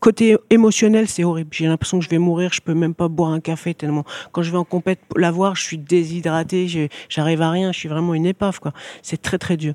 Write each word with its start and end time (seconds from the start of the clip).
Côté 0.00 0.36
émotionnel, 0.50 1.08
c'est 1.08 1.24
horrible. 1.24 1.50
J'ai 1.52 1.66
l'impression 1.66 1.98
que 1.98 2.04
je 2.04 2.10
vais 2.10 2.18
mourir. 2.18 2.50
Je 2.52 2.60
peux 2.60 2.74
même 2.74 2.94
pas 2.94 3.08
boire 3.08 3.30
un 3.30 3.40
café 3.40 3.74
tellement. 3.74 4.04
Quand 4.32 4.42
je 4.42 4.52
vais 4.52 4.56
en 4.58 4.64
compète 4.64 5.00
la 5.16 5.32
voir, 5.32 5.56
je 5.56 5.62
suis 5.62 5.78
déshydratée. 5.78 6.88
J'arrive 7.08 7.42
à 7.42 7.50
rien. 7.50 7.72
Je 7.72 7.78
suis 7.78 7.88
vraiment 7.88 8.14
une 8.14 8.26
épave. 8.26 8.60
C'est 9.02 9.20
très, 9.20 9.38
très 9.38 9.56
dur. 9.56 9.74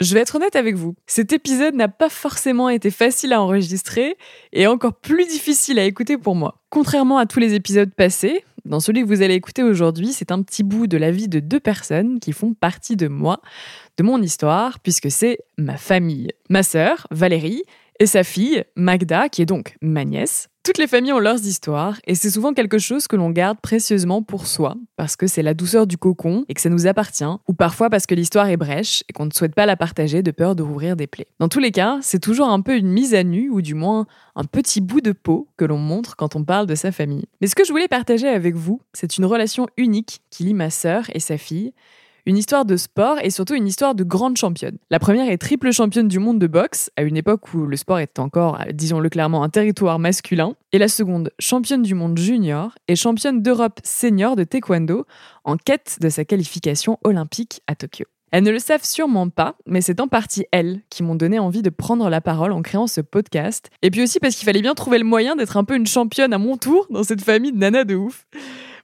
je 0.00 0.14
vais 0.14 0.20
être 0.20 0.36
honnête 0.36 0.56
avec 0.56 0.76
vous, 0.76 0.94
cet 1.06 1.32
épisode 1.32 1.74
n'a 1.74 1.88
pas 1.88 2.08
forcément 2.08 2.68
été 2.68 2.90
facile 2.90 3.32
à 3.32 3.42
enregistrer 3.42 4.16
et 4.52 4.66
encore 4.66 4.94
plus 4.94 5.26
difficile 5.26 5.78
à 5.78 5.84
écouter 5.84 6.16
pour 6.16 6.34
moi. 6.34 6.62
Contrairement 6.70 7.18
à 7.18 7.26
tous 7.26 7.38
les 7.38 7.54
épisodes 7.54 7.92
passés, 7.94 8.44
dans 8.64 8.80
celui 8.80 9.02
que 9.02 9.06
vous 9.06 9.22
allez 9.22 9.34
écouter 9.34 9.62
aujourd'hui, 9.62 10.08
c'est 10.12 10.32
un 10.32 10.42
petit 10.42 10.62
bout 10.62 10.86
de 10.86 10.96
la 10.96 11.10
vie 11.10 11.28
de 11.28 11.40
deux 11.40 11.60
personnes 11.60 12.20
qui 12.20 12.32
font 12.32 12.54
partie 12.54 12.96
de 12.96 13.08
moi, 13.08 13.40
de 13.96 14.02
mon 14.02 14.20
histoire, 14.22 14.80
puisque 14.80 15.10
c'est 15.10 15.38
ma 15.58 15.76
famille. 15.76 16.28
Ma 16.48 16.62
sœur, 16.62 17.06
Valérie, 17.10 17.62
et 17.98 18.06
sa 18.06 18.24
fille, 18.24 18.64
Magda, 18.76 19.28
qui 19.28 19.42
est 19.42 19.46
donc 19.46 19.76
ma 19.82 20.04
nièce. 20.04 20.48
Toutes 20.62 20.76
les 20.76 20.86
familles 20.86 21.14
ont 21.14 21.20
leurs 21.20 21.46
histoires 21.46 21.98
et 22.06 22.14
c'est 22.14 22.28
souvent 22.28 22.52
quelque 22.52 22.76
chose 22.76 23.08
que 23.08 23.16
l'on 23.16 23.30
garde 23.30 23.58
précieusement 23.60 24.22
pour 24.22 24.46
soi 24.46 24.76
parce 24.96 25.16
que 25.16 25.26
c'est 25.26 25.42
la 25.42 25.54
douceur 25.54 25.86
du 25.86 25.96
cocon 25.96 26.44
et 26.50 26.54
que 26.54 26.60
ça 26.60 26.68
nous 26.68 26.86
appartient 26.86 27.24
ou 27.48 27.54
parfois 27.54 27.88
parce 27.88 28.04
que 28.04 28.14
l'histoire 28.14 28.46
est 28.46 28.58
brèche 28.58 29.02
et 29.08 29.14
qu'on 29.14 29.24
ne 29.24 29.30
souhaite 29.32 29.54
pas 29.54 29.64
la 29.64 29.76
partager 29.76 30.22
de 30.22 30.30
peur 30.30 30.54
de 30.54 30.62
rouvrir 30.62 30.96
des 30.96 31.06
plaies. 31.06 31.28
Dans 31.38 31.48
tous 31.48 31.60
les 31.60 31.70
cas, 31.70 31.98
c'est 32.02 32.18
toujours 32.18 32.50
un 32.50 32.60
peu 32.60 32.76
une 32.76 32.90
mise 32.90 33.14
à 33.14 33.24
nu 33.24 33.48
ou 33.48 33.62
du 33.62 33.72
moins 33.72 34.06
un 34.36 34.44
petit 34.44 34.82
bout 34.82 35.00
de 35.00 35.12
peau 35.12 35.48
que 35.56 35.64
l'on 35.64 35.78
montre 35.78 36.14
quand 36.14 36.36
on 36.36 36.44
parle 36.44 36.66
de 36.66 36.74
sa 36.74 36.92
famille. 36.92 37.24
Mais 37.40 37.46
ce 37.46 37.54
que 37.54 37.64
je 37.64 37.72
voulais 37.72 37.88
partager 37.88 38.28
avec 38.28 38.54
vous, 38.54 38.82
c'est 38.92 39.16
une 39.16 39.24
relation 39.24 39.66
unique 39.78 40.20
qui 40.28 40.44
lie 40.44 40.54
ma 40.54 40.68
sœur 40.68 41.04
et 41.14 41.20
sa 41.20 41.38
fille 41.38 41.72
une 42.26 42.36
histoire 42.36 42.64
de 42.64 42.76
sport 42.76 43.18
et 43.22 43.30
surtout 43.30 43.54
une 43.54 43.66
histoire 43.66 43.94
de 43.94 44.04
grande 44.04 44.36
championne. 44.36 44.78
La 44.90 44.98
première 44.98 45.30
est 45.30 45.38
triple 45.38 45.72
championne 45.72 46.08
du 46.08 46.18
monde 46.18 46.38
de 46.38 46.46
boxe, 46.46 46.90
à 46.96 47.02
une 47.02 47.16
époque 47.16 47.52
où 47.54 47.66
le 47.66 47.76
sport 47.76 47.98
était 47.98 48.20
encore, 48.20 48.58
disons-le 48.72 49.08
clairement, 49.08 49.42
un 49.42 49.48
territoire 49.48 49.98
masculin. 49.98 50.54
Et 50.72 50.78
la 50.78 50.88
seconde, 50.88 51.30
championne 51.38 51.82
du 51.82 51.94
monde 51.94 52.18
junior 52.18 52.72
et 52.88 52.96
championne 52.96 53.42
d'Europe 53.42 53.80
senior 53.82 54.36
de 54.36 54.44
taekwondo, 54.44 55.06
en 55.44 55.56
quête 55.56 55.98
de 56.00 56.08
sa 56.08 56.24
qualification 56.24 56.98
olympique 57.02 57.62
à 57.66 57.74
Tokyo. 57.74 58.06
Elles 58.32 58.44
ne 58.44 58.50
le 58.50 58.60
savent 58.60 58.84
sûrement 58.84 59.28
pas, 59.28 59.56
mais 59.66 59.80
c'est 59.80 60.00
en 60.00 60.06
partie 60.06 60.46
elles 60.52 60.80
qui 60.88 61.02
m'ont 61.02 61.16
donné 61.16 61.38
envie 61.38 61.62
de 61.62 61.70
prendre 61.70 62.08
la 62.08 62.20
parole 62.20 62.52
en 62.52 62.62
créant 62.62 62.86
ce 62.86 63.00
podcast. 63.00 63.70
Et 63.82 63.90
puis 63.90 64.02
aussi 64.02 64.20
parce 64.20 64.36
qu'il 64.36 64.44
fallait 64.44 64.62
bien 64.62 64.74
trouver 64.74 64.98
le 64.98 65.04
moyen 65.04 65.34
d'être 65.34 65.56
un 65.56 65.64
peu 65.64 65.74
une 65.74 65.86
championne 65.86 66.32
à 66.32 66.38
mon 66.38 66.56
tour 66.56 66.86
dans 66.90 67.02
cette 67.02 67.22
famille 67.22 67.52
de 67.52 67.58
nanas 67.58 67.84
de 67.84 67.96
ouf. 67.96 68.26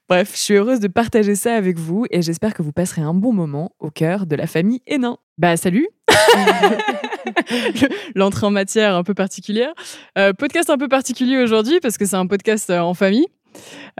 Bref, 0.09 0.35
je 0.35 0.41
suis 0.41 0.55
heureuse 0.55 0.79
de 0.79 0.87
partager 0.87 1.35
ça 1.35 1.57
avec 1.57 1.81
vous 1.81 2.07
et 2.13 2.23
j'espère 2.23 2.55
que 2.55 2.63
vous 2.63 2.71
passerez 2.71 3.03
un 3.03 3.13
bon 3.13 3.33
moment 3.33 3.73
au 3.81 3.91
cœur 3.91 4.27
de 4.27 4.37
la 4.37 4.47
famille 4.47 4.81
Hénin. 4.87 5.19
Bah 5.37 5.57
salut 5.57 5.89
L'entrée 8.15 8.47
en 8.47 8.53
matière 8.53 8.95
un 8.95 9.03
peu 9.03 9.15
particulière. 9.15 9.73
Euh, 10.17 10.33
podcast 10.33 10.71
un 10.71 10.79
peu 10.79 10.87
particulier 10.87 11.39
aujourd'hui 11.39 11.81
parce 11.81 11.99
que 11.99 12.07
c'est 12.07 12.15
un 12.15 12.29
podcast 12.29 12.71
euh, 12.71 12.79
en 12.79 12.95
famille. 12.95 13.27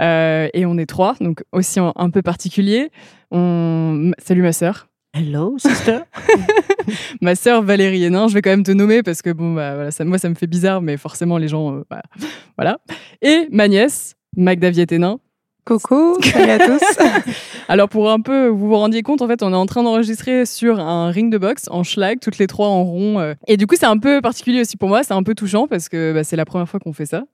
Euh, 0.01 0.49
et 0.55 0.65
on 0.65 0.79
est 0.79 0.87
trois, 0.87 1.17
donc 1.21 1.43
aussi 1.51 1.81
un 1.81 2.11
peu 2.11 2.23
particulier. 2.23 2.93
On... 3.33 4.13
Salut 4.19 4.43
ma 4.43 4.53
sœur. 4.53 4.87
Hello, 5.13 5.57
sister. 5.59 6.01
ma 7.21 7.35
sœur 7.35 7.63
Valérie 7.63 8.05
Hénin, 8.05 8.29
je 8.29 8.35
vais 8.35 8.43
quand 8.43 8.51
même 8.51 8.63
te 8.63 8.71
nommer 8.71 9.03
parce 9.03 9.23
que 9.23 9.31
bon, 9.31 9.55
bah, 9.55 9.75
voilà, 9.75 9.91
ça, 9.91 10.05
moi 10.05 10.19
ça 10.19 10.29
me 10.29 10.37
fait 10.37 10.47
bizarre, 10.47 10.83
mais 10.83 10.99
forcément 10.99 11.37
les 11.37 11.49
gens, 11.49 11.83
bah, 11.91 12.03
voilà. 12.57 12.79
Et 13.23 13.49
ma 13.51 13.67
nièce, 13.67 14.15
Magda 14.37 14.69
Hénin. 14.69 15.19
Coucou, 15.67 16.17
salut 16.23 16.51
à 16.53 16.59
tous. 16.61 16.81
Alors 17.69 17.89
pour 17.89 18.09
un 18.09 18.21
peu 18.21 18.47
vous 18.47 18.69
vous 18.69 18.77
rendiez 18.77 19.03
compte, 19.03 19.21
en 19.21 19.27
fait, 19.27 19.43
on 19.43 19.53
est 19.53 19.57
en 19.57 19.67
train 19.67 19.83
d'enregistrer 19.83 20.47
sur 20.47 20.79
un 20.79 21.11
ring 21.11 21.29
de 21.29 21.39
boxe 21.39 21.65
en 21.73 21.83
schlag, 21.83 22.21
toutes 22.21 22.39
les 22.39 22.47
trois 22.47 22.69
en 22.69 22.85
rond. 22.85 23.19
Euh. 23.19 23.35
Et 23.49 23.57
du 23.57 23.67
coup, 23.67 23.75
c'est 23.77 23.87
un 23.87 23.99
peu 23.99 24.21
particulier 24.21 24.61
aussi 24.61 24.77
pour 24.77 24.89
moi, 24.89 25.03
c'est 25.03 25.13
un 25.13 25.25
peu 25.25 25.35
touchant 25.35 25.67
parce 25.67 25.89
que 25.89 26.13
bah, 26.13 26.23
c'est 26.23 26.37
la 26.37 26.45
première 26.45 26.69
fois 26.69 26.79
qu'on 26.79 26.93
fait 26.93 27.05
ça. 27.05 27.25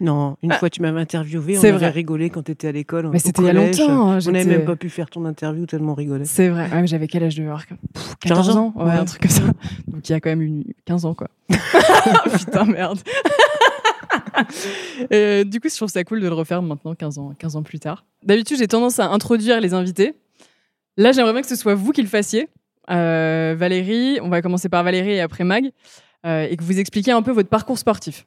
Non, 0.00 0.36
une 0.42 0.50
ah. 0.50 0.58
fois 0.58 0.68
tu 0.68 0.82
m'avais 0.82 0.98
interviewé, 0.98 1.56
on 1.58 1.62
avait 1.62 1.88
rigolé 1.88 2.28
quand 2.28 2.42
tu 2.42 2.50
étais 2.50 2.66
à 2.66 2.72
l'école. 2.72 3.08
Mais 3.12 3.20
c'était 3.20 3.42
il 3.42 3.46
y 3.46 3.50
a 3.50 3.52
longtemps. 3.52 4.10
Hein, 4.10 4.18
on 4.26 4.32
n'avait 4.32 4.44
même 4.44 4.64
pas 4.64 4.74
pu 4.74 4.90
faire 4.90 5.08
ton 5.08 5.24
interview 5.24 5.64
tellement 5.66 5.94
rigolé. 5.94 6.24
C'est 6.24 6.48
vrai. 6.48 6.68
Ah, 6.72 6.84
j'avais 6.86 7.06
quel 7.06 7.22
âge 7.22 7.36
de 7.36 7.44
voir 7.44 7.62
14 8.20 8.56
ans, 8.56 8.74
ouais, 8.74 8.90
un 8.90 9.04
truc 9.04 9.22
comme 9.22 9.30
ça. 9.30 9.42
Donc 9.86 10.08
il 10.08 10.10
y 10.10 10.14
a 10.16 10.18
quand 10.18 10.30
même 10.30 10.42
une... 10.42 10.64
15 10.86 11.04
ans 11.04 11.14
quoi. 11.14 11.28
Putain 12.36 12.64
merde. 12.64 12.98
Euh, 15.12 15.44
du 15.44 15.60
coup, 15.60 15.68
je 15.68 15.76
trouve 15.76 15.88
ça 15.88 16.02
cool 16.04 16.20
de 16.20 16.28
le 16.28 16.34
refaire 16.34 16.62
maintenant, 16.62 16.94
15 16.94 17.18
ans, 17.18 17.32
15 17.38 17.56
ans 17.56 17.62
plus 17.62 17.78
tard. 17.78 18.04
D'habitude, 18.22 18.58
j'ai 18.58 18.68
tendance 18.68 18.98
à 18.98 19.08
introduire 19.08 19.60
les 19.60 19.74
invités. 19.74 20.14
Là, 20.96 21.12
j'aimerais 21.12 21.32
bien 21.32 21.42
que 21.42 21.48
ce 21.48 21.56
soit 21.56 21.74
vous 21.74 21.92
qui 21.92 22.02
le 22.02 22.08
fassiez. 22.08 22.48
Euh, 22.90 23.54
Valérie, 23.56 24.18
on 24.22 24.28
va 24.28 24.42
commencer 24.42 24.68
par 24.68 24.82
Valérie 24.82 25.12
et 25.12 25.20
après 25.20 25.44
Mag, 25.44 25.70
euh, 26.24 26.46
et 26.48 26.56
que 26.56 26.62
vous 26.62 26.78
expliquiez 26.78 27.12
un 27.12 27.22
peu 27.22 27.32
votre 27.32 27.48
parcours 27.48 27.78
sportif. 27.78 28.26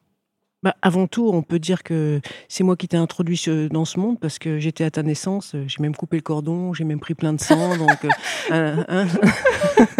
Bah, 0.62 0.76
avant 0.82 1.06
tout, 1.06 1.30
on 1.32 1.42
peut 1.42 1.58
dire 1.58 1.82
que 1.82 2.20
c'est 2.48 2.64
moi 2.64 2.76
qui 2.76 2.86
t'ai 2.86 2.98
introduit 2.98 3.42
dans 3.70 3.86
ce 3.86 3.98
monde 3.98 4.20
parce 4.20 4.38
que 4.38 4.58
j'étais 4.58 4.84
à 4.84 4.90
ta 4.90 5.02
naissance, 5.02 5.56
j'ai 5.66 5.82
même 5.82 5.96
coupé 5.96 6.16
le 6.18 6.22
cordon, 6.22 6.74
j'ai 6.74 6.84
même 6.84 7.00
pris 7.00 7.14
plein 7.14 7.32
de 7.32 7.40
sang, 7.40 7.76
donc 7.78 8.06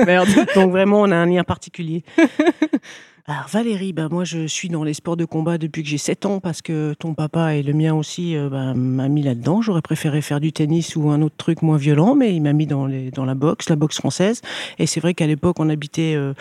Merde. 0.07 0.29
donc 0.55 0.71
vraiment 0.71 1.01
on 1.01 1.11
a 1.11 1.17
un 1.17 1.27
lien 1.27 1.45
particulier. 1.45 2.05
Alors 3.27 3.47
Valérie, 3.49 3.93
bah 3.93 4.09
moi 4.11 4.25
je 4.25 4.47
suis 4.47 4.69
dans 4.69 4.83
les 4.83 4.95
sports 4.95 5.17
de 5.17 5.25
combat 5.25 5.59
depuis 5.59 5.83
que 5.83 5.89
j'ai 5.89 5.99
7 5.99 6.27
ans 6.27 6.41
parce 6.41 6.63
que 6.63 6.95
ton 6.99 7.15
papa 7.15 7.55
et 7.55 7.63
le 7.63 7.73
mien 7.73 7.95
aussi 7.95 8.37
euh, 8.37 8.49
bah, 8.49 8.73
m'a 8.75 9.09
mis 9.09 9.23
là-dedans. 9.23 9.61
J'aurais 9.61 9.83
préféré 9.83 10.23
faire 10.23 10.41
du 10.41 10.53
tennis 10.53 10.97
ou 10.97 11.11
un 11.11 11.21
autre 11.21 11.37
truc 11.37 11.63
moins 11.63 11.77
violent, 11.77 12.15
mais 12.15 12.35
il 12.35 12.41
m'a 12.41 12.53
mis 12.53 12.67
dans, 12.67 12.87
les, 12.87 13.11
dans 13.11 13.25
la 13.25 13.35
boxe, 13.35 13.69
la 13.69 13.77
boxe 13.77 13.97
française. 13.97 14.41
Et 14.79 14.87
c'est 14.87 15.01
vrai 15.01 15.15
qu'à 15.15 15.27
l'époque 15.27 15.61
on 15.61 15.69
habitait 15.69 16.15
euh, 16.17 16.33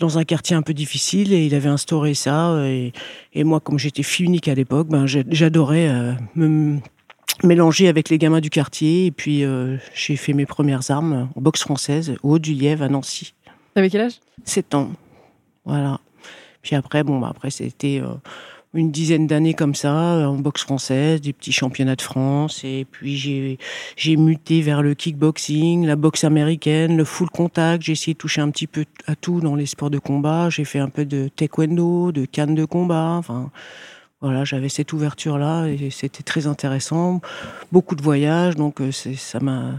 dans 0.00 0.18
un 0.18 0.24
quartier 0.24 0.54
un 0.54 0.62
peu 0.62 0.74
difficile 0.74 1.32
et 1.32 1.46
il 1.46 1.54
avait 1.54 1.68
instauré 1.68 2.14
ça. 2.14 2.56
Et, 2.66 2.92
et 3.32 3.42
moi 3.42 3.60
comme 3.60 3.78
j'étais 3.78 4.02
fille 4.02 4.26
unique 4.26 4.48
à 4.48 4.54
l'époque, 4.54 4.88
ben, 4.88 5.06
j'adorais 5.06 5.88
euh, 5.88 6.12
me 6.34 6.78
mélanger 7.42 7.88
avec 7.88 8.10
les 8.10 8.18
gamins 8.18 8.40
du 8.40 8.50
quartier. 8.50 9.06
Et 9.06 9.10
puis 9.10 9.44
j'ai 9.94 10.16
fait 10.16 10.34
mes 10.34 10.46
premières 10.46 10.90
armes 10.90 11.30
en 11.34 11.40
boxe 11.40 11.62
française 11.62 12.14
au 12.22 12.34
Haut 12.34 12.38
du 12.38 12.52
Lièvre 12.52 12.84
à 12.84 12.88
Nancy. 12.88 13.34
T'avais 13.74 13.88
quel 13.88 14.02
âge? 14.02 14.20
7 14.44 14.74
ans. 14.74 14.90
Voilà. 15.64 16.00
Puis 16.62 16.76
après, 16.76 17.02
bon, 17.04 17.18
bah, 17.18 17.28
après, 17.30 17.50
c'était 17.50 18.00
euh, 18.02 18.14
une 18.74 18.90
dizaine 18.90 19.26
d'années 19.26 19.54
comme 19.54 19.74
ça, 19.74 20.16
euh, 20.16 20.26
en 20.26 20.36
boxe 20.36 20.62
française, 20.62 21.20
des 21.20 21.32
petits 21.32 21.52
championnats 21.52 21.96
de 21.96 22.02
France. 22.02 22.62
Et 22.64 22.86
puis, 22.90 23.16
j'ai, 23.96 24.16
muté 24.16 24.60
vers 24.60 24.82
le 24.82 24.94
kickboxing, 24.94 25.86
la 25.86 25.96
boxe 25.96 26.24
américaine, 26.24 26.96
le 26.96 27.04
full 27.04 27.30
contact. 27.30 27.82
J'ai 27.82 27.92
essayé 27.92 28.14
de 28.14 28.18
toucher 28.18 28.40
un 28.40 28.50
petit 28.50 28.66
peu 28.66 28.84
à 29.06 29.16
tout 29.16 29.40
dans 29.40 29.54
les 29.54 29.66
sports 29.66 29.90
de 29.90 29.98
combat. 29.98 30.50
J'ai 30.50 30.64
fait 30.64 30.80
un 30.80 30.88
peu 30.88 31.04
de 31.04 31.28
taekwondo, 31.34 32.12
de 32.12 32.24
canne 32.24 32.54
de 32.54 32.64
combat. 32.64 33.16
Enfin, 33.18 33.50
voilà, 34.20 34.44
j'avais 34.44 34.68
cette 34.68 34.92
ouverture-là 34.92 35.66
et 35.66 35.90
c'était 35.90 36.24
très 36.24 36.46
intéressant. 36.46 37.20
Beaucoup 37.70 37.94
de 37.94 38.02
voyages, 38.02 38.56
donc 38.56 38.80
euh, 38.80 38.90
ça 38.92 39.40
m'a 39.40 39.74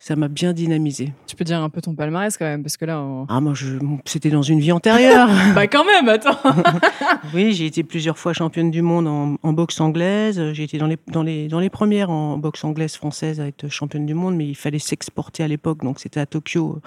ça 0.00 0.14
m'a 0.14 0.28
bien 0.28 0.52
dynamisé. 0.52 1.12
Tu 1.26 1.34
peux 1.34 1.44
dire 1.44 1.60
un 1.60 1.70
peu 1.70 1.80
ton 1.80 1.94
palmarès 1.94 2.36
quand 2.36 2.44
même, 2.44 2.62
parce 2.62 2.76
que 2.76 2.84
là. 2.84 3.04
Ah, 3.28 3.40
moi, 3.40 3.52
je... 3.54 3.78
c'était 4.04 4.30
dans 4.30 4.42
une 4.42 4.60
vie 4.60 4.70
antérieure. 4.70 5.28
bah, 5.54 5.66
quand 5.66 5.84
même, 5.84 6.08
attends 6.08 6.38
Oui, 7.34 7.52
j'ai 7.52 7.66
été 7.66 7.82
plusieurs 7.82 8.16
fois 8.16 8.32
championne 8.32 8.70
du 8.70 8.82
monde 8.82 9.38
en, 9.42 9.52
boxe 9.52 9.80
anglaise. 9.80 10.52
J'ai 10.52 10.62
été 10.62 10.78
dans 10.78 10.86
les, 10.86 10.98
dans, 11.08 11.22
les, 11.22 11.48
dans 11.48 11.60
les 11.60 11.70
premières 11.70 12.10
en 12.10 12.38
boxe 12.38 12.64
anglaise 12.64 12.94
française 12.94 13.40
à 13.40 13.46
être 13.46 13.68
championne 13.68 14.06
du 14.06 14.14
monde, 14.14 14.36
mais 14.36 14.46
il 14.46 14.54
fallait 14.54 14.78
s'exporter 14.78 15.42
à 15.42 15.48
l'époque, 15.48 15.82
donc 15.82 15.98
c'était 15.98 16.20
à 16.20 16.26
Tokyo 16.26 16.80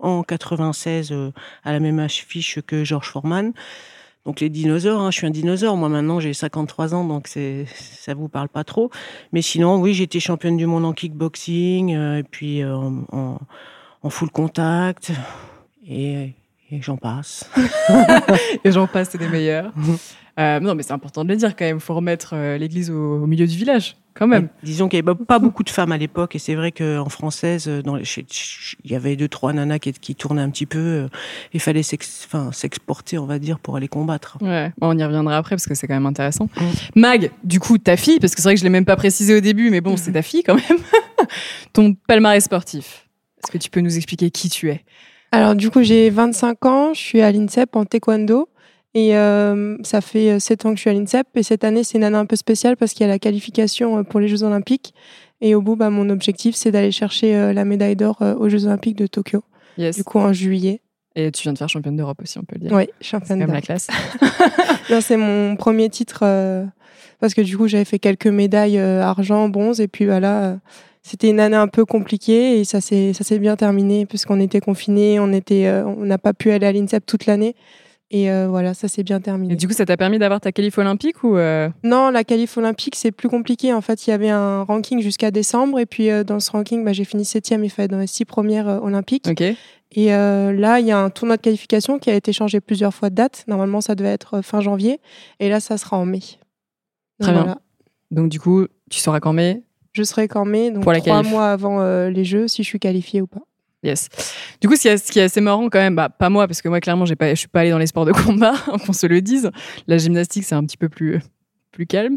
en 0.00 0.22
96 0.22 1.12
euh, 1.12 1.30
à 1.64 1.72
la 1.72 1.80
même 1.80 1.98
affiche 1.98 2.60
que 2.66 2.84
George 2.84 3.08
Foreman. 3.08 3.52
Donc 4.24 4.40
les 4.40 4.48
dinosaures, 4.48 5.00
hein, 5.00 5.10
je 5.10 5.18
suis 5.18 5.26
un 5.26 5.30
dinosaure. 5.30 5.76
Moi 5.76 5.88
maintenant 5.88 6.18
j'ai 6.20 6.32
53 6.32 6.94
ans, 6.94 7.04
donc 7.04 7.28
c'est 7.28 7.66
ça 7.74 8.14
vous 8.14 8.28
parle 8.28 8.48
pas 8.48 8.64
trop. 8.64 8.90
Mais 9.32 9.42
sinon, 9.42 9.76
oui, 9.80 9.94
j'étais 9.94 10.20
championne 10.20 10.56
du 10.56 10.66
monde 10.66 10.84
en 10.84 10.92
kickboxing, 10.92 11.94
euh, 11.94 12.18
et 12.18 12.22
puis 12.22 12.62
euh, 12.62 12.74
en, 12.74 13.38
en, 14.02 14.10
full 14.10 14.30
contact. 14.30 15.12
Et 15.86 16.32
Et 16.70 16.80
j'en 16.80 16.96
passe. 16.96 17.50
et 18.64 18.72
j'en 18.72 18.86
passe, 18.86 19.10
c'est 19.10 19.18
des 19.18 19.28
meilleurs. 19.28 19.72
Euh, 20.38 20.58
non, 20.60 20.74
mais 20.74 20.82
c'est 20.82 20.92
important 20.92 21.24
de 21.24 21.28
le 21.28 21.36
dire 21.36 21.54
quand 21.54 21.64
même. 21.64 21.76
Il 21.76 21.80
faut 21.80 21.94
remettre 21.94 22.34
euh, 22.34 22.58
l'église 22.58 22.90
au, 22.90 23.26
milieu 23.26 23.46
du 23.46 23.56
village, 23.56 23.96
quand 24.14 24.26
même. 24.26 24.48
disons 24.62 24.88
qu'il 24.88 25.02
n'y 25.02 25.08
avait 25.08 25.24
pas 25.24 25.38
beaucoup 25.38 25.62
de 25.62 25.70
femmes 25.70 25.92
à 25.92 25.98
l'époque, 25.98 26.36
et 26.36 26.38
c'est 26.38 26.54
vrai 26.54 26.72
qu'en 26.72 27.08
française, 27.08 27.66
euh, 27.68 27.82
dans 27.82 27.96
il 27.96 28.90
y 28.90 28.94
avait 28.94 29.16
deux, 29.16 29.28
trois 29.28 29.52
nanas 29.52 29.78
qui, 29.78 29.92
qui 29.92 30.14
tournaient 30.14 30.42
un 30.42 30.50
petit 30.50 30.66
peu. 30.66 31.08
Il 31.52 31.60
fallait 31.60 31.82
s'exporter, 31.82 33.18
on 33.18 33.26
va 33.26 33.38
dire, 33.38 33.58
pour 33.58 33.76
aller 33.76 33.88
combattre. 33.88 34.38
Ouais, 34.40 34.72
on 34.80 34.96
y 34.96 35.04
reviendra 35.04 35.36
après 35.36 35.56
parce 35.56 35.66
que 35.66 35.74
c'est 35.74 35.86
quand 35.86 35.94
même 35.94 36.06
intéressant. 36.06 36.48
Mag, 36.94 37.30
du 37.42 37.60
coup, 37.60 37.78
ta 37.78 37.96
fille, 37.96 38.18
parce 38.20 38.34
que 38.34 38.40
c'est 38.40 38.48
vrai 38.48 38.54
que 38.54 38.60
je 38.60 38.64
ne 38.64 38.68
l'ai 38.68 38.72
même 38.72 38.84
pas 38.84 38.96
précisé 38.96 39.34
au 39.34 39.40
début, 39.40 39.70
mais 39.70 39.80
bon, 39.80 39.96
c'est 39.96 40.12
ta 40.12 40.22
fille 40.22 40.42
quand 40.42 40.54
même. 40.54 40.78
Ton 41.72 41.94
palmarès 42.06 42.44
sportif. 42.44 43.08
Est-ce 43.42 43.52
que 43.52 43.58
tu 43.58 43.70
peux 43.70 43.80
nous 43.80 43.96
expliquer 43.96 44.30
qui 44.30 44.48
tu 44.48 44.70
es? 44.70 44.84
Alors, 45.32 45.54
du 45.54 45.70
coup, 45.70 45.82
j'ai 45.82 46.10
25 46.10 46.64
ans, 46.66 46.94
je 46.94 47.00
suis 47.00 47.20
à 47.20 47.32
l'INSEP 47.32 47.74
en 47.76 47.84
taekwondo. 47.84 48.48
Et 48.94 49.16
euh, 49.16 49.76
ça 49.82 50.00
fait 50.00 50.38
7 50.38 50.64
euh, 50.64 50.68
ans 50.68 50.72
que 50.72 50.76
je 50.76 50.82
suis 50.82 50.90
à 50.90 50.92
l'INSEP. 50.92 51.26
Et 51.34 51.42
cette 51.42 51.64
année, 51.64 51.82
c'est 51.82 51.98
une 51.98 52.04
année 52.04 52.16
un 52.16 52.26
peu 52.26 52.36
spéciale 52.36 52.76
parce 52.76 52.92
qu'il 52.92 53.04
y 53.04 53.08
a 53.08 53.12
la 53.12 53.18
qualification 53.18 53.98
euh, 53.98 54.02
pour 54.04 54.20
les 54.20 54.28
Jeux 54.28 54.44
Olympiques. 54.44 54.94
Et 55.40 55.56
au 55.56 55.62
bout, 55.62 55.74
bah, 55.74 55.90
mon 55.90 56.08
objectif, 56.10 56.54
c'est 56.54 56.70
d'aller 56.70 56.92
chercher 56.92 57.52
la 57.52 57.64
médaille 57.64 57.96
d'or 57.96 58.22
aux 58.38 58.48
Jeux 58.48 58.66
Olympiques 58.66 58.96
de 58.96 59.06
Tokyo. 59.06 59.42
Yes. 59.76 59.96
Du 59.96 60.04
coup, 60.04 60.18
en 60.18 60.32
juillet. 60.32 60.80
Et 61.16 61.30
tu 61.32 61.42
viens 61.42 61.52
de 61.52 61.58
faire 61.58 61.68
championne 61.68 61.96
d'Europe 61.96 62.18
aussi, 62.22 62.38
on 62.38 62.44
peut 62.44 62.54
le 62.54 62.68
dire. 62.68 62.72
Oui, 62.72 62.88
championne 63.02 63.40
d'Europe. 63.40 63.54
C'est 63.66 63.72
la 63.72 63.78
classe. 63.78 65.00
c'est 65.02 65.16
mon 65.16 65.56
premier 65.56 65.90
titre 65.90 66.20
parce 67.20 67.34
que 67.34 67.42
du 67.42 67.58
coup, 67.58 67.66
j'avais 67.66 67.84
fait 67.84 67.98
quelques 67.98 68.28
médailles 68.28 68.78
argent, 68.78 69.48
bronze. 69.50 69.80
Et 69.80 69.88
puis 69.88 70.06
voilà, 70.06 70.56
c'était 71.02 71.28
une 71.28 71.40
année 71.40 71.56
un 71.56 71.68
peu 71.68 71.84
compliquée 71.84 72.60
et 72.60 72.64
ça 72.64 72.80
s'est 72.80 73.38
bien 73.38 73.56
terminé 73.56 74.06
puisqu'on 74.06 74.40
était 74.40 74.60
confinés, 74.60 75.18
on 75.20 75.26
n'a 75.26 76.18
pas 76.18 76.32
pu 76.32 76.52
aller 76.52 76.66
à 76.66 76.72
l'INSEP 76.72 77.04
toute 77.04 77.26
l'année. 77.26 77.54
Et 78.14 78.30
euh, 78.30 78.46
voilà, 78.46 78.74
ça 78.74 78.86
s'est 78.86 79.02
bien 79.02 79.20
terminé. 79.20 79.54
Et 79.54 79.56
du 79.56 79.66
coup, 79.66 79.72
ça 79.72 79.84
t'a 79.84 79.96
permis 79.96 80.20
d'avoir 80.20 80.40
ta 80.40 80.52
qualif 80.52 80.78
olympique 80.78 81.24
ou 81.24 81.36
euh? 81.36 81.68
Non, 81.82 82.10
la 82.10 82.22
qualif 82.22 82.56
olympique, 82.56 82.94
c'est 82.94 83.10
plus 83.10 83.28
compliqué. 83.28 83.72
En 83.74 83.80
fait, 83.80 84.06
il 84.06 84.10
y 84.10 84.12
avait 84.12 84.30
un 84.30 84.62
ranking 84.62 85.00
jusqu'à 85.00 85.32
décembre. 85.32 85.80
Et 85.80 85.84
puis, 85.84 86.10
euh, 86.10 86.22
dans 86.22 86.38
ce 86.38 86.52
ranking, 86.52 86.84
bah, 86.84 86.92
j'ai 86.92 87.02
fini 87.02 87.24
septième 87.24 87.64
et 87.64 87.68
fait 87.68 87.88
dans 87.88 87.98
les 87.98 88.06
six 88.06 88.24
premières 88.24 88.68
olympiques. 88.84 89.26
Ok. 89.28 89.42
Et 89.96 90.06
là, 90.06 90.78
il 90.78 90.86
y 90.86 90.92
a 90.92 90.98
un 90.98 91.10
tournoi 91.10 91.36
de 91.36 91.42
qualification 91.42 91.98
qui 91.98 92.08
a 92.08 92.14
été 92.14 92.32
changé 92.32 92.60
plusieurs 92.60 92.94
fois 92.94 93.10
de 93.10 93.16
date. 93.16 93.44
Normalement, 93.48 93.80
ça 93.80 93.96
devait 93.96 94.12
être 94.12 94.42
fin 94.42 94.60
janvier. 94.60 95.00
Et 95.40 95.48
là, 95.48 95.58
ça 95.58 95.76
sera 95.76 95.96
en 95.96 96.06
mai. 96.06 96.20
Très 97.20 97.32
bien. 97.32 97.58
Donc, 98.12 98.28
du 98.28 98.38
coup, 98.38 98.66
tu 98.90 99.00
seras 99.00 99.18
qu'en 99.18 99.32
mai? 99.32 99.64
Je 99.92 100.04
serai 100.04 100.28
qu'en 100.28 100.44
mai, 100.44 100.70
donc 100.70 100.84
trois 100.84 101.22
mois 101.24 101.50
avant 101.50 101.82
les 102.06 102.24
Jeux, 102.24 102.46
si 102.46 102.62
je 102.62 102.68
suis 102.68 102.78
qualifiée 102.78 103.22
ou 103.22 103.26
pas. 103.26 103.42
Yes. 103.84 104.08
Du 104.62 104.68
coup, 104.68 104.76
ce 104.76 105.12
qui, 105.12 105.18
est, 105.18 105.22
assez 105.22 105.40
marrant 105.42 105.68
quand 105.68 105.78
même, 105.78 105.94
bah, 105.94 106.08
pas 106.08 106.30
moi, 106.30 106.48
parce 106.48 106.62
que 106.62 106.68
moi, 106.68 106.80
clairement, 106.80 107.04
j'ai 107.04 107.16
pas, 107.16 107.30
je 107.30 107.38
suis 107.38 107.48
pas 107.48 107.60
allée 107.60 107.70
dans 107.70 107.78
les 107.78 107.86
sports 107.86 108.06
de 108.06 108.12
combat, 108.12 108.54
qu'on 108.86 108.94
se 108.94 109.06
le 109.06 109.20
dise. 109.20 109.50
La 109.86 109.98
gymnastique, 109.98 110.44
c'est 110.44 110.54
un 110.54 110.64
petit 110.64 110.78
peu 110.78 110.88
plus, 110.88 111.20
plus 111.70 111.86
calme. 111.86 112.16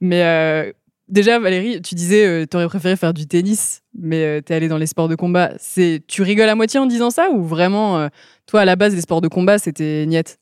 Mais 0.00 0.22
euh, 0.22 0.72
déjà, 1.08 1.38
Valérie, 1.38 1.82
tu 1.82 1.94
disais, 1.94 2.26
euh, 2.26 2.46
tu 2.50 2.56
aurais 2.56 2.66
préféré 2.66 2.96
faire 2.96 3.12
du 3.12 3.26
tennis, 3.26 3.82
mais 3.94 4.24
euh, 4.24 4.40
tu 4.44 4.54
es 4.54 4.56
allée 4.56 4.68
dans 4.68 4.78
les 4.78 4.86
sports 4.86 5.08
de 5.08 5.14
combat. 5.14 5.52
C'est, 5.58 6.02
tu 6.08 6.22
rigoles 6.22 6.48
à 6.48 6.54
moitié 6.54 6.80
en 6.80 6.86
disant 6.86 7.10
ça, 7.10 7.30
ou 7.30 7.44
vraiment, 7.44 8.08
toi, 8.46 8.62
à 8.62 8.64
la 8.64 8.76
base, 8.76 8.94
les 8.94 9.02
sports 9.02 9.20
de 9.20 9.28
combat, 9.28 9.58
c'était 9.58 10.06
niette? 10.06 10.38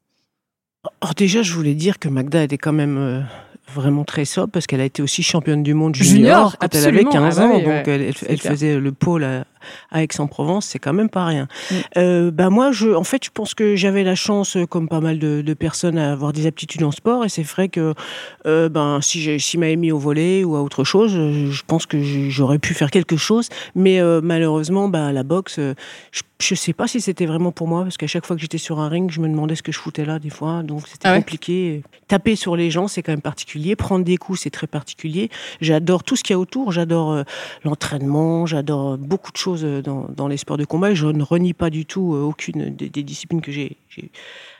Alors 1.00 1.14
déjà, 1.14 1.42
je 1.42 1.52
voulais 1.52 1.74
dire 1.74 1.98
que 1.98 2.08
Magda 2.08 2.44
était 2.44 2.58
quand 2.58 2.72
même 2.72 3.26
vraiment 3.74 4.04
très 4.04 4.24
sobre 4.24 4.50
parce 4.50 4.66
qu'elle 4.66 4.80
a 4.80 4.84
été 4.84 5.02
aussi 5.02 5.22
championne 5.22 5.62
du 5.62 5.74
monde 5.74 5.94
junior, 5.94 6.56
quand 6.58 6.74
elle 6.74 6.86
avait 6.86 7.04
15 7.04 7.38
ah 7.38 7.46
bah 7.46 7.54
ans. 7.54 7.58
donc 7.58 7.88
elle, 7.88 8.40
faisait 8.40 8.78
le 8.78 8.92
pôle 8.92 9.24
à, 9.24 9.44
Aix-en-Provence, 9.94 10.66
c'est 10.66 10.78
quand 10.78 10.92
même 10.92 11.08
pas 11.08 11.24
rien. 11.24 11.48
Mm. 11.70 11.74
Euh, 11.96 12.30
bah 12.30 12.50
moi, 12.50 12.72
je, 12.72 12.90
en 12.90 13.04
fait, 13.04 13.24
je 13.24 13.30
pense 13.30 13.54
que 13.54 13.76
j'avais 13.76 14.04
la 14.04 14.14
chance, 14.14 14.56
comme 14.68 14.88
pas 14.88 15.00
mal 15.00 15.18
de, 15.18 15.54
personnes, 15.54 15.98
à 15.98 16.12
avoir 16.12 16.32
des 16.32 16.46
aptitudes 16.46 16.82
en 16.82 16.90
sport. 16.90 17.24
Et 17.24 17.28
c'est 17.28 17.42
vrai 17.42 17.68
que 17.68 17.94
euh, 18.46 18.68
ben, 18.68 19.00
si, 19.00 19.40
si 19.40 19.58
m'avait 19.58 19.76
mis 19.76 19.92
au 19.92 19.98
volet 19.98 20.44
ou 20.44 20.56
à 20.56 20.62
autre 20.62 20.84
chose, 20.84 21.12
je 21.12 21.62
pense 21.66 21.86
que 21.86 22.00
j'aurais 22.02 22.58
pu 22.58 22.74
faire 22.74 22.90
quelque 22.90 23.16
chose. 23.16 23.48
Mais 23.74 24.00
euh, 24.00 24.20
malheureusement, 24.22 24.88
bah, 24.88 25.12
la 25.12 25.22
boxe, 25.22 25.58
je 25.58 26.22
je 26.40 26.54
sais 26.54 26.72
pas 26.72 26.88
si 26.88 27.00
c'était 27.00 27.26
vraiment 27.26 27.52
pour 27.52 27.68
moi, 27.68 27.82
parce 27.82 27.96
qu'à 27.96 28.06
chaque 28.06 28.26
fois 28.26 28.34
que 28.34 28.42
j'étais 28.42 28.58
sur 28.58 28.80
un 28.80 28.88
ring, 28.88 29.10
je 29.10 29.20
me 29.20 29.28
demandais 29.28 29.54
ce 29.54 29.62
que 29.62 29.72
je 29.72 29.78
foutais 29.78 30.04
là, 30.04 30.18
des 30.18 30.30
fois. 30.30 30.62
Donc 30.62 30.88
c'était 30.88 31.08
ah 31.08 31.16
compliqué. 31.16 31.82
Taper 32.08 32.34
sur 32.34 32.56
les 32.56 32.70
gens, 32.70 32.88
c'est 32.88 33.02
quand 33.02 33.12
même 33.12 33.20
particulier. 33.20 33.76
Prendre 33.76 34.04
des 34.04 34.16
coups, 34.16 34.40
c'est 34.40 34.50
très 34.50 34.66
particulier. 34.66 35.30
J'adore 35.60 36.02
tout 36.02 36.16
ce 36.16 36.24
qu'il 36.24 36.34
y 36.34 36.36
a 36.36 36.38
autour. 36.38 36.72
J'adore 36.72 37.12
euh, 37.12 37.22
l'entraînement, 37.64 38.46
j'adore 38.46 38.96
beaucoup 38.96 39.32
de 39.32 39.36
choses 39.36 39.49
euh, 39.62 39.82
dans, 39.82 40.28
les 40.28 40.36
sports 40.36 40.56
de 40.56 40.64
combat. 40.64 40.94
je 40.94 41.06
ne 41.06 41.22
renie 41.22 41.54
pas 41.54 41.70
du 41.70 41.86
tout 41.86 42.14
euh, 42.14 42.22
aucune 42.22 42.74
des, 42.74 43.02
disciplines 43.02 43.40
que 43.40 43.52
j'ai, 43.52 43.76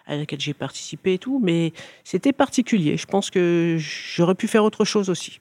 à 0.06 0.16
laquelle 0.16 0.40
j'ai 0.40 0.54
participé 0.54 1.14
et 1.14 1.19
tout. 1.19 1.40
Mais 1.42 1.72
c'était 2.04 2.32
particulier. 2.32 2.96
Je 2.96 3.06
pense 3.06 3.31
que 3.31 3.76
j'aurais 3.78 4.34
pu 4.34 4.48
faire 4.48 4.64
autre 4.64 4.84
chose 4.84 5.10
aussi. 5.10 5.40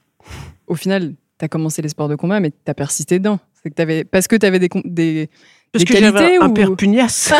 Au 0.67 0.75
final, 0.75 1.13
tu 1.37 1.45
as 1.45 1.47
commencé 1.47 1.81
les 1.81 1.89
sports 1.89 2.09
de 2.09 2.15
combat, 2.15 2.39
mais 2.39 2.51
tu 2.51 2.57
as 2.67 2.73
persisté 2.73 3.19
dedans. 3.19 3.39
C'est 3.61 3.71
que 3.71 3.81
avais, 3.81 4.03
parce 4.03 4.27
que 4.27 4.35
tu 4.35 4.45
avais 4.45 4.59
des 4.59 5.29
parce 5.71 5.85
que 5.85 5.95
j'avais 5.95 6.37
un 6.37 6.49
père 6.49 6.75
pugnace. 6.75 7.33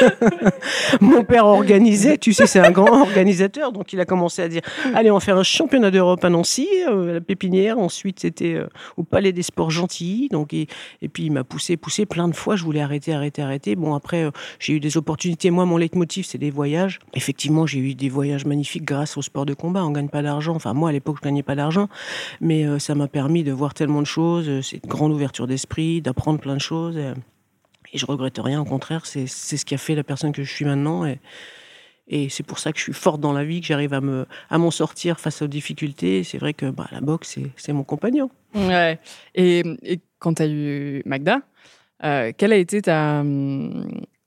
Mon 1.00 1.24
père 1.24 1.46
organisait, 1.46 2.18
tu 2.18 2.32
sais, 2.32 2.46
c'est 2.46 2.60
un 2.60 2.70
grand 2.70 3.02
organisateur, 3.02 3.72
donc 3.72 3.92
il 3.92 4.00
a 4.00 4.04
commencé 4.04 4.42
à 4.42 4.48
dire 4.48 4.62
allez, 4.94 5.10
on 5.10 5.14
va 5.14 5.20
faire 5.20 5.36
un 5.36 5.42
championnat 5.42 5.90
d'Europe 5.90 6.24
à 6.24 6.30
Nancy, 6.30 6.68
euh, 6.88 7.14
la 7.14 7.20
pépinière. 7.20 7.78
Ensuite, 7.78 8.20
c'était 8.20 8.54
euh, 8.54 8.66
au 8.96 9.02
Palais 9.02 9.32
des 9.32 9.42
Sports 9.42 9.70
Gentilly. 9.70 10.28
Donc, 10.28 10.54
et, 10.54 10.66
puis 11.12 11.24
il 11.24 11.32
m'a 11.32 11.44
poussé, 11.44 11.76
poussé 11.76 12.06
plein 12.06 12.28
de 12.28 12.34
fois. 12.34 12.56
Je 12.56 12.64
voulais 12.64 12.80
arrêter, 12.80 13.12
arrêter, 13.12 13.42
arrêter. 13.42 13.76
Bon, 13.76 13.94
après, 13.94 14.24
euh, 14.24 14.30
j'ai 14.58 14.74
eu 14.74 14.80
des 14.80 14.96
opportunités. 14.96 15.50
Moi, 15.50 15.64
mon 15.66 15.76
leitmotiv, 15.76 16.24
c'est 16.26 16.38
des 16.38 16.50
voyages. 16.50 17.00
Effectivement, 17.14 17.66
j'ai 17.66 17.78
eu 17.78 17.94
des 17.94 18.08
voyages 18.08 18.46
magnifiques 18.46 18.84
grâce 18.84 19.16
au 19.16 19.22
sport 19.22 19.46
de 19.46 19.54
combat. 19.54 19.84
On 19.84 19.90
gagne 19.90 20.08
pas 20.08 20.22
d'argent. 20.22 20.54
Enfin, 20.54 20.72
moi, 20.72 20.90
à 20.90 20.92
l'époque, 20.92 21.16
je 21.20 21.28
gagnais 21.28 21.42
pas 21.42 21.54
d'argent, 21.54 21.88
mais 22.40 22.64
ça 22.78 22.94
m'a 22.94 23.08
permis 23.08 23.44
de 23.44 23.52
voir 23.52 23.74
tellement 23.74 24.00
de 24.00 24.06
choses. 24.06 24.60
C'est 24.62 24.82
une 24.82 24.88
grande 24.88 25.12
ouverture 25.12 25.46
d'esprit, 25.46 26.00
d'apprendre 26.00 26.40
plein 26.40 26.54
de 26.54 26.60
choses. 26.60 26.98
Et 27.96 27.98
je 27.98 28.04
regrette 28.04 28.36
rien, 28.36 28.60
au 28.60 28.66
contraire, 28.66 29.06
c'est 29.06 29.26
ce 29.26 29.64
qui 29.64 29.74
a 29.74 29.78
fait 29.78 29.94
la 29.94 30.04
personne 30.04 30.30
que 30.30 30.42
je 30.42 30.52
suis 30.52 30.66
maintenant. 30.66 31.06
Et, 31.06 31.18
et 32.08 32.28
c'est 32.28 32.42
pour 32.42 32.58
ça 32.58 32.70
que 32.70 32.78
je 32.78 32.82
suis 32.82 32.92
forte 32.92 33.22
dans 33.22 33.32
la 33.32 33.42
vie, 33.42 33.62
que 33.62 33.66
j'arrive 33.66 33.94
à 33.94 34.02
m'en 34.02 34.26
à 34.50 34.70
sortir 34.70 35.18
face 35.18 35.40
aux 35.40 35.46
difficultés. 35.46 36.22
C'est 36.22 36.36
vrai 36.36 36.52
que 36.52 36.68
bah, 36.68 36.88
la 36.92 37.00
boxe, 37.00 37.38
c'est 37.56 37.72
mon 37.72 37.84
compagnon. 37.84 38.28
Ouais. 38.54 38.98
Et, 39.34 39.62
quand 40.18 40.34
tu 40.34 40.42
as 40.42 40.46
eu 40.46 41.02
Magda, 41.06 41.40
euh, 42.04 42.32
quelle 42.36 42.52
a 42.52 42.56
été 42.56 42.82
ta, 42.82 43.24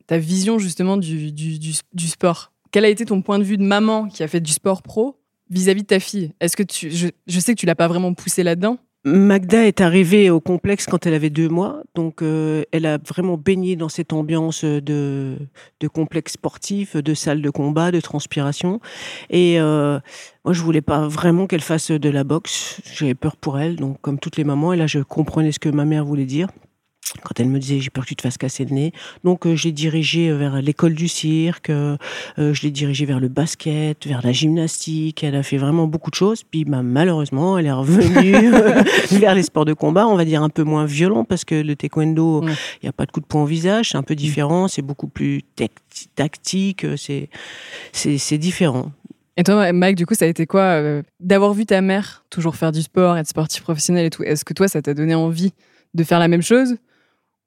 ta 0.07 0.17
vision 0.17 0.57
justement 0.57 0.97
du, 0.97 1.31
du, 1.31 1.59
du, 1.59 2.07
sport? 2.07 2.51
Quel 2.71 2.85
a 2.85 2.89
été 2.89 3.05
ton 3.05 3.21
point 3.21 3.37
de 3.37 3.43
vue 3.43 3.57
de 3.57 3.63
maman 3.63 4.07
qui 4.07 4.23
a 4.23 4.27
fait 4.27 4.41
du 4.41 4.51
sport 4.51 4.81
pro 4.81 5.21
vis-à-vis 5.51 5.83
de 5.83 5.87
ta 5.87 5.99
fille? 5.99 6.33
Est-ce 6.39 6.57
que 6.57 6.63
tu, 6.63 6.89
je, 6.89 7.09
je 7.27 7.39
sais 7.39 7.53
que 7.53 7.59
tu 7.59 7.67
l'as 7.67 7.75
pas 7.75 7.87
vraiment 7.87 8.15
poussé 8.15 8.41
là-dedans, 8.41 8.79
Magda 9.05 9.65
est 9.65 9.79
arrivée 9.79 10.29
au 10.29 10.41
complexe 10.41 10.85
quand 10.85 11.05
elle 11.05 11.13
avait 11.13 11.29
deux 11.29 11.47
mois, 11.47 11.83
donc 11.95 12.21
euh, 12.21 12.63
elle 12.73 12.85
a 12.85 12.97
vraiment 12.97 13.37
baigné 13.37 13.77
dans 13.77 13.87
cette 13.87 14.11
ambiance 14.11 14.65
de, 14.65 15.37
de 15.79 15.87
complexe 15.87 16.33
sportif, 16.33 16.97
de 16.97 17.13
salle 17.13 17.41
de 17.41 17.49
combat, 17.49 17.91
de 17.91 18.01
transpiration. 18.01 18.81
Et 19.29 19.57
euh, 19.57 19.99
moi, 20.43 20.53
je 20.53 20.61
voulais 20.61 20.81
pas 20.81 21.07
vraiment 21.07 21.47
qu'elle 21.47 21.61
fasse 21.61 21.91
de 21.91 22.09
la 22.09 22.25
boxe. 22.25 22.81
J'avais 22.93 23.15
peur 23.15 23.37
pour 23.37 23.57
elle, 23.57 23.77
donc 23.77 24.01
comme 24.01 24.19
toutes 24.19 24.35
les 24.35 24.43
mamans. 24.43 24.73
Et 24.73 24.77
là, 24.77 24.85
je 24.85 24.99
comprenais 24.99 25.53
ce 25.53 25.59
que 25.59 25.69
ma 25.69 25.85
mère 25.85 26.03
voulait 26.03 26.25
dire 26.25 26.49
quand 27.23 27.39
elle 27.39 27.49
me 27.49 27.59
disait 27.59 27.79
j'ai 27.79 27.89
peur 27.89 28.03
que 28.03 28.09
tu 28.09 28.15
te 28.15 28.21
fasses 28.21 28.37
casser 28.37 28.65
le 28.65 28.71
nez. 28.71 28.91
Donc 29.23 29.45
euh, 29.45 29.55
je 29.55 29.65
l'ai 29.65 29.71
dirigée 29.71 30.31
vers 30.31 30.61
l'école 30.61 30.93
du 30.93 31.07
cirque, 31.07 31.69
euh, 31.69 31.97
euh, 32.37 32.53
je 32.53 32.61
l'ai 32.63 32.71
dirigée 32.71 33.05
vers 33.05 33.19
le 33.19 33.27
basket, 33.27 34.05
vers 34.07 34.21
la 34.23 34.31
gymnastique. 34.31 35.23
Elle 35.23 35.35
a 35.35 35.43
fait 35.43 35.57
vraiment 35.57 35.87
beaucoup 35.87 36.09
de 36.09 36.15
choses. 36.15 36.43
Puis 36.43 36.65
bah, 36.65 36.81
malheureusement, 36.83 37.57
elle 37.57 37.65
est 37.65 37.71
revenue 37.71 38.51
vers 39.19 39.35
les 39.35 39.43
sports 39.43 39.65
de 39.65 39.73
combat, 39.73 40.07
on 40.07 40.15
va 40.15 40.25
dire 40.25 40.43
un 40.43 40.49
peu 40.49 40.63
moins 40.63 40.85
violent 40.85 41.23
parce 41.23 41.45
que 41.45 41.55
le 41.55 41.75
taekwondo, 41.75 42.43
il 42.43 42.83
n'y 42.83 42.89
a 42.89 42.93
pas 42.93 43.05
de 43.05 43.11
coup 43.11 43.21
de 43.21 43.25
poing 43.25 43.43
au 43.43 43.45
visage, 43.45 43.89
c'est 43.89 43.97
un 43.97 44.03
peu 44.03 44.15
différent, 44.15 44.67
c'est 44.67 44.81
beaucoup 44.81 45.07
plus 45.07 45.41
tactique, 46.15 46.85
c'est 46.97 47.29
c'est 47.91 48.37
différent. 48.37 48.91
Et 49.37 49.43
toi, 49.43 49.71
Mike, 49.71 49.95
du 49.95 50.05
coup, 50.05 50.15
ça 50.15 50.25
a 50.25 50.27
été 50.27 50.45
quoi 50.45 50.81
d'avoir 51.19 51.53
vu 51.53 51.65
ta 51.65 51.79
mère 51.81 52.25
toujours 52.29 52.55
faire 52.57 52.71
du 52.71 52.81
sport, 52.81 53.17
être 53.17 53.27
sportif 53.27 53.63
professionnel 53.63 54.05
et 54.05 54.09
tout 54.09 54.23
Est-ce 54.23 54.43
que 54.43 54.53
toi, 54.53 54.67
ça 54.67 54.81
t'a 54.81 54.93
donné 54.93 55.15
envie 55.15 55.53
de 55.93 56.03
faire 56.03 56.19
la 56.19 56.27
même 56.27 56.41
chose 56.41 56.75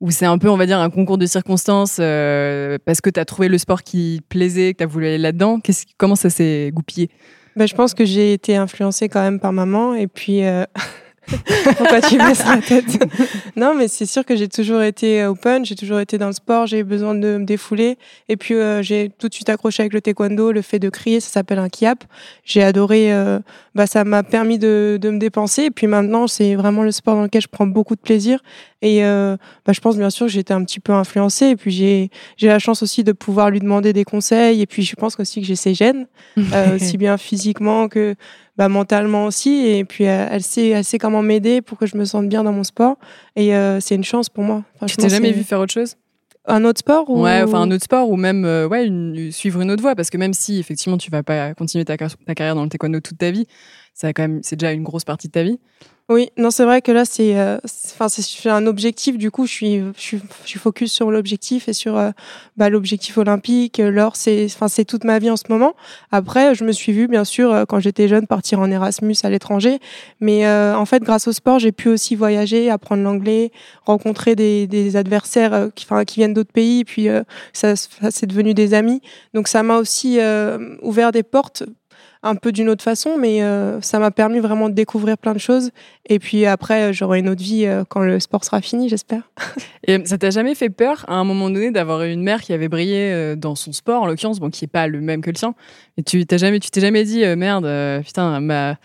ou 0.03 0.11
c'est 0.11 0.27
un 0.27 0.37
peu, 0.37 0.51
on 0.51 0.57
va 0.57 0.67
dire, 0.67 0.81
un 0.81 0.91
concours 0.91 1.17
de 1.17 1.27
circonstances 1.27 1.99
euh, 2.01 2.77
parce 2.85 3.01
que 3.01 3.09
tu 3.09 3.21
as 3.21 3.25
trouvé 3.25 3.47
le 3.49 3.57
sport 3.57 3.85
qui 3.85 4.21
plaisait, 4.29 4.73
que 4.73 4.79
tu 4.79 4.85
as 4.85 4.87
voulu 4.89 5.07
aller 5.07 5.17
là-dedans 5.17 5.61
Comment 5.97 6.17
ça 6.17 6.29
s'est 6.29 6.73
goupillé? 6.75 7.09
Ben, 7.55 7.69
Je 7.69 7.75
pense 7.75 7.95
que 7.95 8.05
j'ai 8.05 8.33
été 8.33 8.57
influencée 8.57 9.09
quand 9.09 9.23
même 9.23 9.39
par 9.39 9.53
maman. 9.53 9.95
Et 9.95 10.09
puis, 10.09 10.45
euh, 10.45 10.65
Pourquoi 11.77 12.01
tu 12.01 12.19
baisses 12.19 12.45
la 12.45 12.59
tête? 12.59 13.05
Non, 13.57 13.75
mais 13.75 13.89
c'est 13.89 14.07
sûr 14.07 14.25
que 14.25 14.37
j'ai 14.37 14.49
toujours 14.49 14.83
été 14.83 15.25
open, 15.25 15.65
j'ai 15.65 15.75
toujours 15.75 16.01
été 16.01 16.19
dans 16.19 16.27
le 16.27 16.33
sport, 16.33 16.67
j'ai 16.67 16.83
besoin 16.83 17.15
de 17.15 17.39
me 17.39 17.45
défouler. 17.45 17.99
Et 18.29 18.37
puis, 18.37 18.55
euh, 18.55 18.83
j'ai 18.83 19.11
tout 19.19 19.29
de 19.29 19.35
suite 19.35 19.49
accroché 19.49 19.83
avec 19.83 19.93
le 19.93 20.01
taekwondo, 20.01 20.53
le 20.53 20.63
fait 20.63 20.79
de 20.79 20.89
crier, 20.89 21.21
ça 21.21 21.31
s'appelle 21.31 21.59
un 21.59 21.69
kiap. 21.69 22.05
J'ai 22.45 22.63
adoré, 22.63 23.13
euh, 23.13 23.39
bah, 23.75 23.87
ça 23.87 24.05
m'a 24.05 24.23
permis 24.23 24.59
de, 24.59 24.99
de, 25.01 25.11
me 25.11 25.19
dépenser. 25.19 25.65
Et 25.65 25.71
puis 25.71 25.87
maintenant, 25.87 26.27
c'est 26.27 26.55
vraiment 26.55 26.83
le 26.83 26.93
sport 26.93 27.15
dans 27.15 27.23
lequel 27.23 27.43
je 27.43 27.49
prends 27.49 27.67
beaucoup 27.67 27.95
de 27.95 28.01
plaisir. 28.01 28.41
Et 28.81 29.05
euh, 29.05 29.37
bah, 29.65 29.73
je 29.73 29.81
pense 29.81 29.97
bien 29.97 30.11
sûr 30.11 30.27
que 30.27 30.33
j'ai 30.33 30.41
été 30.41 30.53
un 30.53 30.65
petit 30.65 30.81
peu 30.81 30.93
influencée. 30.93 31.47
Et 31.49 31.57
puis, 31.57 31.71
j'ai 31.71 32.11
la 32.49 32.59
chance 32.59 32.83
aussi 32.83 33.05
de 33.05 33.13
pouvoir 33.13 33.51
lui 33.51 33.61
demander 33.61 33.93
des 33.93 34.05
conseils. 34.05 34.61
Et 34.61 34.67
puis, 34.67 34.83
je 34.83 34.97
pense 34.97 35.19
aussi 35.19 35.41
que 35.41 35.47
j'ai 35.47 35.57
ses 35.57 35.75
gènes, 35.75 36.07
aussi 36.75 36.97
bien 36.99 37.17
physiquement 37.17 37.89
que 37.89 38.15
bah, 38.57 38.69
mentalement 38.69 39.27
aussi. 39.27 39.67
Et 39.67 39.85
puis, 39.85 40.05
elle, 40.05 40.43
sait, 40.43 40.69
elle 40.69 40.85
sait 40.85 40.99
comment 40.99 41.23
m'aider 41.23 41.63
pour 41.63 41.79
que 41.79 41.87
je 41.87 41.97
me 41.97 42.05
sente 42.05 42.29
bien 42.29 42.45
dans 42.45 42.53
mon 42.53 42.65
sport. 42.65 42.97
Et 43.37 43.55
euh, 43.55 43.81
c'est 43.81 43.95
une 43.95 44.05
chance 44.05 44.29
pour 44.29 44.45
moi. 44.45 44.65
tu 44.87 44.97
t'es 44.97 45.09
jamais 45.09 45.33
vu 45.33 45.43
faire 45.43 45.61
autre 45.61 45.73
chose? 45.73 45.97
Un 46.45 46.65
autre 46.65 46.81
sport 46.81 47.09
ou... 47.09 47.23
Ouais, 47.23 47.41
enfin 47.43 47.61
un 47.61 47.71
autre 47.71 47.85
sport 47.85 48.11
ou 48.11 48.17
même 48.17 48.45
euh, 48.45 48.67
ouais, 48.67 48.91
suivre 49.31 49.61
une 49.61 49.71
autre 49.71 49.81
voie 49.81 49.95
parce 49.95 50.11
que 50.11 50.19
même 50.19 50.35
si 50.35 50.59
effectivement 50.59 50.99
tu 50.99 51.09
vas 51.09 51.23
pas 51.23 51.55
continuer 51.55 51.85
ta, 51.85 51.97
ta 51.97 52.35
carrière 52.35 52.57
dans 52.57 52.65
le 52.65 52.69
taekwondo 52.69 52.99
toute 52.99 53.19
ta 53.19 53.31
vie, 53.31 53.47
ça 53.95 54.13
quand 54.13 54.23
même 54.23 54.41
c'est 54.43 54.57
déjà 54.57 54.73
une 54.73 54.83
grosse 54.83 55.05
partie 55.05 55.29
de 55.29 55.33
ta 55.33 55.45
vie. 55.45 55.61
Oui, 56.09 56.31
non, 56.37 56.51
c'est 56.51 56.65
vrai 56.65 56.83
que 56.83 56.91
là, 56.93 57.05
c'est, 57.05 57.39
euh, 57.39 57.59
enfin, 57.65 58.09
c'est 58.09 58.51
un 58.51 58.67
objectif. 58.67 59.17
Du 59.17 59.31
coup, 59.31 59.47
je 59.47 59.53
suis, 59.53 59.79
je 59.97 60.01
suis, 60.01 60.21
je 60.43 60.49
suis 60.49 60.59
focus 60.59 60.93
sur 60.93 61.11
l'objectif 61.11 61.69
et 61.69 61.73
sur 61.73 61.97
euh, 61.97 62.11
bah, 62.57 62.69
l'objectif 62.69 63.17
olympique. 63.19 63.79
L'or, 63.79 64.17
c'est, 64.17 64.45
enfin, 64.47 64.69
c'est 64.69 64.85
toute 64.85 65.05
ma 65.05 65.19
vie 65.21 65.31
en 65.31 65.37
ce 65.37 65.45
moment. 65.49 65.75
Après, 66.11 66.55
je 66.55 66.65
me 66.65 66.73
suis 66.73 66.93
vue, 66.93 67.07
bien 67.07 67.25
sûr, 67.25 67.53
euh, 67.53 67.65
quand 67.67 67.79
j'étais 67.79 68.09
jeune, 68.09 68.27
partir 68.27 68.59
en 68.61 68.71
Erasmus 68.71 69.15
à 69.23 69.31
l'étranger. 69.31 69.79
Mais 70.21 70.47
en 70.47 70.85
fait, 70.87 71.03
grâce 71.03 71.29
au 71.29 71.33
sport, 71.33 71.59
j'ai 71.59 71.73
pu 71.73 71.89
aussi 71.89 72.17
voyager, 72.17 72.69
apprendre 72.69 73.03
l'anglais, 73.03 73.53
rencontrer 73.85 74.35
des, 74.35 74.67
des 74.67 74.97
adversaires 74.97 75.69
qui, 75.75 75.87
enfin, 75.87 76.05
qui 76.05 76.21
viennent 76.21 76.35
d'autres 76.35 76.53
pays. 76.53 76.85
Puis 76.85 77.09
ça, 77.53 77.77
ça 77.77 78.11
c'est 78.11 78.27
devenu 78.27 78.55
des 78.55 78.75
amis. 78.75 79.01
Donc, 79.35 79.49
ça 79.49 79.63
m'a 79.63 79.77
aussi 79.77 80.19
ouvert 80.83 81.13
des 81.13 81.23
portes 81.23 81.65
un 82.23 82.35
peu 82.37 82.53
d'une 82.53 82.69
autre 82.69 82.85
façon, 82.85 83.17
mais 83.19 83.43
euh, 83.43 83.81
ça 83.81 83.99
m'a 83.99 84.11
permis 84.11 84.39
vraiment 84.39 84.69
de 84.69 84.75
découvrir 84.75 85.19
plein 85.19 85.33
de 85.33 85.39
choses. 85.39 85.71
Et 86.09 86.19
puis 86.19 86.47
après, 86.47 86.91
euh, 86.91 86.93
j'aurai 86.93 87.19
une 87.19 87.29
autre 87.29 87.43
vie 87.43 87.67
euh, 87.67 87.85
quand 87.89 88.01
le 88.01 88.21
sport 88.21 88.45
sera 88.45 88.61
fini, 88.61 88.89
j'espère. 88.89 89.31
Et 89.87 90.05
ça 90.05 90.19
t'a 90.19 90.31
jamais 90.31 90.55
fait 90.55 90.71
peur, 90.71 91.05
à 91.09 91.15
un 91.15 91.25
moment 91.25 91.51
donné, 91.51 91.71
d'avoir 91.71 92.03
une 92.03 92.23
mère 92.23 92.41
qui 92.41 92.53
avait 92.53 92.69
brillé 92.69 93.35
dans 93.37 93.55
son 93.55 93.73
sport, 93.73 94.03
en 94.03 94.07
l'occurrence, 94.07 94.39
bon, 94.39 94.51
qui 94.51 94.65
est 94.65 94.69
pas 94.69 94.87
le 94.87 95.01
même 95.01 95.21
que 95.21 95.31
le 95.31 95.37
tien. 95.37 95.55
Et 95.97 96.03
tu 96.03 96.25
t'as 96.25 96.37
jamais, 96.37 96.61
tu 96.61 96.71
t'es 96.71 96.81
jamais 96.81 97.05
dit, 97.05 97.25
merde, 97.37 97.69
putain, 98.05 98.41
ma, 98.41 98.77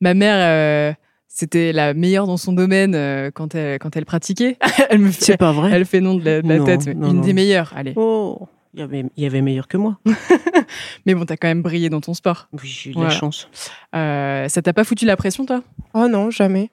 ma 0.00 0.14
mère 0.14 0.96
c'était 1.34 1.72
la 1.72 1.94
meilleure 1.94 2.28
dans 2.28 2.36
son 2.36 2.52
domaine 2.52 2.92
quand 3.32 3.56
elle 3.56 3.80
quand 3.80 3.96
elle 3.96 4.04
pratiquait. 4.04 4.56
elle 4.88 5.00
me 5.00 5.10
fait, 5.10 5.24
c'est 5.24 5.36
pas 5.36 5.50
vrai. 5.50 5.72
Elle 5.72 5.84
fait 5.84 6.00
nom 6.00 6.14
de 6.14 6.24
la, 6.24 6.60
tête, 6.64 6.86
une 6.86 7.20
des 7.20 7.32
meilleures. 7.32 7.72
Allez. 7.76 7.92
Oh. 7.96 8.46
Il 8.74 8.80
y 8.80 8.82
avait, 8.82 9.04
il 9.16 9.22
y 9.22 9.26
avait 9.26 9.40
meilleur 9.40 9.68
que 9.68 9.76
moi. 9.76 9.98
Mais 11.06 11.14
bon, 11.14 11.24
t'as 11.24 11.36
quand 11.36 11.46
même 11.46 11.62
brillé 11.62 11.90
dans 11.90 12.00
ton 12.00 12.12
sport. 12.12 12.48
Oui, 12.52 12.60
j'ai 12.64 12.90
eu 12.90 12.94
de 12.94 13.02
la 13.02 13.10
chance. 13.10 13.48
Euh, 13.94 14.48
ça 14.48 14.62
t'a 14.62 14.72
pas 14.72 14.82
foutu 14.82 15.04
la 15.04 15.16
pression, 15.16 15.46
toi? 15.46 15.62
Oh 15.94 16.08
non, 16.08 16.30
jamais. 16.30 16.70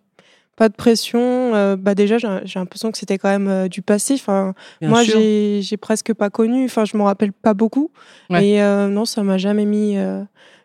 Pas 0.56 0.68
de 0.68 0.74
pression. 0.74 1.54
Euh, 1.54 1.76
bah 1.76 1.94
déjà, 1.94 2.18
j'ai 2.18 2.60
l'impression 2.60 2.92
que 2.92 2.98
c'était 2.98 3.20
quand 3.20 3.30
même 3.30 3.48
euh, 3.48 3.68
du 3.68 3.84
passé. 3.84 4.16
Enfin, 4.16 4.56
moi, 4.82 5.04
j'ai 5.04 5.78
presque 5.80 6.14
pas 6.16 6.32
connu. 6.32 6.66
Enfin, 6.66 6.86
je 6.86 6.98
m'en 6.98 7.06
rappelle 7.06 7.34
pas 7.34 7.54
beaucoup. 7.54 7.92
Et 8.32 8.60
non, 8.60 9.06
ça 9.06 9.22
m'a 9.22 9.38
jamais 9.38 9.66
mis 9.66 9.96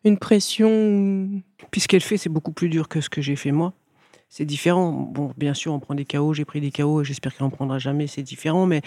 une 0.04 0.18
pression. 0.18 1.28
Puis 1.70 1.82
ce 1.82 1.88
qu'elle 1.88 2.00
fait, 2.00 2.16
c'est 2.16 2.30
beaucoup 2.30 2.52
plus 2.52 2.70
dur 2.70 2.88
que 2.88 3.02
ce 3.02 3.10
que 3.10 3.20
j'ai 3.20 3.36
fait 3.36 3.52
moi 3.52 3.74
c'est 4.28 4.44
différent. 4.44 4.90
Bon, 4.90 5.32
bien 5.36 5.54
sûr, 5.54 5.72
on 5.72 5.80
prend 5.80 5.94
des 5.94 6.04
KO, 6.04 6.34
j'ai 6.34 6.44
pris 6.44 6.60
des 6.60 6.70
KO 6.70 7.02
et 7.02 7.04
j'espère 7.04 7.34
qu'elle 7.34 7.46
n'en 7.46 7.50
prendra 7.50 7.78
jamais, 7.78 8.06
c'est 8.06 8.22
différent, 8.22 8.66
mais 8.66 8.82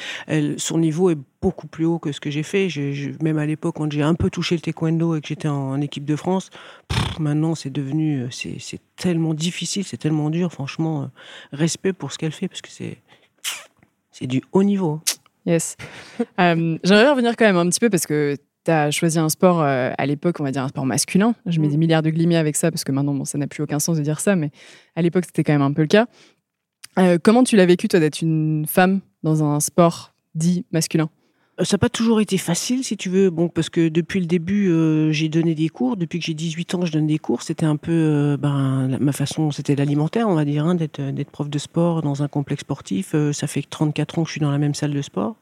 son 0.57 0.77
niveau 0.77 1.09
est 1.09 1.17
beaucoup 1.41 1.67
plus 1.67 1.85
haut 1.85 1.99
que 1.99 2.11
ce 2.11 2.19
que 2.19 2.29
j'ai 2.29 2.43
fait. 2.43 2.67
même 3.21 3.37
à 3.37 3.45
l'époque, 3.45 3.75
quand 3.77 3.91
j'ai 3.91 4.03
un 4.03 4.15
peu 4.15 4.29
touché 4.29 4.55
le 4.55 4.61
taekwondo 4.61 5.15
et 5.15 5.21
que 5.21 5.27
j'étais 5.27 5.47
en, 5.47 5.79
équipe 5.81 6.05
de 6.05 6.15
France, 6.15 6.49
maintenant 7.19 7.55
c'est 7.55 7.69
devenu, 7.69 8.23
euh, 8.23 8.27
c'est 8.31 8.81
tellement 8.95 9.33
difficile, 9.33 9.85
c'est 9.85 9.97
tellement 9.97 10.29
dur, 10.29 10.51
franchement, 10.51 11.03
euh, 11.03 11.05
respect 11.53 11.93
pour 11.93 12.11
ce 12.11 12.17
qu'elle 12.17 12.31
fait, 12.33 12.47
parce 12.47 12.61
que 12.61 12.69
c'est 12.69 12.97
c'est 14.11 14.27
du 14.27 14.41
haut 14.51 14.63
niveau. 14.63 14.99
Yes. 15.45 15.77
euh, 16.39 16.77
J'aimerais 16.83 17.09
revenir 17.09 17.35
quand 17.37 17.45
même 17.45 17.57
un 17.57 17.69
petit 17.69 17.79
peu 17.79 17.89
parce 17.89 18.05
que 18.05 18.35
tu 18.69 18.73
as 18.73 18.91
choisi 18.91 19.17
un 19.17 19.29
sport 19.29 19.61
euh, 19.61 19.91
à 19.97 20.05
l'époque, 20.05 20.39
on 20.39 20.43
va 20.43 20.51
dire 20.51 20.63
un 20.63 20.67
sport 20.67 20.85
masculin. 20.85 21.33
Je 21.45 21.59
mets 21.59 21.67
mm. 21.67 21.71
des 21.71 21.77
milliards 21.77 22.01
de 22.01 22.09
guillemets 22.09 22.35
avec 22.35 22.55
ça 22.55 22.71
parce 22.71 22.83
que 22.83 22.91
maintenant, 22.91 23.13
bon, 23.13 23.25
ça 23.25 23.37
n'a 23.37 23.47
plus 23.47 23.63
aucun 23.63 23.79
sens 23.79 23.97
de 23.97 24.03
dire 24.03 24.19
ça, 24.19 24.35
mais 24.35 24.51
à 24.95 25.01
l'époque, 25.01 25.25
c'était 25.25 25.43
quand 25.43 25.53
même 25.53 25.61
un 25.61 25.73
peu 25.73 25.81
le 25.81 25.87
cas. 25.87 26.05
Euh, 26.97 27.17
comment 27.21 27.43
tu 27.43 27.55
l'as 27.55 27.65
vécu, 27.65 27.87
toi, 27.87 27.99
d'être 27.99 28.21
une 28.21 28.65
femme 28.67 29.01
dans 29.23 29.43
un 29.43 29.59
sport 29.59 30.13
dit 30.35 30.65
masculin? 30.71 31.09
Ça 31.63 31.75
n'a 31.75 31.77
pas 31.79 31.89
toujours 31.89 32.21
été 32.21 32.37
facile, 32.37 32.83
si 32.83 32.95
tu 32.95 33.09
veux. 33.09 33.29
Bon, 33.29 33.49
parce 33.49 33.69
que 33.69 33.89
depuis 33.89 34.19
le 34.19 34.25
début, 34.25 34.71
euh, 34.71 35.11
j'ai 35.11 35.29
donné 35.29 35.55
des 35.55 35.69
cours. 35.69 35.97
Depuis 35.97 36.19
que 36.19 36.25
j'ai 36.25 36.33
18 36.33 36.75
ans, 36.75 36.85
je 36.85 36.91
donne 36.91 37.07
des 37.07 37.19
cours. 37.19 37.41
C'était 37.41 37.65
un 37.65 37.75
peu, 37.75 37.91
euh, 37.91 38.37
ben, 38.37 38.97
ma 38.99 39.11
façon, 39.11 39.51
c'était 39.51 39.75
l'alimentaire, 39.75 40.29
on 40.29 40.35
va 40.35 40.45
dire, 40.45 40.65
hein, 40.65 40.75
d'être, 40.75 41.01
d'être 41.01 41.31
prof 41.31 41.49
de 41.49 41.57
sport 41.57 42.01
dans 42.01 42.23
un 42.23 42.27
complexe 42.27 42.61
sportif. 42.61 43.15
ça 43.33 43.47
fait 43.47 43.63
34 43.67 44.19
ans 44.19 44.23
que 44.23 44.27
je 44.27 44.33
suis 44.33 44.41
dans 44.41 44.51
la 44.51 44.57
même 44.57 44.73
salle 44.73 44.93
de 44.93 45.01
sport 45.01 45.35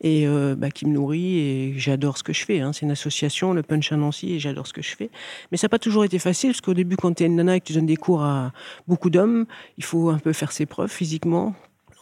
et 0.00 0.26
bah, 0.56 0.70
qui 0.70 0.86
me 0.86 0.92
nourrit 0.92 1.38
et 1.38 1.74
j'adore 1.76 2.18
ce 2.18 2.22
que 2.22 2.32
je 2.32 2.44
fais. 2.44 2.60
Hein. 2.60 2.72
C'est 2.72 2.82
une 2.82 2.90
association, 2.90 3.52
le 3.52 3.62
Punch 3.62 3.92
à 3.92 3.96
Nancy, 3.96 4.34
et 4.34 4.38
j'adore 4.38 4.66
ce 4.66 4.72
que 4.72 4.82
je 4.82 4.94
fais. 4.96 5.10
Mais 5.50 5.58
ça 5.58 5.66
n'a 5.66 5.70
pas 5.70 5.78
toujours 5.78 6.04
été 6.04 6.18
facile 6.18 6.50
parce 6.50 6.60
qu'au 6.60 6.74
début, 6.74 6.96
quand 6.96 7.14
tu 7.14 7.24
es 7.24 7.26
une 7.26 7.36
nana 7.36 7.56
et 7.56 7.60
que 7.60 7.66
tu 7.66 7.72
donnes 7.72 7.86
des 7.86 7.96
cours 7.96 8.22
à 8.22 8.52
beaucoup 8.88 9.10
d'hommes, 9.10 9.46
il 9.78 9.84
faut 9.84 10.10
un 10.10 10.18
peu 10.18 10.32
faire 10.32 10.52
ses 10.52 10.66
preuves 10.66 10.90
physiquement 10.90 11.54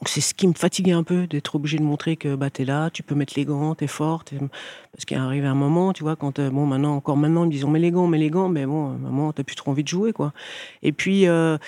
c'est 0.08 0.20
ce 0.20 0.34
qui 0.34 0.46
me 0.46 0.54
fatiguait 0.54 0.92
un 0.92 1.02
peu 1.02 1.26
d'être 1.26 1.54
obligé 1.54 1.78
de 1.78 1.82
montrer 1.82 2.16
que 2.16 2.34
bah 2.34 2.50
t'es 2.50 2.64
là, 2.64 2.90
tu 2.90 3.02
peux 3.02 3.14
mettre 3.14 3.34
les 3.36 3.44
gants, 3.44 3.74
t'es 3.74 3.86
forte. 3.86 4.32
Parce 4.92 5.04
qu'il 5.04 5.16
arrivé 5.16 5.46
un 5.46 5.54
moment, 5.54 5.92
tu 5.92 6.02
vois, 6.02 6.16
quand 6.16 6.38
euh, 6.38 6.50
bon 6.50 6.66
maintenant 6.66 6.94
encore 6.94 7.16
maintenant 7.16 7.44
ils 7.44 7.48
me 7.48 7.52
disent 7.52 7.64
on 7.64 7.70
met 7.70 7.78
les 7.78 7.90
gants, 7.90 8.04
on 8.04 8.08
met 8.08 8.18
les 8.18 8.30
gants, 8.30 8.48
mais 8.48 8.66
bon 8.66 8.90
maman 8.90 9.32
t'as 9.32 9.44
plus 9.44 9.56
trop 9.56 9.70
envie 9.70 9.84
de 9.84 9.88
jouer 9.88 10.12
quoi. 10.12 10.32
Et 10.82 10.92
puis 10.92 11.26
euh, 11.28 11.58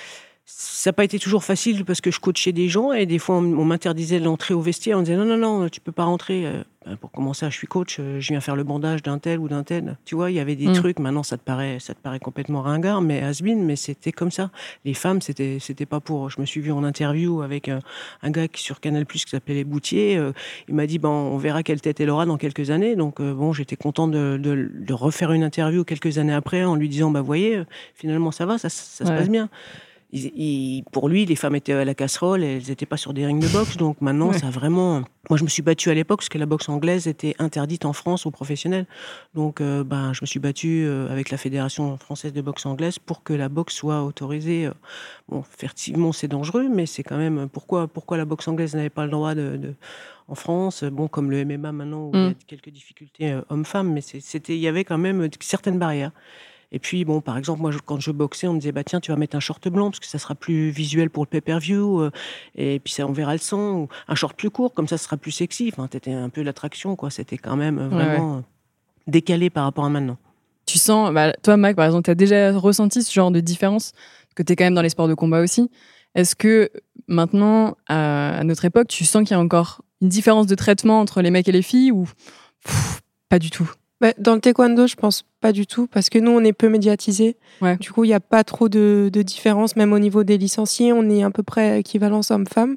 ça 0.49 0.91
n'a 0.91 0.93
pas 0.93 1.03
été 1.03 1.19
toujours 1.19 1.43
facile 1.43 1.85
parce 1.85 2.01
que 2.01 2.13
je 2.13 2.21
coachais 2.21 2.53
des 2.53 2.69
gens 2.69 2.93
et 2.93 3.05
des 3.05 3.19
fois 3.19 3.35
on, 3.35 3.65
m'interdisait 3.65 4.21
l'entrée 4.21 4.55
au 4.55 4.61
vestiaire. 4.61 4.97
On 4.97 5.03
disait 5.03 5.17
non, 5.17 5.25
non, 5.25 5.37
non, 5.37 5.69
tu 5.69 5.81
peux 5.81 5.91
pas 5.91 6.05
rentrer. 6.05 6.47
Euh, 6.47 6.63
ben, 6.87 6.97
pour 6.97 7.11
commencer, 7.11 7.45
je 7.51 7.57
suis 7.57 7.67
coach, 7.67 7.97
euh, 7.99 8.21
je 8.21 8.29
viens 8.29 8.41
faire 8.41 8.55
le 8.55 8.63
bandage 8.63 9.03
d'un 9.03 9.19
tel 9.19 9.41
ou 9.41 9.49
d'un 9.49 9.65
tel. 9.65 9.97
Tu 10.05 10.15
vois, 10.15 10.31
il 10.31 10.35
y 10.35 10.39
avait 10.39 10.55
des 10.55 10.69
mm. 10.69 10.75
trucs. 10.75 11.01
Maintenant, 11.01 11.25
ça 11.25 11.37
te 11.37 11.43
paraît, 11.43 11.79
ça 11.81 11.95
te 11.95 11.99
paraît 12.01 12.21
complètement 12.21 12.63
ringard, 12.63 13.03
mais 13.03 13.25
has 13.25 13.41
mais 13.43 13.75
c'était 13.75 14.13
comme 14.13 14.31
ça. 14.31 14.53
Les 14.85 14.95
femmes, 14.95 15.21
c'était, 15.21 15.59
c'était 15.61 15.85
pas 15.85 15.99
pour. 15.99 16.31
Je 16.31 16.41
me 16.41 16.47
suis 16.47 16.61
vu 16.61 16.71
en 16.71 16.85
interview 16.85 17.43
avec 17.43 17.69
euh, 17.69 17.81
un, 18.23 18.31
gars 18.31 18.47
qui, 18.47 18.63
sur 18.63 18.79
Canal 18.79 19.05
Plus 19.05 19.25
qui 19.25 19.33
s'appelait 19.33 19.65
Boutier. 19.65 20.17
il 20.69 20.75
m'a 20.77 20.87
dit, 20.87 21.01
ben, 21.01 21.09
on 21.09 21.39
verra 21.39 21.65
quelle 21.65 21.81
tête 21.81 21.99
elle 21.99 22.11
aura 22.11 22.25
dans 22.25 22.37
quelques 22.37 22.71
années. 22.71 22.95
Donc, 22.95 23.21
bon, 23.21 23.53
j'étais 23.53 23.75
content 23.75 24.07
de, 24.07 24.39
de, 24.41 24.95
refaire 24.95 25.33
une 25.33 25.43
interview 25.43 25.83
quelques 25.83 26.19
années 26.19 26.35
après 26.35 26.63
en 26.63 26.77
lui 26.77 26.89
disant, 26.89 27.11
bah, 27.11 27.21
voyez, 27.21 27.63
finalement, 27.97 28.31
ça 28.31 28.47
va, 28.47 28.59
ça, 28.59 28.69
ça 28.69 29.05
se 29.05 29.11
passe 29.11 29.29
bien 29.29 29.49
pour 30.93 31.09
lui, 31.09 31.27
les 31.27 31.37
femmes 31.37 31.57
étaient 31.57 31.73
à 31.73 31.85
la 31.85 31.95
casserole, 31.95 32.45
elles 32.45 32.63
n'étaient 32.69 32.87
pas 32.87 32.97
sur 32.97 33.13
des 33.13 33.27
rings 33.27 33.41
de 33.41 33.49
boxe. 33.49 33.77
Donc 33.77 34.01
maintenant, 34.01 34.33
ça 34.33 34.47
a 34.47 34.51
vraiment. 34.51 35.03
Moi, 35.29 35.37
je 35.37 35.43
me 35.43 35.49
suis 35.49 35.63
battue 35.63 35.91
à 35.91 35.95
l'époque 35.95 36.21
parce 36.21 36.29
que 36.29 36.39
la 36.39 36.47
boxe 36.47 36.69
anglaise 36.69 37.09
était 37.09 37.35
interdite 37.41 37.85
en 37.85 37.93
France 37.93 38.27
aux 38.27 38.31
professionnels. 38.31 38.87
Donc, 39.35 39.61
euh, 39.61 39.83
ben, 39.83 40.13
je 40.13 40.21
me 40.23 40.27
suis 40.27 40.39
battue 40.39 40.85
euh, 40.87 41.11
avec 41.11 41.31
la 41.31 41.37
Fédération 41.37 41.97
française 41.97 42.33
de 42.33 42.41
boxe 42.41 42.65
anglaise 42.65 43.01
pour 43.01 43.25
que 43.25 43.33
la 43.33 43.49
boxe 43.49 43.75
soit 43.75 44.05
autorisée. 44.05 44.67
Euh, 44.67 44.73
bon, 45.29 45.43
effectivement, 45.53 46.13
c'est 46.13 46.29
dangereux, 46.29 46.69
mais 46.69 46.87
c'est 46.87 47.03
quand 47.03 47.19
même 47.19 47.49
pourquoi 47.53 47.89
pourquoi 47.89 48.17
la 48.17 48.25
boxe 48.25 48.47
anglaise 48.47 48.77
n'avait 48.77 48.91
pas 48.91 49.05
le 49.05 49.11
droit 49.11 49.35
de, 49.35 49.75
en 50.29 50.37
France? 50.37 50.85
Bon, 50.85 51.09
comme 51.09 51.33
le 51.33 51.45
MMA 51.45 51.73
maintenant, 51.73 52.07
où 52.07 52.11
il 52.15 52.21
y 52.21 52.27
a 52.27 52.31
mm. 52.31 52.35
quelques 52.47 52.71
difficultés 52.71 53.37
hommes-femmes, 53.51 53.93
mais 53.93 54.01
c'était, 54.01 54.55
il 54.55 54.61
y 54.61 54.69
avait 54.69 54.85
quand 54.85 54.99
même 54.99 55.29
certaines 55.41 55.81
barrières. 55.81 56.13
Et 56.73 56.79
puis, 56.79 57.05
bon, 57.05 57.21
par 57.21 57.39
exemple, 57.39 57.61
moi, 57.63 57.71
quand 57.85 58.01
je 58.01 58.11
boxais, 58.11 58.49
on 58.49 58.55
me 58.55 58.59
disait, 58.59 58.73
bah 58.73 58.85
tiens, 58.85 59.01
tu 59.01 59.11
vas 59.11 59.17
mettre 59.17 59.37
un 59.37 59.41
short 59.41 59.69
blanc 59.69 59.91
parce 59.91 60.01
que 60.01 60.07
ça 60.07 60.19
sera 60.19 60.35
plus 60.35 60.71
visuel 60.71 61.11
pour 61.11 61.25
le 61.25 61.29
pay-per-view. 61.29 62.01
Euh, 62.03 62.11
et 62.57 62.81
puis, 62.81 62.93
ça, 62.93 63.07
on 63.07 63.13
verra 63.13 63.33
le 63.33 63.39
sang. 63.39 63.75
Ou 63.75 63.89
un 64.09 64.15
short 64.15 64.37
plus 64.37 64.51
court, 64.51 64.75
comme 64.75 64.89
ça, 64.89 64.99
ce 64.99 65.05
sera 65.05 65.17
plus 65.17 65.33
sexy. 65.33 65.71
Enfin, 65.73 65.87
t'étais 65.87 66.13
un 66.13 66.29
peu 66.29 66.43
l'attraction, 66.43 66.97
quoi. 66.97 67.11
C'était 67.11 67.39
quand 67.39 67.57
même 67.57 67.79
euh, 67.79 67.89
vraiment 67.89 68.43
décalé 69.07 69.51
par 69.51 69.65
rapport 69.65 69.85
à 69.85 69.91
maintenant. 69.91 70.19
Tu 70.67 70.79
sens, 70.79 71.13
bah, 71.13 71.33
toi, 71.43 71.57
Mac, 71.57 71.77
par 71.77 71.87
exemple, 71.87 72.05
tu 72.05 72.11
as 72.11 72.17
déjà 72.17 72.53
ressenti 72.53 73.03
ce 73.03 73.13
genre 73.13 73.31
de 73.31 73.41
différence? 73.41 73.93
Que 74.35 74.43
tu 74.43 74.53
es 74.53 74.57
quand 74.57 74.65
même 74.65 74.75
dans 74.75 74.83
les 74.83 74.91
sports 74.91 75.09
de 75.09 75.15
combat 75.15 75.41
aussi. 75.41 75.71
Est-ce 76.17 76.35
que 76.35 76.71
maintenant, 77.09 77.77
à, 77.89 78.43
notre 78.43 78.65
époque, 78.65 78.89
tu 78.89 79.05
sens 79.05 79.23
qu'il 79.23 79.37
y 79.37 79.39
a 79.39 79.41
encore 79.41 79.83
une 80.01 80.09
différence 80.09 80.47
de 80.47 80.55
traitement 80.55 81.01
entre 81.01 81.23
les 81.23 81.31
mecs 81.31 81.47
et 81.49 81.53
les 81.53 81.63
filles 81.63 81.93
ou 81.93 82.09
pas 83.29 83.39
du 83.39 83.51
tout? 83.51 83.71
Bah, 84.01 84.13
dans 84.19 84.35
le 84.35 84.41
taekwondo, 84.41 84.87
je 84.87 84.95
pense 84.95 85.25
pas 85.41 85.53
du 85.53 85.67
tout, 85.67 85.87
parce 85.87 86.11
que 86.11 86.19
nous, 86.19 86.31
on 86.31 86.45
est 86.45 86.53
peu 86.53 86.69
médiatisés. 86.69 87.37
Du 87.81 87.91
coup, 87.93 88.05
il 88.05 88.09
n'y 88.09 88.15
a 88.15 88.21
pas 88.21 88.45
trop 88.45 88.69
de, 88.69 89.11
de, 89.13 89.23
différence, 89.23 89.77
même 89.77 89.93
au 89.93 89.99
niveau 89.99 90.25
des 90.25 90.37
licenciés, 90.39 90.93
on 90.93 91.09
est 91.09 91.23
à 91.23 91.31
peu 91.31 91.43
près 91.43 91.81
équivalent 91.81 92.21
homme-femme. 92.29 92.77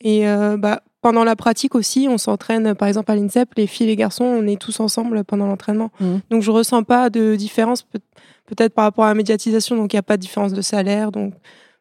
Et 0.00 0.28
euh, 0.28 0.56
bah, 0.56 0.82
pendant 1.02 1.24
la 1.24 1.34
pratique 1.36 1.74
aussi, 1.74 2.06
on 2.08 2.18
s'entraîne, 2.18 2.74
par 2.74 2.88
exemple 2.88 3.10
à 3.10 3.16
l'INSEP, 3.16 3.54
les 3.56 3.66
filles 3.66 3.86
et 3.86 3.90
les 3.90 3.96
garçons, 3.96 4.24
on 4.24 4.46
est 4.46 4.60
tous 4.60 4.80
ensemble 4.80 5.24
pendant 5.24 5.46
l'entraînement. 5.46 5.90
Mmh. 5.98 6.16
Donc, 6.30 6.42
je 6.42 6.50
ressens 6.50 6.84
pas 6.84 7.10
de 7.10 7.34
différence, 7.34 7.82
peut-être 8.46 8.74
par 8.74 8.84
rapport 8.84 9.04
à 9.04 9.08
la 9.08 9.14
médiatisation, 9.14 9.76
donc 9.76 9.92
il 9.92 9.96
n'y 9.96 10.00
a 10.00 10.04
pas 10.04 10.16
de 10.16 10.22
différence 10.22 10.52
de 10.52 10.62
salaire. 10.62 11.10
Donc, 11.10 11.34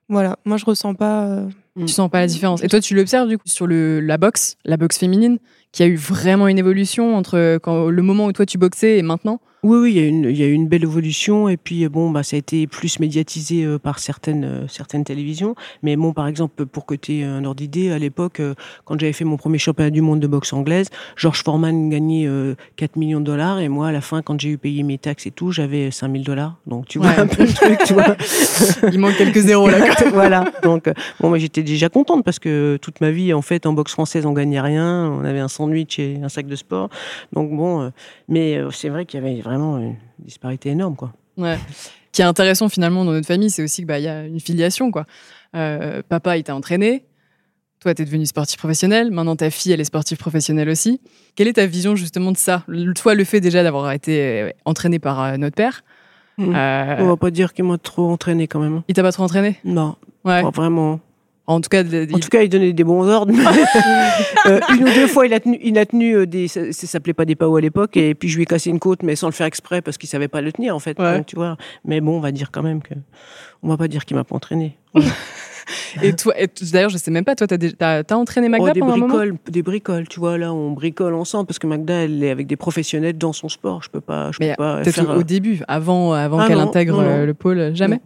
Voilà, 0.10 0.38
moi 0.44 0.58
je 0.58 0.66
ressens 0.66 0.96
pas. 0.96 1.26
euh, 1.26 1.48
Tu 1.78 1.88
sens 1.88 2.10
pas 2.10 2.20
la 2.20 2.28
différence. 2.28 2.64
Et 2.64 2.68
toi, 2.68 2.82
tu 2.82 2.96
l'observes 2.96 3.28
du 3.28 3.38
coup 3.38 3.48
sur 3.48 3.68
le, 3.68 4.00
la 4.00 4.18
boxe, 4.18 4.56
la 4.66 4.78
boxe 4.78 4.98
féminine, 4.98 5.38
qui 5.72 5.84
a 5.84 5.86
eu 5.86 5.96
vraiment 5.96 6.48
une 6.48 6.58
évolution 6.58 7.16
entre 7.16 7.60
le 7.66 8.02
moment 8.02 8.26
où 8.26 8.32
toi 8.34 8.46
tu 8.46 8.58
boxais 8.58 8.98
et 8.98 9.02
maintenant? 9.02 9.40
Oui, 9.62 9.78
oui, 9.78 9.92
il 9.92 9.98
y, 9.98 10.00
a 10.00 10.08
une, 10.08 10.24
il 10.24 10.38
y 10.38 10.44
a 10.44 10.48
eu 10.48 10.54
une 10.54 10.68
belle 10.70 10.84
évolution. 10.84 11.50
Et 11.50 11.58
puis, 11.58 11.88
bon, 11.90 12.12
bah, 12.12 12.24
ça 12.24 12.36
a 12.36 12.40
été 12.40 12.66
plus 12.66 13.00
médiatisé 13.00 13.66
euh, 13.66 13.78
par 13.78 14.00
certaines, 14.00 14.46
euh, 14.46 14.68
certaines 14.70 15.04
télévisions. 15.04 15.54
Mais 15.84 15.98
bon, 15.98 16.14
par 16.14 16.28
exemple, 16.28 16.66
pour 16.66 16.86
aies 17.10 17.24
un 17.24 17.44
ordre 17.44 17.58
d'idée, 17.60 17.92
à 17.92 18.00
l'époque, 18.00 18.40
euh, 18.40 18.54
quand 18.86 18.98
j'avais 19.00 19.12
fait 19.12 19.26
mon 19.26 19.36
premier 19.36 19.58
championnat 19.58 19.90
du 19.90 20.02
monde 20.02 20.22
de 20.22 20.28
boxe 20.28 20.54
anglaise, 20.54 20.90
George 21.18 21.44
Foreman 21.44 21.90
gagnait 21.90 22.26
euh, 22.26 22.56
4 22.78 22.96
millions 22.96 23.20
de 23.20 23.26
dollars. 23.26 23.60
Et 23.60 23.68
moi, 23.68 23.90
à 23.90 23.92
la 23.92 24.00
fin, 24.02 24.22
quand 24.22 24.40
j'ai 24.40 24.50
eu 24.50 24.58
payé 24.58 24.82
mes 24.84 24.98
taxes 24.98 25.28
et 25.28 25.32
tout, 25.32 25.52
j'avais 25.52 25.92
5 25.92 26.10
000 26.12 26.24
dollars. 26.24 26.58
Donc, 26.66 26.88
tu 26.88 27.00
vois 27.00 27.10
Ouais. 27.10 27.20
un 27.20 27.28
peu 27.28 27.44
le 27.44 27.54
truc, 27.54 27.80
tu 27.86 27.94
vois. 27.94 28.16
Il 28.94 29.00
manque 29.00 29.18
quelques 29.18 29.40
zéros 29.40 29.68
là. 29.70 29.80
voilà. 30.14 30.46
Donc, 30.64 30.88
euh, 30.88 30.94
bon, 31.20 31.30
moi, 31.30 31.38
j'étais 31.38 31.64
déjà 31.64 31.90
contente 31.90 32.24
parce 32.24 32.40
que 32.40 32.78
toute 32.82 33.02
ma 33.02 33.12
vie, 33.12 33.34
en 33.34 33.42
fait, 33.42 33.66
en 33.66 33.74
boxe 33.74 33.92
française, 33.92 34.26
on 34.26 34.32
gagnait 34.34 34.62
rien. 34.62 35.10
On 35.12 35.26
avait 35.26 35.40
un 35.40 35.48
sandwich 35.50 36.00
et 36.00 36.20
un 36.24 36.30
sac 36.30 36.48
de 36.48 36.56
sport. 36.56 36.90
Donc, 37.34 37.52
bon, 37.52 37.82
euh, 37.82 37.90
mais 38.30 38.58
euh, 38.58 38.70
c'est 38.72 38.90
vrai 38.90 39.06
qu'il 39.06 39.20
y 39.20 39.24
avait 39.24 39.42
vraiment 39.50 39.78
une 39.80 39.96
disparité 40.20 40.70
énorme, 40.70 40.96
quoi. 40.96 41.14
Ouais. 41.38 41.58
Qui 42.12 42.22
est 42.22 42.26
intéressant 42.26 42.70
finalement 42.70 43.06
dans 43.06 43.12
notre 43.12 43.28
famille, 43.28 43.50
c'est 43.50 43.64
aussi 43.64 43.78
qu'il 43.82 43.86
bah, 43.86 44.00
y 44.00 44.08
a 44.08 44.26
une 44.26 44.40
filiation. 44.40 44.92
Quoi. 44.92 45.06
Euh, 45.56 46.02
papa, 46.08 46.38
il 46.38 46.44
t'a 46.44 46.56
entraîné. 46.56 47.06
Toi, 47.82 47.94
tu 47.96 48.02
es 48.02 48.06
devenu 48.06 48.26
sportif 48.26 48.58
professionnel. 48.58 49.10
Maintenant, 49.12 49.36
ta 49.36 49.50
fille, 49.50 49.72
elle 49.72 49.80
est 49.80 49.86
sportive 49.86 50.18
professionnelle 50.18 50.68
aussi. 50.70 51.00
Quelle 51.36 51.48
est 51.48 51.54
ta 51.54 51.66
vision 51.66 51.96
justement 51.96 52.32
de 52.32 52.38
ça? 52.38 52.64
Toi, 52.96 53.16
le 53.16 53.24
fait 53.24 53.40
déjà 53.40 53.64
d'avoir 53.64 53.92
été 53.92 54.42
euh, 54.42 54.50
entraîné 54.66 55.00
par 55.00 55.22
euh, 55.24 55.38
notre 55.38 55.56
père, 55.56 55.84
Mm. 56.38 56.56
euh, 56.56 56.96
On 57.00 57.06
va 57.08 57.18
pas 57.18 57.32
dire 57.32 57.54
qu'il 57.54 57.66
m'a 57.66 57.78
trop 57.78 58.10
entraîné 58.10 58.48
quand 58.48 58.62
même. 58.62 58.82
il 58.88 58.96
t'a 58.96 59.02
pas 59.04 59.12
trop 59.12 59.24
entraîné? 59.24 59.58
Non, 59.66 59.98
Ouais. 60.24 60.42
pas 60.42 60.52
vraiment. 60.52 61.02
En 61.52 61.62
tout 61.62 61.68
cas, 61.70 61.82
il- 61.84 62.16
En 62.16 62.20
tout 62.20 62.30
cas, 62.30 62.44
il 62.44 62.50
donnait 62.50 62.74
des 62.74 62.84
bons 62.84 63.08
ordres. 63.10 63.34
Euh, 64.46 64.60
une 64.70 64.84
ou 64.84 64.94
deux 64.94 65.08
fois, 65.08 65.26
il 65.26 65.34
a 65.34 65.40
tenu, 65.40 65.60
il 65.62 65.78
a 65.78 65.86
tenu 65.86 66.16
euh, 66.16 66.26
des, 66.26 66.48
ça, 66.48 66.72
ça 66.72 66.88
s'appelait 66.88 67.14
pas 67.14 67.26
des 67.26 67.36
PAO 67.36 67.56
à 67.58 67.62
l'époque, 67.62 67.98
et 67.98 68.16
puis 68.16 68.30
je 68.30 68.36
lui 68.38 68.44
ai 68.44 68.46
cassé 68.46 68.70
une 68.70 68.80
côte, 68.80 69.04
mais 69.04 69.16
sans 69.16 69.28
le 69.28 69.34
faire 69.34 69.48
exprès 69.48 69.82
parce 69.82 69.98
qu'il 69.98 70.08
savait 70.10 70.28
pas 70.28 70.42
le 70.42 70.52
tenir 70.52 70.76
en 70.76 70.80
fait. 70.80 70.98
Ouais. 71.00 71.18
Donc, 71.18 71.26
tu 71.26 71.36
vois. 71.36 71.58
Mais 71.86 72.00
bon, 72.02 72.18
on 72.18 72.20
va 72.22 72.32
dire 72.32 72.50
quand 72.52 72.64
même 72.64 72.82
que, 72.82 72.94
on 73.64 73.68
va 73.70 73.78
pas 73.78 73.88
dire 73.88 74.06
qu'il 74.06 74.16
m'a 74.16 74.24
pas 74.24 74.36
entraîné. 74.36 74.78
et 76.04 76.16
toi, 76.16 76.34
d'ailleurs, 76.72 76.90
je 76.90 76.98
sais 76.98 77.12
même 77.12 77.26
pas, 77.26 77.36
toi, 77.36 77.48
t'as 77.48 78.04
t'as 78.04 78.16
entraîné 78.16 78.50
Magda 78.50 78.68
Oh, 78.70 78.74
des 78.74 78.80
pendant 78.80 78.94
un 78.94 78.98
moment 78.98 79.16
bricoles, 79.16 79.36
des 79.50 79.62
bricoles, 79.62 80.08
tu 80.08 80.20
vois. 80.20 80.38
Là, 80.38 80.54
on 80.54 80.72
bricole 80.72 81.14
ensemble 81.14 81.48
parce 81.48 81.60
que 81.60 81.68
Magda, 81.68 81.94
elle 81.94 82.24
est 82.24 82.32
avec 82.32 82.48
des 82.48 82.56
professionnels 82.56 83.18
dans 83.18 83.34
son 83.34 83.50
sport. 83.50 83.84
Je 83.84 83.90
peux 83.90 84.02
pas, 84.02 84.32
je 84.32 84.38
Mais 84.40 84.52
peux 84.52 84.56
pas 84.64 84.82
Peut-être 84.82 84.96
faire. 84.96 85.10
au, 85.10 85.20
au 85.20 85.24
début, 85.24 85.60
avant, 85.68 86.14
avant 86.14 86.40
Ah 86.40 86.48
qu'elle 86.48 86.60
intègre 86.60 86.98
non, 86.98 87.02
non. 87.04 87.10
euh, 87.10 87.26
le 87.26 87.34
pôle, 87.34 87.72
jamais? 87.76 88.00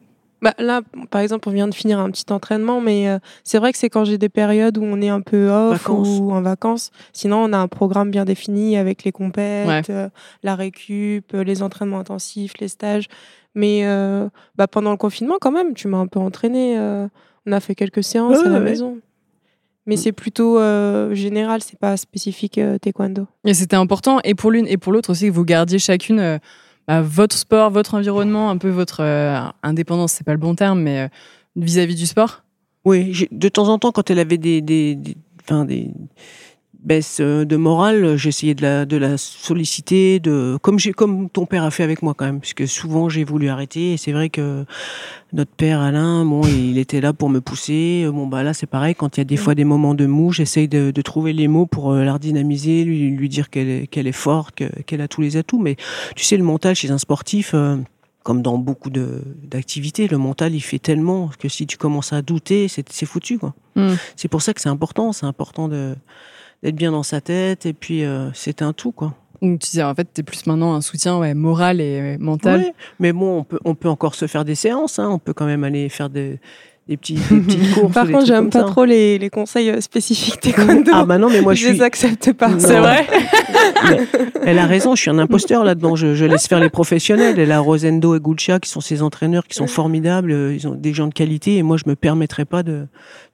Bah, 0.44 0.54
là, 0.60 0.82
par 1.10 1.22
exemple, 1.22 1.48
on 1.48 1.54
vient 1.54 1.70
de 1.70 1.74
finir 1.74 2.00
un 2.00 2.12
petit 2.12 2.26
entraînement, 2.30 2.82
mais 2.82 3.08
euh, 3.08 3.18
c'est 3.46 3.58
vrai 3.60 3.72
que 3.72 3.78
c'est 3.78 3.90
quand 3.90 4.04
j'ai 4.04 4.18
des 4.18 4.28
périodes 4.28 4.78
où 4.78 4.84
on 4.84 5.00
est 5.02 5.08
un 5.08 5.22
peu 5.22 5.50
off 5.50 5.80
Vacances. 5.84 6.20
ou 6.20 6.32
en 6.34 6.42
vacances. 6.42 6.92
Sinon, 7.14 7.38
on 7.46 7.54
a 7.54 7.58
un 7.58 7.70
programme 7.70 8.12
bien 8.12 8.26
défini 8.26 8.76
avec 8.76 9.06
les 9.06 9.14
compètes, 9.14 9.68
Ouais. 9.68 9.82
euh, 9.90 10.10
la 10.44 10.56
récup, 10.56 11.34
euh, 11.34 11.46
les 11.46 11.64
entraînements 11.64 12.00
intensifs, 12.00 12.54
les 12.60 12.68
stages. 12.68 13.08
Mais 13.56 13.86
euh, 13.86 14.28
bah, 14.58 14.68
pendant 14.68 14.92
le 14.92 14.98
confinement, 14.98 15.36
quand 15.40 15.52
même, 15.52 15.74
tu 15.74 15.88
m'as 15.88 16.00
un 16.00 16.08
peu 16.08 16.20
entraîné. 16.20 16.78
on 17.46 17.52
a 17.52 17.60
fait 17.62 17.74
quelques 17.76 18.04
séances 18.04 18.40
Ouais, 18.40 18.46
à 18.48 18.50
la 18.50 18.60
ouais. 18.60 18.66
maison. 18.66 18.98
Mais 19.86 19.96
c'est 19.98 20.12
plutôt 20.14 20.60
général, 21.14 21.62
c'est 21.62 21.78
pas 21.80 21.96
spécifique 21.98 22.60
taekwondo. 22.82 23.28
Et 23.46 23.54
c'était 23.54 23.76
important, 23.78 24.20
et 24.24 24.34
pour 24.36 24.52
l'une 24.52 24.68
et 24.68 24.78
pour 24.78 24.92
l'autre 24.94 25.10
aussi, 25.12 25.28
que 25.28 25.32
vous 25.34 25.44
gardiez 25.46 25.78
chacune 25.80 26.40
bah, 26.88 27.02
votre 27.02 27.38
sport, 27.38 27.70
votre 27.72 27.96
environnement, 27.96 28.50
un 28.50 28.58
peu 28.58 28.70
votre 28.70 29.02
euh, 29.02 29.40
indépendance, 29.64 30.14
c'est 30.14 30.24
pas 30.24 30.34
le 30.34 30.40
bon 30.40 30.56
terme, 30.56 30.82
mais 30.82 31.02
euh, 31.02 31.08
vis-à-vis 31.56 31.96
du 31.96 32.06
sport? 32.06 32.44
Oui, 32.86 33.28
de 33.32 33.50
temps 33.50 33.70
en 33.70 33.80
temps, 33.80 33.92
quand 33.92 34.10
elle 34.10 34.20
avait 34.20 34.38
des 34.38 34.62
baisses 36.84 37.18
euh, 37.22 37.46
de 37.46 37.56
morale, 37.56 38.16
j'essayais 38.18 38.54
de 38.56 38.62
la, 38.62 38.86
de 38.86 38.98
la 38.98 39.18
solliciter, 39.18 40.20
de, 40.20 40.58
comme, 40.62 40.80
j'ai, 40.80 40.92
comme 40.94 41.30
ton 41.30 41.46
père 41.46 41.64
a 41.64 41.72
fait 41.72 41.84
avec 41.84 42.02
moi 42.02 42.14
quand 42.14 42.26
même, 42.26 42.40
puisque 42.40 42.68
souvent 42.68 43.10
j'ai 43.10 43.24
voulu 43.24 43.50
arrêter. 43.50 43.94
Et 43.94 43.98
c'est 43.98 44.12
vrai 44.12 44.30
que 44.30 44.66
notre 45.32 45.52
père 45.52 45.80
Alain, 45.82 46.26
bon, 46.26 46.42
il 46.46 46.78
était 46.78 47.02
là 47.02 47.14
pour 47.14 47.30
me 47.30 47.42
pousser. 47.42 48.06
Bon, 48.12 48.28
bah 48.28 48.44
là, 48.44 48.54
c'est 48.54 48.68
pareil. 48.68 48.96
Quand 48.96 49.18
il 49.18 49.20
y 49.20 49.22
a 49.22 49.26
des 49.26 49.38
fois 49.38 49.56
des 49.56 49.64
moments 49.64 49.96
de 49.96 50.06
mou, 50.06 50.32
j'essaye 50.32 50.68
de, 50.68 50.92
de 50.92 51.02
trouver 51.02 51.34
les 51.34 51.48
mots 51.48 51.66
pour 51.66 51.92
euh, 51.92 52.04
la 52.04 52.14
redynamiser, 52.14 52.84
lui, 52.84 53.10
lui 53.10 53.30
dire 53.30 53.50
qu'elle 53.50 53.70
est, 53.70 53.88
qu'elle 53.88 54.08
est 54.08 54.12
forte, 54.12 54.56
que- 54.56 54.82
qu'elle 54.84 55.02
a 55.02 55.08
tous 55.08 55.22
les 55.22 55.38
atouts. 55.38 55.60
Mais 55.60 55.76
tu 56.16 56.24
sais, 56.24 56.38
le 56.38 56.44
mental 56.44 56.76
chez 56.76 56.92
un 56.92 56.98
sportif. 56.98 57.52
euh, 57.54 57.78
comme 58.24 58.42
dans 58.42 58.58
beaucoup 58.58 58.90
de, 58.90 59.22
d'activités, 59.44 60.08
le 60.08 60.18
mental, 60.18 60.56
il 60.56 60.62
fait 60.62 60.80
tellement 60.80 61.30
que 61.40 61.50
si 61.50 61.68
tu 61.68 61.76
commences 61.76 62.14
à 62.14 62.22
douter, 62.22 62.70
c'est, 62.70 62.88
c'est 62.90 63.06
foutu, 63.06 63.38
quoi. 63.38 63.54
Mm. 63.76 63.96
C'est 64.16 64.30
pour 64.30 64.42
ça 64.42 64.54
que 64.54 64.62
c'est 64.62 64.70
important, 64.70 65.12
c'est 65.12 65.26
important 65.26 65.68
de, 65.68 65.94
d'être 66.64 66.76
bien 66.76 66.92
dans 66.92 67.04
sa 67.04 67.22
tête, 67.22 67.66
et 67.68 67.74
puis 67.74 68.04
euh, 68.04 68.30
c'est 68.34 68.62
un 68.62 68.74
tout, 68.74 68.92
quoi. 68.92 69.14
Donc 69.42 69.60
tu 69.60 69.72
disais, 69.72 69.84
en 69.84 69.94
fait, 69.94 70.08
t'es 70.14 70.24
plus 70.24 70.46
maintenant 70.48 70.74
un 70.74 70.82
soutien 70.82 71.20
ouais, 71.20 71.34
moral 71.34 71.82
et 71.82 72.18
mental. 72.18 72.62
Ouais, 72.62 72.74
mais 73.00 73.12
bon, 73.12 73.40
on 73.40 73.44
peut, 73.44 73.60
on 73.66 73.76
peut 73.76 73.90
encore 73.90 74.16
se 74.16 74.26
faire 74.26 74.46
des 74.46 74.56
séances, 74.56 75.00
hein, 75.00 75.10
on 75.12 75.20
peut 75.20 75.34
quand 75.34 75.46
même 75.46 75.66
aller 75.66 75.90
faire 75.90 76.10
des, 76.10 76.40
des, 76.88 76.96
petits, 76.96 77.16
des 77.16 77.40
petites 77.42 77.74
courses. 77.76 77.94
Par 77.94 78.06
des 78.06 78.14
contre, 78.14 78.26
j'aime 78.26 78.50
pas 78.50 78.60
ça. 78.62 78.66
trop 78.66 78.86
les, 78.86 79.18
les 79.20 79.30
conseils 79.30 79.70
euh, 79.70 79.82
spécifiques 79.82 80.40
taekwondo. 80.40 80.92
Ah 80.94 81.04
bah 81.04 81.18
non, 81.18 81.30
mais 81.30 81.42
moi 81.42 81.54
je 81.56 81.60
je 81.62 81.66
suis. 81.68 81.76
les 81.78 81.82
accepte 81.84 82.32
pas. 82.32 82.58
C'est 82.58 82.80
vrai? 82.80 83.06
Elle 84.46 84.60
a 84.60 84.66
raison, 84.66 84.96
je 84.96 85.02
suis 85.02 85.12
un 85.12 85.20
imposteur 85.20 85.64
là-dedans. 85.64 85.96
Je, 85.96 86.26
laisse 86.26 86.48
faire 86.48 86.60
les 86.60 86.70
professionnels. 86.70 87.40
Elle 87.40 87.52
a 87.52 87.60
Rosendo 87.60 88.16
et 88.16 88.20
Gulcha 88.20 88.60
qui 88.60 88.70
sont 88.70 88.82
ses 88.82 89.02
entraîneurs, 89.02 89.48
qui 89.48 89.56
sont 89.56 89.68
formidables. 89.68 90.32
Ils 90.54 90.68
ont 90.68 90.76
des 90.76 90.94
gens 90.94 91.08
de 91.08 91.14
qualité. 91.14 91.58
Et 91.58 91.64
moi, 91.64 91.78
je 91.78 91.84
me 91.90 91.96
permettrai 91.96 92.46
pas 92.46 92.64
de, 92.64 92.88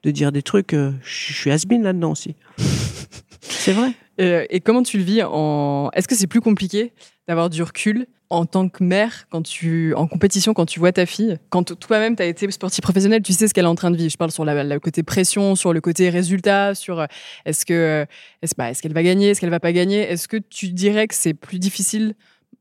dire 0.04 0.32
des 0.32 0.42
trucs. 0.42 0.72
Je 0.72 0.92
suis 1.32 1.50
has 1.50 1.64
là-dedans 1.70 2.12
aussi. 2.12 2.34
C'est 3.40 3.72
vrai. 3.72 3.92
Euh, 4.20 4.44
et 4.50 4.60
comment 4.60 4.82
tu 4.82 4.98
le 4.98 5.04
vis. 5.04 5.20
Est-ce 5.20 6.08
que 6.08 6.14
c'est 6.14 6.26
plus 6.26 6.40
compliqué 6.40 6.92
d'avoir 7.28 7.50
du 7.50 7.62
recul 7.62 8.06
en 8.30 8.46
tant 8.46 8.68
que 8.68 8.84
mère 8.84 9.26
quand 9.28 9.42
tu 9.42 9.92
en 9.94 10.06
compétition 10.06 10.54
quand 10.54 10.64
tu 10.64 10.78
vois 10.78 10.92
ta 10.92 11.04
fille 11.04 11.36
quand 11.48 11.76
toi-même 11.78 12.14
tu 12.14 12.22
as 12.22 12.26
été 12.26 12.48
sportif 12.50 12.80
professionnel 12.80 13.22
tu 13.22 13.32
sais 13.32 13.48
ce 13.48 13.54
qu'elle 13.54 13.64
est 13.64 13.68
en 13.68 13.74
train 13.74 13.90
de 13.90 13.96
vivre 13.96 14.10
je 14.10 14.16
parle 14.16 14.30
sur 14.30 14.44
le 14.44 14.78
côté 14.78 15.02
pression 15.02 15.56
sur 15.56 15.72
le 15.72 15.80
côté 15.80 16.10
résultat 16.10 16.76
sur 16.76 17.00
euh, 17.00 17.06
est-ce 17.44 17.66
que 17.66 17.74
euh, 17.74 18.04
est-ce 18.40 18.54
bah, 18.56 18.70
est-ce 18.70 18.82
qu'elle 18.82 18.92
va 18.94 19.02
gagner 19.02 19.30
est-ce 19.30 19.40
qu'elle 19.40 19.50
va 19.50 19.60
pas 19.60 19.72
gagner? 19.72 19.98
Est-ce 19.98 20.28
que 20.28 20.36
tu 20.36 20.68
dirais 20.68 21.08
que 21.08 21.14
c'est 21.14 21.34
plus 21.34 21.58
difficile 21.58 22.14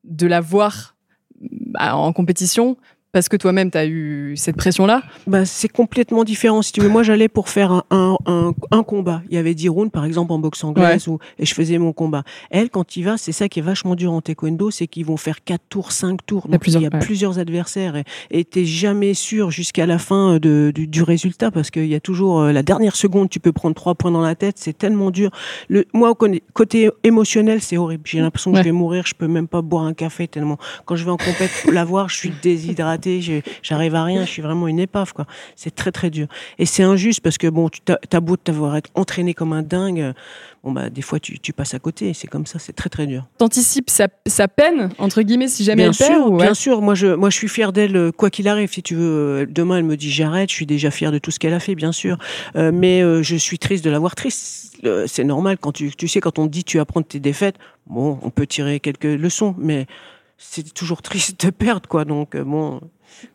de 0.03 0.25
la 0.25 0.41
voir 0.41 0.95
bah, 1.39 1.95
en 1.95 2.11
compétition 2.13 2.75
parce 3.11 3.27
que 3.29 3.37
toi-même 3.37 3.71
tu 3.71 3.77
as 3.77 3.85
eu 3.87 4.35
cette 4.37 4.55
pression 4.55 4.85
là 4.85 5.01
Bah, 5.27 5.45
c'est 5.45 5.67
complètement 5.67 6.23
différent. 6.23 6.61
Si 6.61 6.71
tu 6.71 6.81
veux, 6.81 6.89
moi, 6.89 7.01
j'allais 7.03 7.27
pour 7.27 7.49
faire 7.49 7.71
un, 7.71 7.83
un, 7.89 8.17
un, 8.25 8.53
un 8.71 8.83
combat. 8.83 9.21
Il 9.29 9.35
y 9.35 9.37
avait 9.37 9.53
10 9.55 9.69
rounds, 9.69 9.91
par 9.91 10.05
exemple, 10.05 10.31
en 10.31 10.39
boxe 10.39 10.63
anglaise, 10.63 11.07
où, 11.07 11.17
et 11.39 11.45
je 11.45 11.53
faisais 11.53 11.77
mon 11.77 11.91
combat. 11.93 12.23
Elle, 12.51 12.69
quand 12.69 12.95
il 12.97 13.03
va, 13.03 13.17
c'est 13.17 13.31
ça 13.31 13.49
qui 13.49 13.59
est 13.59 13.63
vachement 13.63 13.95
dur 13.95 14.11
en 14.13 14.21
taekwondo, 14.21 14.69
c'est 14.71 14.87
qu'ils 14.87 15.05
vont 15.05 15.17
faire 15.17 15.43
4 15.43 15.61
tours, 15.69 15.91
5 15.91 16.25
tours. 16.25 16.43
Il 16.45 16.51
y 16.51 16.53
a 16.53 16.57
Donc, 16.57 16.61
plusieurs- 16.61 16.81
il 16.81 16.85
y 16.85 16.87
a 16.87 16.93
ouais. 16.93 16.99
plusieurs 16.99 17.39
adversaires. 17.39 17.95
Et, 18.31 18.45
t'es 18.45 18.65
jamais 18.65 19.13
sûr 19.13 19.49
jusqu'à 19.51 19.85
la 19.85 19.97
fin 19.97 20.37
de, 20.39 20.71
du, 20.73 20.85
du 20.87 21.01
résultat, 21.03 21.51
parce 21.51 21.71
qu'il 21.71 21.87
y 21.87 21.95
a 21.95 21.99
toujours 21.99 22.41
euh, 22.41 22.51
la 22.51 22.61
dernière 22.63 22.95
seconde, 22.95 23.29
tu 23.29 23.39
peux 23.39 23.51
prendre 23.51 23.75
3 23.75 23.95
points 23.95 24.11
dans 24.11 24.21
la 24.21 24.35
tête. 24.35 24.55
C'est 24.59 24.77
tellement 24.77 25.09
dur. 25.11 25.31
Le, 25.67 25.85
moi, 25.93 26.13
côté- 26.53 26.89
émotionnel, 27.03 27.61
c'est 27.61 27.77
horrible. 27.77 28.03
J'ai 28.05 28.19
l'impression 28.19 28.51
que 28.51 28.57
je 28.59 28.63
vais 28.63 28.71
mourir. 28.71 29.03
Je 29.07 29.15
peux 29.15 29.27
même 29.27 29.47
pas 29.47 29.61
boire 29.61 29.83
un 29.85 29.93
café 29.93 30.27
tellement. 30.27 30.57
Quand 30.85 30.95
je 30.95 31.05
vais 31.05 31.11
en 31.11 31.17
compète 31.17 31.49
pour 31.63 31.71
la 31.71 31.85
voir, 31.85 32.07
je 32.09 32.15
suis 32.15 32.31
déshydraté. 32.43 32.98
J'arrive 33.61 33.95
à 33.95 34.03
rien. 34.03 34.25
Je 34.25 34.29
suis 34.29 34.41
vraiment 34.41 34.67
une 34.67 34.79
épave, 34.79 35.13
quoi. 35.13 35.25
C'est 35.55 35.73
très 35.73 35.91
très 35.91 36.09
dur. 36.09 36.27
Et 36.57 36.65
c'est 36.65 36.83
injuste 36.83 37.21
parce 37.21 37.37
que 37.37 37.47
bon, 37.47 37.69
tu 37.69 37.79
t'as 37.81 38.19
beau 38.19 38.35
t'avoir 38.37 38.77
entraîné 38.95 39.33
comme 39.33 39.53
un 39.53 39.61
dingue, 39.61 40.13
bon 40.63 40.71
bah 40.71 40.89
des 40.89 41.01
fois 41.01 41.19
tu, 41.19 41.39
tu 41.39 41.53
passes 41.53 41.73
à 41.73 41.79
côté. 41.79 42.13
C'est 42.13 42.27
comme 42.27 42.45
ça, 42.45 42.59
c'est 42.59 42.73
très 42.73 42.89
très 42.89 43.07
dur. 43.07 43.25
t'anticipes 43.37 43.89
sa, 43.89 44.07
sa 44.25 44.47
peine 44.47 44.89
entre 44.97 45.21
guillemets 45.21 45.47
si 45.47 45.63
jamais 45.63 45.83
bien 45.83 45.91
elle 45.91 45.97
perd 45.97 46.13
sûr, 46.13 46.27
ou 46.27 46.35
ouais 46.37 46.45
bien 46.45 46.53
sûr. 46.53 46.81
Moi 46.81 46.95
je 46.95 47.07
moi 47.07 47.29
je 47.29 47.35
suis 47.35 47.47
fier 47.47 47.71
d'elle 47.71 47.95
euh, 47.95 48.11
quoi 48.11 48.29
qu'il 48.29 48.47
arrive. 48.47 48.71
Si 48.71 48.83
tu 48.83 48.95
veux, 48.95 49.41
euh, 49.41 49.45
demain 49.49 49.77
elle 49.77 49.85
me 49.85 49.97
dit 49.97 50.11
j'arrête. 50.11 50.49
Je 50.49 50.55
suis 50.55 50.65
déjà 50.65 50.91
fier 50.91 51.11
de 51.11 51.19
tout 51.19 51.31
ce 51.31 51.39
qu'elle 51.39 51.53
a 51.53 51.59
fait, 51.59 51.75
bien 51.75 51.91
sûr. 51.91 52.17
Euh, 52.55 52.71
mais 52.73 53.01
euh, 53.01 53.23
je 53.23 53.35
suis 53.35 53.59
triste 53.59 53.83
de 53.83 53.89
l'avoir 53.89 54.15
triste. 54.15 54.77
C'est 55.07 55.25
normal 55.25 55.57
quand 55.59 55.73
tu 55.73 55.91
tu 55.95 56.07
sais 56.07 56.21
quand 56.21 56.39
on 56.39 56.47
te 56.47 56.51
dit 56.51 56.63
tu 56.63 56.79
apprends 56.79 57.01
de 57.01 57.05
tes 57.05 57.19
défaites. 57.19 57.55
Bon, 57.87 58.19
on 58.21 58.29
peut 58.29 58.47
tirer 58.47 58.79
quelques 58.79 59.03
leçons, 59.03 59.55
mais 59.57 59.87
c'est 60.39 60.73
toujours 60.73 61.03
triste 61.03 61.45
de 61.45 61.51
perdre 61.51 61.87
quoi. 61.87 62.05
Donc 62.05 62.35
euh, 62.35 62.43
bon. 62.43 62.81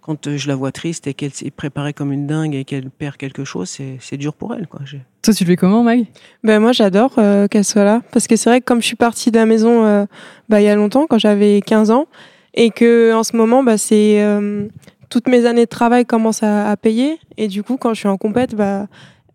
Quand 0.00 0.26
euh, 0.26 0.36
je 0.36 0.48
la 0.48 0.54
vois 0.54 0.72
triste 0.72 1.06
et 1.06 1.14
qu'elle 1.14 1.32
s'est 1.32 1.50
préparée 1.50 1.92
comme 1.92 2.12
une 2.12 2.26
dingue 2.26 2.54
et 2.54 2.64
qu'elle 2.64 2.90
perd 2.90 3.16
quelque 3.16 3.44
chose, 3.44 3.68
c'est 3.68 3.98
c'est 4.00 4.16
dur 4.16 4.34
pour 4.34 4.54
elle. 4.54 4.66
Quoi. 4.66 4.80
Toi 5.22 5.34
tu 5.34 5.44
le 5.44 5.48
fais 5.48 5.56
comment 5.56 5.82
Mag? 5.82 6.06
Ben 6.42 6.60
moi 6.60 6.72
j'adore 6.72 7.14
euh, 7.18 7.48
qu'elle 7.48 7.64
soit 7.64 7.84
là 7.84 8.02
parce 8.12 8.26
que 8.26 8.36
c'est 8.36 8.50
vrai 8.50 8.60
que 8.60 8.66
comme 8.66 8.80
je 8.80 8.86
suis 8.86 8.96
partie 8.96 9.30
de 9.30 9.38
la 9.38 9.46
maison 9.46 9.84
euh, 9.84 10.06
bah, 10.48 10.60
il 10.60 10.64
y 10.64 10.68
a 10.68 10.74
longtemps 10.74 11.06
quand 11.08 11.18
j'avais 11.18 11.60
15 11.60 11.90
ans 11.90 12.06
et 12.54 12.70
que 12.70 13.12
en 13.14 13.22
ce 13.22 13.36
moment 13.36 13.62
bah, 13.62 13.78
c'est 13.78 14.22
euh, 14.22 14.68
toutes 15.10 15.28
mes 15.28 15.46
années 15.46 15.64
de 15.64 15.70
travail 15.70 16.06
commencent 16.06 16.42
à, 16.42 16.70
à 16.70 16.76
payer 16.76 17.18
et 17.36 17.48
du 17.48 17.62
coup 17.62 17.76
quand 17.76 17.94
je 17.94 18.00
suis 18.00 18.08
en 18.08 18.16
compète 18.16 18.54
bah 18.54 18.86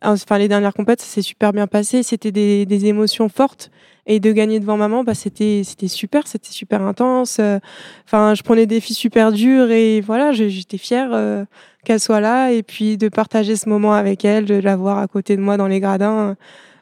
enfin 0.01 0.38
les 0.38 0.47
dernières 0.47 0.73
compètes, 0.73 1.01
ça 1.01 1.07
s'est 1.07 1.21
super 1.21 1.53
bien 1.53 1.67
passé. 1.67 2.03
C'était 2.03 2.31
des, 2.31 2.65
des, 2.65 2.85
émotions 2.85 3.29
fortes 3.29 3.71
et 4.05 4.19
de 4.19 4.31
gagner 4.31 4.59
devant 4.59 4.77
maman, 4.77 5.03
bah 5.03 5.13
c'était 5.13 5.62
c'était 5.63 5.88
super, 5.88 6.27
c'était 6.27 6.51
super 6.51 6.81
intense. 6.81 7.39
Enfin, 8.05 8.33
je 8.33 8.43
prenais 8.43 8.65
des 8.65 8.75
défis 8.77 8.93
super 8.93 9.31
durs 9.31 9.71
et 9.71 10.01
voilà, 10.01 10.31
j'étais 10.31 10.77
fière 10.77 11.09
euh, 11.13 11.45
qu'elle 11.85 11.99
soit 11.99 12.19
là 12.19 12.51
et 12.51 12.63
puis 12.63 12.97
de 12.97 13.09
partager 13.09 13.55
ce 13.55 13.69
moment 13.69 13.93
avec 13.93 14.25
elle, 14.25 14.45
de 14.45 14.55
la 14.55 14.75
voir 14.75 14.97
à 14.97 15.07
côté 15.07 15.35
de 15.35 15.41
moi 15.41 15.57
dans 15.57 15.67
les 15.67 15.79
gradins. 15.79 16.35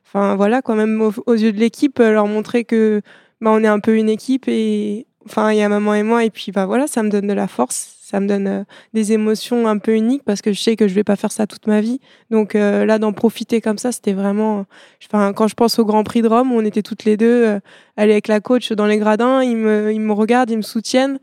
Enfin 0.06 0.36
voilà, 0.36 0.62
quand 0.62 0.76
même 0.76 1.02
aux, 1.02 1.36
yeux 1.36 1.52
de 1.52 1.60
l'équipe, 1.60 2.00
leur 2.00 2.28
montrer 2.28 2.64
que 2.64 3.02
bah, 3.42 3.52
on 3.54 3.64
est 3.64 3.68
un 3.68 3.80
peu 3.80 3.98
une 3.98 4.10
équipe 4.10 4.48
et 4.48 5.06
enfin 5.26 5.52
il 5.52 5.58
y 5.58 5.62
a 5.62 5.70
maman 5.70 5.94
et 5.96 6.04
moi 6.04 6.24
et 6.24 6.30
puis 6.30 6.52
bah 6.52 6.66
voilà, 6.66 6.88
ça 6.88 7.04
me 7.04 7.10
donne 7.10 7.28
de 7.28 7.34
la 7.34 7.48
force 7.48 7.97
ça 8.10 8.22
me 8.22 8.28
donne 8.28 8.48
euh, 8.48 8.64
des 8.94 9.12
émotions 9.12 9.68
un 9.68 9.80
peu 9.80 9.94
uniques 9.94 10.24
parce 10.24 10.42
que 10.42 10.54
je 10.54 10.62
sais 10.62 10.78
que 10.78 10.88
je 10.88 10.94
vais 10.94 11.04
pas 11.04 11.18
faire 11.18 11.34
ça 11.34 11.46
toute 11.46 11.68
ma 11.68 11.82
vie. 11.82 12.00
Donc 12.32 12.56
euh, 12.56 12.86
là, 12.86 13.00
d'en 13.00 13.12
profiter 13.12 13.60
comme 13.60 13.78
ça, 13.78 13.92
c'était 13.92 14.14
vraiment. 14.14 14.66
Enfin, 15.06 15.34
quand 15.34 15.50
je 15.50 15.56
pense 15.56 15.78
au 15.78 15.84
Grand 15.84 16.06
Prix 16.06 16.22
de 16.22 16.30
Rome, 16.30 16.54
on 16.54 16.64
était 16.64 16.84
toutes 16.84 17.04
les 17.04 17.18
deux, 17.18 17.46
euh, 17.46 17.60
aller 17.98 18.14
avec 18.14 18.30
la 18.30 18.40
coach 18.40 18.72
dans 18.72 18.86
les 18.86 18.98
gradins, 18.98 19.44
ils 19.44 19.58
me, 19.58 19.92
ils 19.92 20.00
me 20.00 20.14
regardent, 20.14 20.52
ils 20.52 20.58
me 20.58 20.62
soutiennent. 20.62 21.20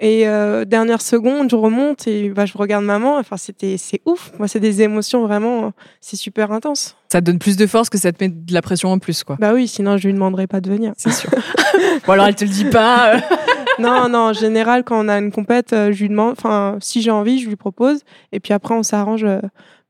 Et 0.00 0.24
dernière 0.66 1.00
seconde, 1.00 1.48
je 1.48 1.54
remonte 1.54 2.08
et 2.08 2.30
bah, 2.30 2.44
je 2.44 2.58
regarde 2.58 2.84
maman. 2.84 3.18
Enfin, 3.18 3.36
c'était, 3.36 3.76
c'est 3.78 4.00
ouf. 4.04 4.32
Moi, 4.36 4.48
c'est 4.48 4.58
des 4.58 4.82
émotions 4.82 5.24
vraiment, 5.24 5.72
c'est 6.00 6.16
super 6.16 6.50
intense. 6.50 6.96
Ça 7.08 7.20
te 7.20 7.26
donne 7.26 7.38
plus 7.38 7.56
de 7.56 7.68
force 7.68 7.88
que 7.88 7.98
ça 7.98 8.10
te 8.10 8.24
met 8.24 8.28
de 8.28 8.52
la 8.52 8.62
pression 8.62 8.90
en 8.90 8.98
plus, 8.98 9.22
quoi. 9.22 9.36
Bah 9.38 9.52
oui, 9.54 9.68
sinon 9.68 9.98
je 9.98 10.08
lui 10.08 10.14
demanderais 10.14 10.48
pas 10.48 10.60
de 10.60 10.68
venir. 10.68 10.92
C'est 10.96 11.12
sûr. 11.12 11.30
bon 12.06 12.14
alors 12.14 12.26
elle 12.26 12.34
te 12.34 12.44
le 12.44 12.50
dit 12.50 12.64
pas 12.64 13.12
non, 13.82 14.08
non, 14.08 14.18
en 14.18 14.32
général, 14.32 14.84
quand 14.84 15.04
on 15.04 15.08
a 15.08 15.18
une 15.18 15.32
compète, 15.32 15.72
euh, 15.72 15.92
je 15.92 16.02
lui 16.02 16.08
demande, 16.08 16.32
enfin, 16.32 16.78
si 16.80 17.02
j'ai 17.02 17.10
envie, 17.10 17.38
je 17.38 17.48
lui 17.48 17.56
propose. 17.56 18.00
Et 18.32 18.40
puis 18.40 18.52
après, 18.52 18.74
on 18.74 18.82
s'arrange 18.82 19.24
euh, 19.24 19.40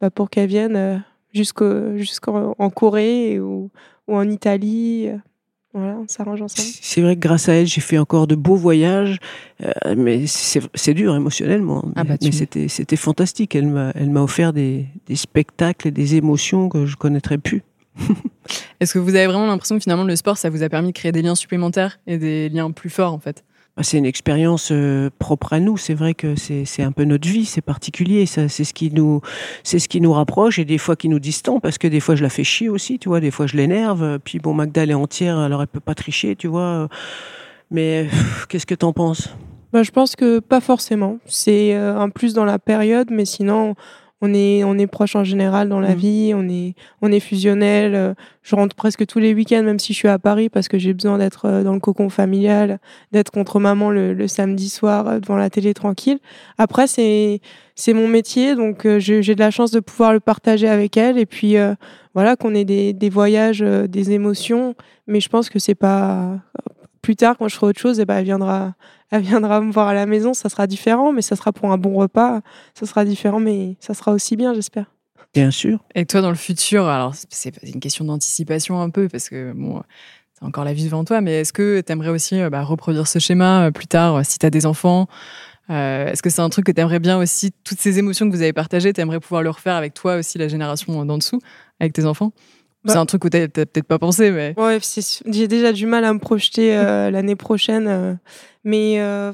bah, 0.01 0.11
pour 0.11 0.31
qu'elle 0.31 0.49
vienne 0.49 0.77
euh, 0.77 0.99
jusqu'en 1.33 2.71
Corée 2.71 3.41
ou, 3.41 3.71
en 4.09 4.29
Italie. 4.29 5.09
Voilà, 5.75 5.97
on 5.97 6.07
s'arrange 6.07 6.43
ensemble. 6.43 6.69
C'est 6.83 7.01
vrai 7.01 7.15
que 7.15 7.21
grâce 7.21 7.49
à 7.49 7.55
elle, 7.55 7.67
j'ai 7.67 7.81
fait 7.81 7.97
encore 7.97 8.27
de 8.27 8.35
beaux 8.35 8.57
voyages, 8.57 9.17
mais 9.97 10.27
c'est 10.27 10.93
dur 10.93 11.17
émotionnellement. 11.17 11.83
Ah 11.97 12.05
bah, 12.05 12.17
mais, 12.21 12.69
c'était 12.69 12.97
fantastique. 12.97 13.55
Elle 13.55 13.69
m'a 13.69 14.23
offert 14.23 14.53
des, 14.53 14.85
des, 15.07 15.17
spectacles 15.17 15.89
et 15.89 15.91
des 15.91 16.17
émotions 16.17 16.69
que 16.69 16.85
je 16.85 16.97
connaîtrais 16.97 17.39
plus. 17.39 17.63
Est-ce 18.81 18.95
que 18.95 18.99
vous 18.99 19.15
avez 19.15 19.27
vraiment 19.27 19.47
l'impression 19.47 19.77
que 19.77 19.83
finalement 19.83 20.05
le 20.05 20.17
sport, 20.17 20.37
ça 20.37 20.51
vous 20.51 20.63
a 20.63 20.69
permis 20.69 20.89
de 20.89 20.93
créer 20.93 21.13
des 21.13 21.23
liens 21.23 21.35
supplémentaires 21.35 21.99
et 22.07 22.19
des 22.19 22.49
liens 22.49 22.71
plus 22.71 22.91
forts 22.91 23.13
en 23.13 23.19
fait? 23.19 23.45
C'est 23.81 23.97
une 23.97 24.05
expérience 24.05 24.69
euh, 24.71 25.09
propre 25.19 25.55
à 25.55 25.61
nous. 25.61 25.77
C'est 25.77 25.95
vrai 25.95 26.15
que 26.15 26.35
c'est 26.37 26.83
un 26.83 26.93
peu 26.93 27.05
notre 27.05 27.27
vie, 27.29 27.47
c'est 27.47 27.63
particulier. 27.63 28.27
C'est 28.27 28.49
ce 28.49 28.75
qui 28.75 28.91
nous, 28.91 29.21
c'est 29.63 29.79
ce 29.79 29.89
qui 29.89 30.01
nous 30.01 30.13
rapproche 30.13 30.59
et 30.59 30.65
des 30.65 30.79
fois 30.79 30.95
qui 30.95 31.09
nous 31.09 31.19
distend 31.19 31.59
parce 31.59 31.79
que 31.79 31.89
des 31.89 32.01
fois 32.01 32.15
je 32.15 32.23
la 32.23 32.29
fais 32.29 32.45
chier 32.45 32.69
aussi, 32.69 32.99
tu 32.99 33.09
vois. 33.09 33.21
Des 33.21 33.31
fois 33.31 33.47
je 33.47 33.57
l'énerve. 33.57 34.19
Puis 34.23 34.39
bon, 34.39 34.53
Magda 34.53 34.83
elle 34.83 34.91
est 34.91 34.95
entière, 34.95 35.39
alors 35.39 35.63
elle 35.63 35.69
peut 35.69 35.81
pas 35.81 35.95
tricher, 35.95 36.37
tu 36.37 36.49
vois. 36.49 36.89
Mais 37.71 38.09
qu'est-ce 38.49 38.67
que 38.67 38.75
t'en 38.75 38.93
penses? 38.93 39.31
Bah, 39.73 39.83
je 39.83 39.91
pense 39.91 40.17
que 40.17 40.39
pas 40.39 40.61
forcément. 40.61 41.19
C'est 41.25 41.75
euh, 41.75 41.99
un 41.99 42.11
plus 42.11 42.35
dans 42.35 42.45
la 42.45 42.59
période, 42.59 43.09
mais 43.11 43.25
sinon 43.25 43.75
on 44.23 44.33
est 44.33 44.63
on 44.63 44.79
est 44.79 44.87
proche 44.87 45.17
en 45.17 45.25
général 45.25 45.69
dans 45.69 45.81
la 45.81 45.95
mmh. 45.95 45.99
vie, 45.99 46.33
on 46.35 46.49
est 46.49 46.75
on 47.03 47.11
est 47.11 47.21
fusionnel. 47.21 47.95
Euh, 47.95 48.15
je 48.43 48.55
rentre 48.55 48.75
presque 48.77 49.05
tous 49.05 49.19
les 49.19 49.35
week-ends, 49.35 49.65
même 49.65 49.81
si 49.81 49.93
je 49.93 49.99
suis 49.99 50.09
à 50.09 50.19
Paris, 50.19 50.49
parce 50.49 50.69
que 50.69 50.79
j'ai 50.79 50.95
besoin 50.95 51.19
d'être 51.19 51.47
euh, 51.47 51.65
dans 51.65 51.75
le 51.75 51.81
cocon 51.81 52.09
familial, 52.09 52.79
d'être 53.11 53.33
contre 53.33 53.59
maman 53.59 53.91
le, 53.91 54.29
samedi 54.29 54.69
soir 54.69 55.09
euh, 55.09 55.19
devant 55.19 55.37
la 55.37 55.51
télé 55.51 55.75
tranquille. 55.75 56.21
Après 56.57 56.87
c'est 56.87 57.41
c'est 57.75 57.95
mon 57.95 58.07
métier, 58.07 58.55
donc 58.55 58.87
j'ai 58.99 59.35
de 59.35 59.41
la 59.41 59.51
chance 59.51 59.73
de 59.73 59.81
pouvoir 59.81 60.13
le 60.13 60.21
partager 60.21 60.69
avec 60.69 60.97
elle 60.97 61.19
et 61.19 61.27
puis 61.27 61.57
voilà 62.15 62.37
qu'on 62.37 62.55
ait 62.55 62.67
des, 62.67 62.93
des 62.93 63.09
voyages, 63.09 63.61
des 63.61 64.13
émotions. 64.13 64.75
Mais 65.07 65.21
je 65.21 65.31
pense 65.31 65.49
que 65.49 65.59
c'est 65.59 65.75
pas 65.75 66.39
plus 67.03 67.17
tard 67.17 67.37
quand 67.37 67.49
je 67.49 67.57
ferai 67.57 67.67
autre 67.67 67.81
chose, 67.81 67.99
et 67.99 68.03
eh 68.03 68.05
ben 68.07 68.17
elle 68.17 68.25
viendra 68.25 68.75
elle 69.13 69.23
viendra 69.23 69.61
me 69.61 69.71
voir 69.71 69.89
à 69.89 69.95
la 69.95 70.07
maison, 70.07 70.33
ça 70.33 70.49
sera 70.49 70.67
différent, 70.67 71.13
mais 71.13 71.21
ça 71.21 71.37
sera 71.37 71.53
pour 71.53 71.71
un 71.71 71.77
bon 71.77 71.93
repas, 71.95 72.41
ça 72.73 72.87
sera 72.87 73.05
différent, 73.05 73.41
mais 73.41 73.77
ça 73.79 73.93
sera 73.93 74.13
aussi 74.13 74.37
bien, 74.37 74.55
j'espère. 74.55 74.87
Bien 75.35 75.51
sûr. 75.51 75.81
Et 75.95 76.07
toi, 76.07 76.23
dans 76.23 76.31
le 76.31 76.35
futur, 76.35 76.87
alors 76.87 77.15
c'est 77.29 77.53
une 77.63 77.81
question 77.81 78.07
d'anticipation 78.07 78.81
un 78.81 78.89
peu, 78.89 79.09
parce 79.09 79.29
que 79.29 79.53
bon, 79.53 79.83
t'as 80.41 80.47
encore 80.47 80.65
la 80.65 80.73
vie 80.73 80.87
devant 80.87 81.05
toi, 81.05 81.21
mais 81.21 81.41
est-ce 81.41 81.53
que 81.53 81.83
tu 81.83 81.93
aimerais 81.93 82.09
aussi 82.09 82.41
euh, 82.41 82.49
bah, 82.49 82.63
reproduire 82.63 83.07
ce 83.07 83.19
schéma 83.19 83.67
euh, 83.67 83.71
plus 83.71 83.87
tard, 83.87 84.17
euh, 84.17 84.23
si 84.25 84.39
tu 84.39 84.47
as 84.47 84.51
des 84.51 84.65
enfants 84.65 85.09
Est-ce 85.69 86.23
que 86.23 86.31
c'est 86.31 86.41
un 86.41 86.49
truc 86.49 86.65
que 86.65 86.73
tu 86.73 86.81
aimerais 86.81 86.99
bien 86.99 87.19
aussi, 87.19 87.53
toutes 87.65 87.81
ces 87.81 87.99
émotions 87.99 88.31
que 88.31 88.35
vous 88.35 88.43
avez 88.43 88.55
partagées, 88.55 88.95
tu 88.95 89.01
aimerais 89.03 89.21
pouvoir 89.21 89.43
le 89.43 89.51
refaire 89.51 89.77
avec 89.77 89.93
toi 89.93 90.17
aussi, 90.17 90.39
la 90.39 90.49
génération 90.49 91.05
d'en 91.05 91.19
dessous, 91.19 91.41
avec 91.81 91.93
tes 91.93 92.07
enfants? 92.07 92.33
C'est 92.85 92.95
bah 92.95 93.01
un 93.01 93.07
truc 93.07 93.25
où 93.25 93.29
t'as 93.29 93.47
peut-être 93.49 93.87
pas 93.87 93.99
pensé, 93.99 94.31
mais. 94.31 94.55
Ouais, 94.57 94.79
j'ai 95.27 95.49
déjà 95.49 95.73
du 95.73 95.87
mal 95.87 96.05
à 96.05 96.13
me 96.13 96.19
projeter 96.19 96.75
l'année 97.11 97.37
prochaine. 97.37 98.19
Mais 98.65 99.01
euh, 99.01 99.33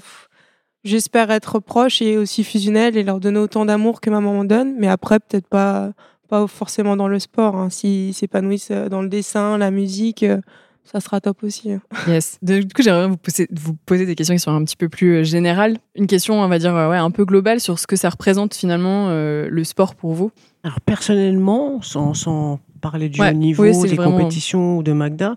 j'espère 0.85 1.31
être 1.31 1.59
proche 1.59 2.01
et 2.03 2.17
aussi 2.17 2.45
fusionnel 2.45 2.97
et 2.97 3.03
leur 3.03 3.21
donner 3.21 3.39
autant 3.39 3.65
d'amour 3.65 4.01
que 4.01 4.11
ma 4.11 4.21
maman 4.21 4.45
donne. 4.45 4.75
Mais 4.79 4.89
après, 4.89 5.19
peut-être 5.21 5.49
pas, 5.49 5.93
pas 6.29 6.47
forcément 6.47 6.97
dans 6.97 7.09
le 7.09 7.19
sport. 7.19 7.57
Hein. 7.57 7.71
S'ils 7.71 8.15
s'épanouissent 8.15 8.71
euh, 8.71 8.89
dans 8.89 9.03
le 9.03 9.09
dessin, 9.09 9.59
la 9.59 9.71
musique, 9.71 10.23
euh, 10.23 10.41
ça 10.85 11.01
sera 11.01 11.21
top 11.21 11.43
aussi. 11.43 11.73
Hein. 11.73 11.81
Yes. 12.09 12.39
Du 12.41 12.67
coup, 12.69 12.83
j'aimerais 12.83 13.09
vous 13.09 13.19
poser, 13.19 13.49
vous 13.53 13.75
poser 13.75 14.07
des 14.07 14.15
questions 14.15 14.35
qui 14.35 14.41
sont 14.41 14.53
un 14.53 14.65
petit 14.65 14.77
peu 14.77 14.89
plus 14.89 15.27
générales. 15.27 15.77
Une 15.95 16.07
question, 16.07 16.41
on 16.41 16.49
va 16.49 16.59
dire, 16.59 16.73
ouais, 16.73 16.97
un 16.97 17.11
peu 17.11 17.27
globale 17.27 17.61
sur 17.61 17.79
ce 17.79 17.87
que 17.87 17.97
ça 17.97 18.09
représente 18.09 18.55
finalement 18.55 19.11
le 19.11 19.65
sport 19.65 19.95
pour 19.95 20.15
vous. 20.15 20.31
Alors 20.65 20.81
personnellement, 20.81 21.83
sans, 21.83 22.15
sans 22.15 22.61
parler 22.79 23.09
du 23.09 23.21
niveau, 23.35 23.65
des 23.65 23.97
compétitions 23.97 24.79
ou 24.79 24.83
de 24.83 24.93
Magda. 24.93 25.37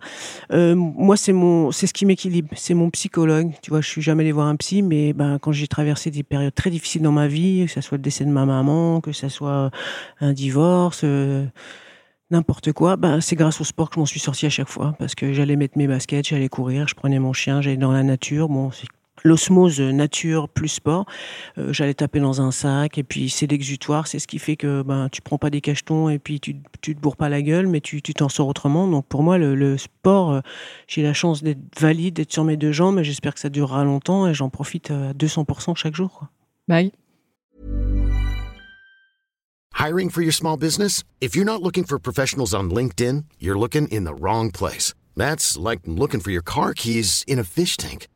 Euh, 0.51 0.75
moi, 0.75 1.17
c'est 1.17 1.33
mon, 1.33 1.71
c'est 1.71 1.87
ce 1.87 1.93
qui 1.93 2.05
m'équilibre. 2.05 2.49
C'est 2.55 2.73
mon 2.73 2.89
psychologue. 2.89 3.51
Tu 3.61 3.71
vois, 3.71 3.81
je 3.81 3.87
suis 3.87 4.01
jamais 4.01 4.23
allé 4.23 4.31
voir 4.31 4.47
un 4.47 4.55
psy, 4.55 4.81
mais 4.81 5.13
ben 5.13 5.39
quand 5.39 5.51
j'ai 5.51 5.67
traversé 5.67 6.11
des 6.11 6.23
périodes 6.23 6.55
très 6.55 6.69
difficiles 6.69 7.01
dans 7.01 7.11
ma 7.11 7.27
vie, 7.27 7.65
que 7.65 7.71
ce 7.71 7.81
soit 7.81 7.97
le 7.97 8.03
décès 8.03 8.25
de 8.25 8.31
ma 8.31 8.45
maman, 8.45 9.01
que 9.01 9.11
ce 9.11 9.29
soit 9.29 9.71
un 10.19 10.33
divorce. 10.33 11.01
Euh, 11.03 11.45
n'importe 12.31 12.71
quoi, 12.71 12.95
ben, 12.95 13.19
c'est 13.19 13.35
grâce 13.35 13.59
au 13.59 13.63
sport 13.65 13.89
que 13.89 13.95
je 13.95 13.99
m'en 13.99 14.05
suis 14.05 14.19
sorti 14.19 14.45
à 14.45 14.49
chaque 14.49 14.69
fois 14.69 14.95
parce 14.97 15.15
que 15.15 15.33
j'allais 15.33 15.57
mettre 15.57 15.77
mes 15.77 15.87
baskets, 15.87 16.27
j'allais 16.29 16.47
courir, 16.47 16.87
je 16.87 16.95
prenais 16.95 17.19
mon 17.19 17.33
chien, 17.33 17.61
j'allais 17.61 17.77
dans 17.77 17.91
la 17.91 18.03
nature. 18.03 18.47
Bon, 18.47 18.71
c'est 18.71 18.87
l'osmose 19.23 19.79
nature 19.79 20.49
plus 20.49 20.67
sport. 20.67 21.05
Euh, 21.57 21.73
j'allais 21.73 21.93
taper 21.93 22.19
dans 22.19 22.41
un 22.41 22.51
sac 22.51 22.97
et 22.97 23.03
puis 23.03 23.29
c'est 23.29 23.47
l'exutoire, 23.47 24.07
c'est 24.07 24.19
ce 24.19 24.27
qui 24.27 24.39
fait 24.39 24.55
que 24.55 24.81
ben 24.81 25.09
tu 25.09 25.21
prends 25.21 25.37
pas 25.37 25.49
des 25.49 25.61
cachetons 25.61 26.09
et 26.09 26.19
puis 26.19 26.39
tu 26.39 26.55
tu 26.81 26.95
te 26.95 26.99
bourres 26.99 27.17
pas 27.17 27.29
la 27.29 27.41
gueule, 27.41 27.67
mais 27.67 27.81
tu 27.81 28.01
t'en 28.01 28.29
sors 28.29 28.47
autrement. 28.47 28.87
Donc 28.87 29.05
pour 29.05 29.23
moi 29.23 29.37
le, 29.37 29.77
sport, 29.77 30.31
euh, 30.31 30.41
j'ai 30.87 31.03
la 31.03 31.13
chance 31.13 31.43
d'être 31.43 31.59
valide, 31.79 32.15
d'être 32.15 32.31
sur 32.31 32.43
mes 32.43 32.57
deux 32.57 32.71
jambes, 32.71 32.95
mais 32.95 33.03
j'espère 33.03 33.33
que 33.33 33.39
ça 33.39 33.49
durera 33.49 33.83
longtemps 33.83 34.27
et 34.27 34.33
j'en 34.33 34.49
profite 34.49 34.91
à 34.91 35.13
200% 35.13 35.75
chaque 35.75 35.95
jour. 35.95 36.11
Quoi. 36.11 36.29
Bye. 36.67 36.91
Hiring 39.73 40.09
for 40.09 40.21
your 40.21 40.33
small 40.33 40.57
business? 40.57 41.03
If 41.21 41.35
you're 41.35 41.45
not 41.45 41.61
looking 41.61 41.85
for 41.85 41.97
professionals 41.97 42.53
on 42.53 42.69
LinkedIn, 42.69 43.25
you're 43.39 43.57
looking 43.57 43.87
in 43.87 44.03
the 44.03 44.13
wrong 44.13 44.51
place. 44.51 44.93
That's 45.15 45.57
like 45.57 45.81
looking 45.85 46.19
for 46.19 46.31
your 46.31 46.43
car 46.43 46.73
keys 46.73 47.23
in 47.27 47.39
a 47.39 47.43
fish 47.43 47.77
tank. 47.77 48.07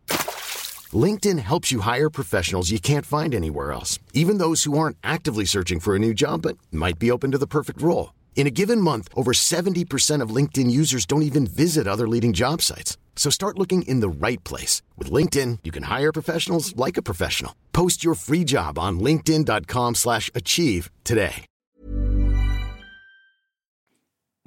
LinkedIn 0.95 1.39
helps 1.39 1.71
you 1.71 1.81
hire 1.81 2.09
professionals 2.09 2.69
you 2.69 2.79
can't 2.79 3.05
find 3.05 3.33
anywhere 3.33 3.71
else, 3.71 3.97
even 4.13 4.37
those 4.37 4.65
who 4.65 4.77
aren't 4.77 4.97
actively 5.03 5.45
searching 5.45 5.79
for 5.79 5.95
a 5.95 5.99
new 5.99 6.13
job 6.13 6.43
but 6.43 6.57
might 6.71 6.99
be 6.99 7.09
open 7.09 7.31
to 7.31 7.39
the 7.39 7.47
perfect 7.47 7.81
role. 7.81 8.13
In 8.35 8.45
a 8.45 8.51
given 8.51 8.79
month, 8.79 9.09
over 9.15 9.31
70% 9.31 10.21
of 10.21 10.29
LinkedIn 10.29 10.69
users 10.69 11.07
don't 11.07 11.23
even 11.23 11.47
visit 11.47 11.87
other 11.87 12.07
leading 12.07 12.33
job 12.33 12.61
sites. 12.61 12.97
So 13.15 13.31
start 13.31 13.57
looking 13.57 13.81
in 13.87 14.01
the 14.01 14.09
right 14.09 14.43
place. 14.43 14.83
With 14.97 15.09
LinkedIn, 15.09 15.59
you 15.63 15.71
can 15.71 15.83
hire 15.83 16.11
professionals 16.11 16.75
like 16.75 16.97
a 16.97 17.01
professional. 17.01 17.55
Post 17.73 18.03
your 18.03 18.13
free 18.13 18.43
job 18.43 18.77
on 18.77 18.99
linkedin.com 18.99 19.95
slash 19.95 20.29
achieve 20.35 20.91
today. 21.03 21.45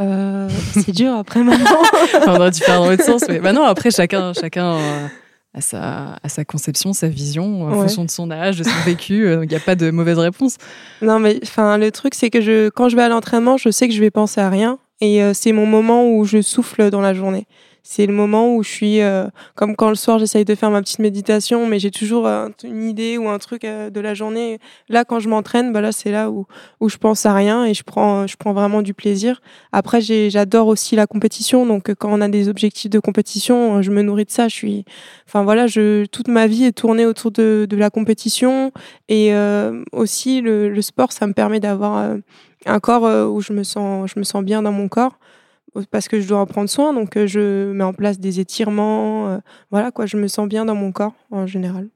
Euh, 0.01 0.49
c'est 0.75 0.93
dur 0.93 1.13
après 1.15 1.43
maintenant. 1.43 1.83
On 2.29 2.37
aurait 2.37 2.53
dû 2.53 2.61
faire 2.61 2.79
dans 2.79 2.89
l'autre 2.89 3.05
sens. 3.05 3.25
Mais 3.29 3.41
bah 3.41 3.53
non, 3.53 3.65
après, 3.65 3.91
chacun... 3.91 4.33
chacun 4.33 4.75
euh... 4.75 5.09
à 5.59 5.61
sa, 5.61 6.19
à 6.23 6.29
sa 6.29 6.45
conception, 6.45 6.93
sa 6.93 7.09
vision, 7.09 7.65
en 7.65 7.73
fonction 7.73 8.05
de 8.05 8.11
son 8.11 8.31
âge, 8.31 8.59
de 8.59 8.65
son 8.65 8.81
vécu. 8.87 9.27
Euh, 9.27 9.45
il 9.45 9.49
n'y 9.49 9.57
a 9.57 9.61
pas 9.61 9.75
de 9.75 9.91
mauvaise 9.91 10.19
réponse. 10.19 10.57
Non, 11.03 11.19
mais 11.19 11.39
enfin, 11.43 11.79
le 11.79 11.91
truc, 11.91 12.15
c'est 12.15 12.31
que 12.31 12.41
je, 12.41 12.69
quand 12.69 12.89
je 12.89 12.97
vais 12.97 13.03
à 13.03 13.09
l'entraînement, 13.09 13.57
je 13.57 13.71
sais 13.71 13.89
que 13.89 13.95
je 13.95 14.01
vais 14.01 14.11
penser 14.11 14.41
à 14.41 14.49
rien. 14.49 14.79
Et 15.01 15.23
euh, 15.23 15.33
c'est 15.35 15.53
mon 15.53 15.67
moment 15.67 16.09
où 16.09 16.25
je 16.25 16.43
souffle 16.43 16.91
dans 16.91 17.01
la 17.01 17.13
journée. 17.13 17.47
C'est 17.83 18.07
le 18.07 18.13
moment 18.13 18.55
où 18.55 18.63
je 18.63 18.69
suis 18.69 19.01
euh, 19.01 19.27
comme 19.55 19.75
quand 19.75 19.89
le 19.89 19.95
soir 19.95 20.19
j'essaye 20.19 20.45
de 20.45 20.55
faire 20.55 20.71
ma 20.71 20.83
petite 20.83 20.99
méditation, 20.99 21.67
mais 21.67 21.79
j'ai 21.79 21.91
toujours 21.91 22.27
euh, 22.27 22.49
une 22.63 22.85
idée 22.85 23.17
ou 23.19 23.29
un 23.29 23.39
truc 23.39 23.65
euh, 23.65 23.89
de 23.91 24.01
la 24.01 24.15
journée. 24.15 24.59
Là, 24.89 25.05
quand 25.05 25.21
je 25.21 25.29
m'entraîne, 25.29 25.73
bah 25.73 25.81
là 25.81 25.91
c'est 25.93 26.11
là 26.11 26.31
où 26.31 26.47
où 26.81 26.89
je 26.89 26.99
pense 26.99 27.25
à 27.25 27.33
rien 27.33 27.65
et 27.65 27.75
je 27.75 27.83
prends 27.83 28.27
je 28.27 28.37
prends 28.37 28.53
vraiment 28.53 28.83
du 28.83 28.95
plaisir. 28.95 29.41
Après, 29.73 30.01
j'adore 30.01 30.67
aussi 30.67 30.97
la 30.97 31.07
compétition, 31.07 31.65
donc 31.67 31.95
quand 31.95 32.11
on 32.13 32.21
a 32.21 32.29
des 32.29 32.49
objectifs 32.49 32.91
de 32.91 32.99
compétition, 32.99 33.81
je 33.81 33.91
me 33.91 34.03
nourris 34.03 34.27
de 34.27 34.31
ça. 34.31 34.49
Je 34.49 34.55
suis, 34.55 34.85
enfin 35.27 35.43
voilà, 35.43 35.67
je 35.67 36.05
toute 36.07 36.29
ma 36.29 36.47
vie 36.47 36.65
est 36.65 36.73
tournée 36.73 37.07
autour 37.07 37.31
de 37.31 37.67
de 37.69 37.77
la 37.77 37.91
compétition 37.91 38.73
et 39.09 39.33
aussi 39.93 40.41
le, 40.41 40.69
le, 40.69 40.83
sport, 40.83 41.13
ça 41.13 41.27
me 41.27 41.33
permet 41.33 41.61
d'avoir 41.61 42.17
un 42.67 42.81
corps 42.81 43.31
où 43.33 43.41
je 43.41 43.53
me 43.53 43.63
sens 43.63 44.11
je 44.15 44.19
me 44.19 44.25
sens 44.25 44.45
bien 44.45 44.63
dans 44.63 44.73
mon 44.73 44.89
corps 44.89 45.19
parce 45.91 46.09
que 46.09 46.21
je 46.21 46.29
dois 46.29 46.41
en 46.41 46.47
prendre 46.47 46.69
soin, 46.69 46.93
donc 46.93 47.17
euh, 47.17 47.27
je 47.27 47.73
mets 47.73 47.85
en 47.85 47.93
place 47.93 48.19
des 48.19 48.41
étirements. 48.41 49.29
Euh, 49.29 49.39
voilà, 49.71 49.91
quoi, 49.91 50.07
je 50.07 50.17
me 50.17 50.29
sens 50.29 50.49
bien 50.49 50.65
dans 50.65 50.75
mon 50.75 50.93
corps 50.93 51.15
en 51.31 51.47
général. 51.47 51.89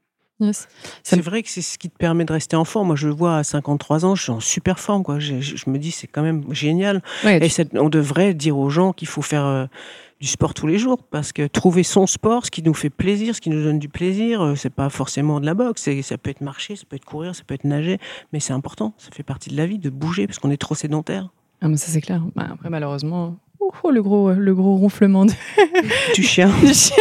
C'est 1.05 1.21
vrai 1.21 1.43
que 1.43 1.49
c'est 1.49 1.63
ce 1.63 1.79
qui 1.79 1.89
te 1.89 1.97
permet 1.97 2.25
de 2.25 2.33
rester 2.33 2.57
en 2.57 2.65
forme. 2.65 2.89
Moi, 2.89 2.97
je 2.97 3.07
le 3.07 3.15
vois 3.15 3.37
à 3.37 3.45
53 3.45 4.05
ans, 4.05 4.15
je 4.17 4.23
suis 4.25 4.33
en 4.33 4.41
super 4.41 4.81
forme. 4.81 5.05
Quoi. 5.05 5.21
Je, 5.21 5.71
me 5.71 5.79
dis, 5.79 5.93
c'est 5.93 6.09
quand 6.09 6.23
même 6.23 6.43
génial. 6.53 7.01
et 7.25 7.49
on 7.75 7.89
devrait 7.89 8.35
dire 8.35 8.59
aux 8.59 8.71
gens 8.71 8.93
qu'il 8.93 9.07
faut 9.07 9.23
faire 9.23 9.45
euh, 9.45 9.67
du 10.21 10.27
sport 10.27 10.53
tous 10.53 10.67
les 10.67 10.79
jours 10.79 11.03
parce 11.05 11.33
que 11.33 11.47
trouver 11.47 11.85
son 11.85 12.09
sport, 12.09 12.47
ce 12.47 12.51
qui 12.51 12.63
nous 12.63 12.75
fait 12.75 12.91
plaisir, 12.91 13.37
ce 13.37 13.41
qui 13.41 13.51
nous 13.51 13.63
donne 13.63 13.79
du 13.79 13.89
plaisir, 13.89 14.55
c'est 14.57 14.71
pas 14.71 14.89
forcément 14.89 15.39
de 15.39 15.47
la 15.47 15.55
boxe. 15.55 15.89
Ça 16.03 16.19
peut 16.19 16.31
être 16.31 16.41
marcher, 16.41 16.77
ça 16.77 16.85
peut 16.89 16.97
être 16.97 17.05
courir, 17.05 17.35
ça 17.35 17.43
peut 17.47 17.55
être 17.55 17.65
nager, 17.65 17.99
mais 18.33 18.41
c'est 18.41 18.53
important. 18.53 18.95
Ça 18.99 19.11
fait 19.13 19.23
partie 19.23 19.51
de 19.51 19.57
la 19.57 19.67
vie 19.67 19.79
de 19.79 19.91
bouger 19.91 20.27
parce 20.27 20.39
qu'on 20.39 20.51
est 20.51 20.61
trop 20.61 20.75
sédentaire. 20.75 21.29
Ah, 21.61 21.69
mais 21.69 21.77
ça, 21.77 21.87
c'est 21.93 22.01
clair. 22.01 22.23
Bah, 22.35 22.49
après, 22.53 22.71
malheureusement, 22.71 23.37
Oh, 23.85 23.91
le 23.91 24.03
gros, 24.03 24.33
le 24.33 24.55
gros 24.55 24.77
ronflement 24.77 25.25
de... 25.25 25.33
du 26.15 26.23
chien. 26.23 26.51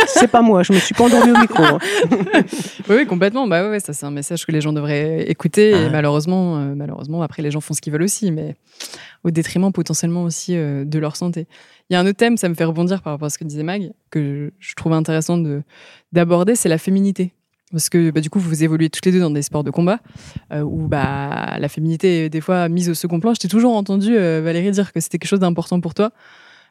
c'est 0.07 0.27
pas 0.27 0.41
moi, 0.41 0.63
je 0.63 0.73
me 0.73 0.79
suis 0.79 0.93
pas 0.93 1.05
endormie 1.05 1.31
au 1.31 1.39
micro. 1.39 1.63
Hein. 1.63 1.79
oui, 2.89 3.05
complètement. 3.05 3.47
Bah 3.47 3.69
ouais, 3.69 3.79
ça 3.79 3.93
c'est 3.93 4.05
un 4.05 4.11
message 4.11 4.45
que 4.45 4.51
les 4.51 4.61
gens 4.61 4.73
devraient 4.73 5.23
écouter. 5.29 5.71
Et 5.71 5.89
malheureusement, 5.89 6.57
euh, 6.57 6.73
malheureusement, 6.75 7.21
après 7.21 7.41
les 7.41 7.51
gens 7.51 7.61
font 7.61 7.73
ce 7.73 7.81
qu'ils 7.81 7.93
veulent 7.93 8.03
aussi, 8.03 8.31
mais 8.31 8.55
au 9.23 9.31
détriment 9.31 9.71
potentiellement 9.71 10.23
aussi 10.23 10.55
euh, 10.55 10.85
de 10.85 10.99
leur 10.99 11.15
santé. 11.15 11.47
Il 11.89 11.93
y 11.93 11.95
a 11.95 11.99
un 11.99 12.05
autre 12.05 12.17
thème, 12.17 12.37
ça 12.37 12.49
me 12.49 12.55
fait 12.55 12.63
rebondir 12.63 13.01
par 13.01 13.13
rapport 13.13 13.27
à 13.27 13.29
ce 13.29 13.37
que 13.37 13.43
disait 13.43 13.63
Mag, 13.63 13.91
que 14.09 14.51
je 14.59 14.75
trouve 14.75 14.93
intéressant 14.93 15.37
de 15.37 15.63
d'aborder, 16.11 16.55
c'est 16.55 16.69
la 16.69 16.77
féminité. 16.77 17.33
Parce 17.71 17.89
que 17.89 18.11
bah, 18.11 18.21
du 18.21 18.29
coup, 18.29 18.39
vous 18.39 18.63
évoluez 18.63 18.89
toutes 18.89 19.05
les 19.05 19.11
deux 19.13 19.21
dans 19.21 19.31
des 19.31 19.43
sports 19.43 19.63
de 19.63 19.71
combat 19.71 19.99
euh, 20.51 20.61
où 20.61 20.87
bah, 20.87 21.57
la 21.57 21.69
féminité 21.69 22.25
est 22.25 22.29
des 22.29 22.41
fois 22.41 22.67
mise 22.69 22.89
au 22.89 22.93
second 22.93 23.19
plan. 23.19 23.33
Je 23.33 23.39
t'ai 23.39 23.47
toujours 23.47 23.75
entendu, 23.75 24.15
Valérie, 24.15 24.71
dire 24.71 24.91
que 24.91 24.99
c'était 24.99 25.19
quelque 25.19 25.29
chose 25.29 25.39
d'important 25.39 25.79
pour 25.79 25.93
toi. 25.93 26.11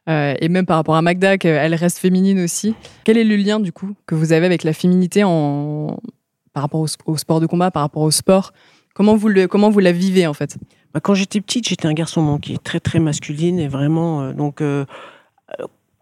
Euh, 0.09 0.35
et 0.41 0.49
même 0.49 0.67
par 0.67 0.77
rapport 0.77 0.97
à 0.97 1.03
Magda, 1.03 1.39
qu'elle 1.39 1.75
reste 1.75 1.99
féminine 1.99 2.41
aussi. 2.41 2.75
Quel 3.05 3.19
est 3.19 3.25
le 3.25 3.37
lien 3.37 3.61
du 3.61 3.73
coup 3.73 3.95
que 4.07 4.15
vous 4.15 4.33
avez 4.33 4.47
avec 4.47 4.65
la 4.65 4.73
féminité 4.73 5.23
en... 5.25 5.99
par 6.53 6.63
rapport 6.63 6.81
au, 6.81 7.17
sport 7.17 7.41
de 7.41 7.47
combat, 7.47 7.71
par 7.71 7.83
rapport 7.83 8.03
au 8.03 8.11
sport? 8.11 8.53
Comment 8.95 9.15
vous, 9.15 9.31
comment 9.49 9.71
vous 9.71 9.79
la 9.79 9.93
vivez 9.93 10.27
en 10.27 10.35
fait? 10.35 10.57
Bah, 10.95 11.01
Quand 11.01 11.15
j'étais 11.15 11.41
petite, 11.41 11.69
j'étais 11.69 11.87
un 11.87 11.93
garçon 11.93 12.23
manqué, 12.23 12.57
très 12.59 12.81
très 12.81 12.99
masculine 12.99 13.59
et 13.59 13.69
vraiment 13.69 14.23
euh, 14.23 14.33
donc 14.33 14.61
euh, 14.61 14.85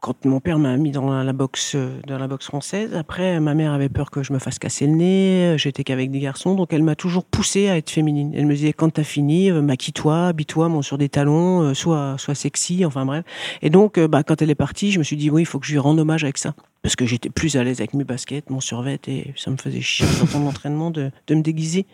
quand 0.00 0.24
mon 0.24 0.40
père 0.40 0.58
m'a 0.58 0.76
mis 0.76 0.92
dans 0.92 1.22
la 1.22 1.32
boxe 1.32 1.76
dans 2.06 2.18
la 2.18 2.28
boxe 2.28 2.46
française, 2.46 2.94
après 2.94 3.40
ma 3.40 3.54
mère 3.54 3.72
avait 3.72 3.88
peur 3.88 4.10
que 4.10 4.22
je 4.22 4.32
me 4.32 4.38
fasse 4.38 4.58
casser 4.58 4.86
le 4.86 4.92
nez, 4.92 5.54
j'étais 5.58 5.82
qu'avec 5.82 6.10
des 6.10 6.20
garçons, 6.20 6.54
donc 6.54 6.72
elle 6.72 6.82
m'a 6.82 6.94
toujours 6.94 7.24
poussé 7.24 7.68
à 7.68 7.76
être 7.76 7.90
féminine. 7.90 8.32
Elle 8.34 8.46
me 8.46 8.54
disait 8.54 8.72
quand 8.72 8.90
t'as 8.90 9.02
fini, 9.02 9.50
euh, 9.50 9.60
maquille-toi, 9.60 10.28
habille-toi, 10.28 10.68
monte 10.68 10.84
sur 10.84 10.98
des 10.98 11.08
talons, 11.08 11.62
euh, 11.62 11.74
sois 11.74 12.16
sois 12.18 12.34
sexy, 12.34 12.84
enfin 12.84 13.04
bref. 13.04 13.24
Et 13.62 13.70
donc 13.70 13.98
euh, 13.98 14.06
bah 14.06 14.22
quand 14.22 14.40
elle 14.40 14.50
est 14.50 14.54
partie, 14.54 14.92
je 14.92 14.98
me 14.98 15.04
suis 15.04 15.16
dit 15.16 15.30
oui, 15.30 15.42
il 15.42 15.46
faut 15.46 15.58
que 15.58 15.66
je 15.66 15.72
lui 15.72 15.78
rende 15.78 15.98
hommage 15.98 16.22
avec 16.22 16.38
ça 16.38 16.54
parce 16.82 16.94
que 16.94 17.06
j'étais 17.06 17.28
plus 17.28 17.56
à 17.56 17.64
l'aise 17.64 17.80
avec 17.80 17.92
mes 17.94 18.04
baskets, 18.04 18.50
mon 18.50 18.60
survêt, 18.60 19.00
et 19.08 19.32
ça 19.36 19.50
me 19.50 19.56
faisait 19.56 19.80
chier 19.80 20.06
dans 20.20 20.38
mon 20.38 20.48
entraînement 20.48 20.90
de, 20.90 21.10
de, 21.26 21.34
me 21.34 21.42
déguiser. 21.42 21.86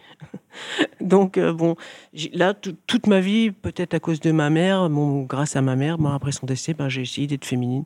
Donc, 1.00 1.38
euh, 1.38 1.52
bon, 1.52 1.74
là, 2.32 2.54
toute 2.86 3.06
ma 3.06 3.20
vie, 3.20 3.50
peut-être 3.50 3.94
à 3.94 4.00
cause 4.00 4.20
de 4.20 4.30
ma 4.30 4.50
mère, 4.50 4.88
bon, 4.90 5.22
grâce 5.22 5.56
à 5.56 5.62
ma 5.62 5.74
mère, 5.74 5.96
bon, 5.96 6.10
après 6.10 6.32
son 6.32 6.46
décès, 6.46 6.74
ben, 6.74 6.88
j'ai 6.88 7.00
essayé 7.00 7.26
d'être 7.26 7.46
féminine. 7.46 7.84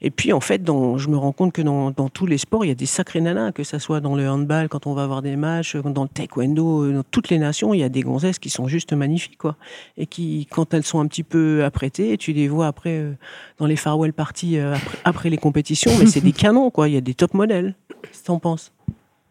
Et 0.00 0.10
puis, 0.10 0.32
en 0.32 0.40
fait, 0.40 0.60
je 0.66 1.08
me 1.08 1.16
rends 1.16 1.32
compte 1.32 1.52
que 1.52 1.62
dans, 1.62 1.92
dans, 1.92 2.08
tous 2.08 2.26
les 2.26 2.36
sports, 2.36 2.64
il 2.64 2.68
y 2.68 2.72
a 2.72 2.74
des 2.74 2.86
sacrés 2.86 3.20
nanas, 3.20 3.52
que 3.52 3.62
ça 3.62 3.78
soit 3.78 4.00
dans 4.00 4.16
le 4.16 4.28
handball, 4.28 4.68
quand 4.68 4.86
on 4.86 4.92
va 4.92 5.04
avoir 5.04 5.22
des 5.22 5.36
matchs, 5.36 5.76
dans 5.76 6.02
le 6.02 6.08
taekwondo, 6.08 6.84
euh, 6.84 6.92
dans 6.94 7.04
toutes 7.10 7.28
les 7.28 7.38
nations, 7.38 7.72
il 7.74 7.78
y 7.78 7.84
a 7.84 7.88
des 7.88 8.02
gonzesses 8.02 8.40
qui 8.40 8.50
sont 8.50 8.66
juste 8.66 8.92
magnifiques, 8.92 9.38
quoi. 9.38 9.56
Et 9.96 10.06
qui, 10.06 10.46
quand 10.50 10.74
elles 10.74 10.84
sont 10.84 11.00
un 11.00 11.06
petit 11.06 11.22
peu 11.22 11.64
apprêtées, 11.64 12.18
tu 12.18 12.32
les 12.32 12.48
vois 12.48 12.66
après 12.66 12.98
euh, 12.98 13.12
dans 13.58 13.66
les 13.66 13.76
farewell 13.76 14.12
parties, 14.12 14.58
après, 15.04 15.30
les 15.30 15.38
compétitions, 15.38 15.92
mais 15.98 16.06
c'est 16.06 16.20
des 16.20 16.32
canon, 16.40 16.70
quoi. 16.70 16.88
Il 16.88 16.94
y 16.94 16.96
a 16.96 17.00
des 17.00 17.14
top 17.14 17.34
modèles. 17.34 17.74
Qu'est-ce 18.02 18.22
que 18.22 18.26
t'en 18.26 18.38
penses? 18.38 18.72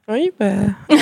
Oui, 0.08 0.32
bah. 0.40 0.54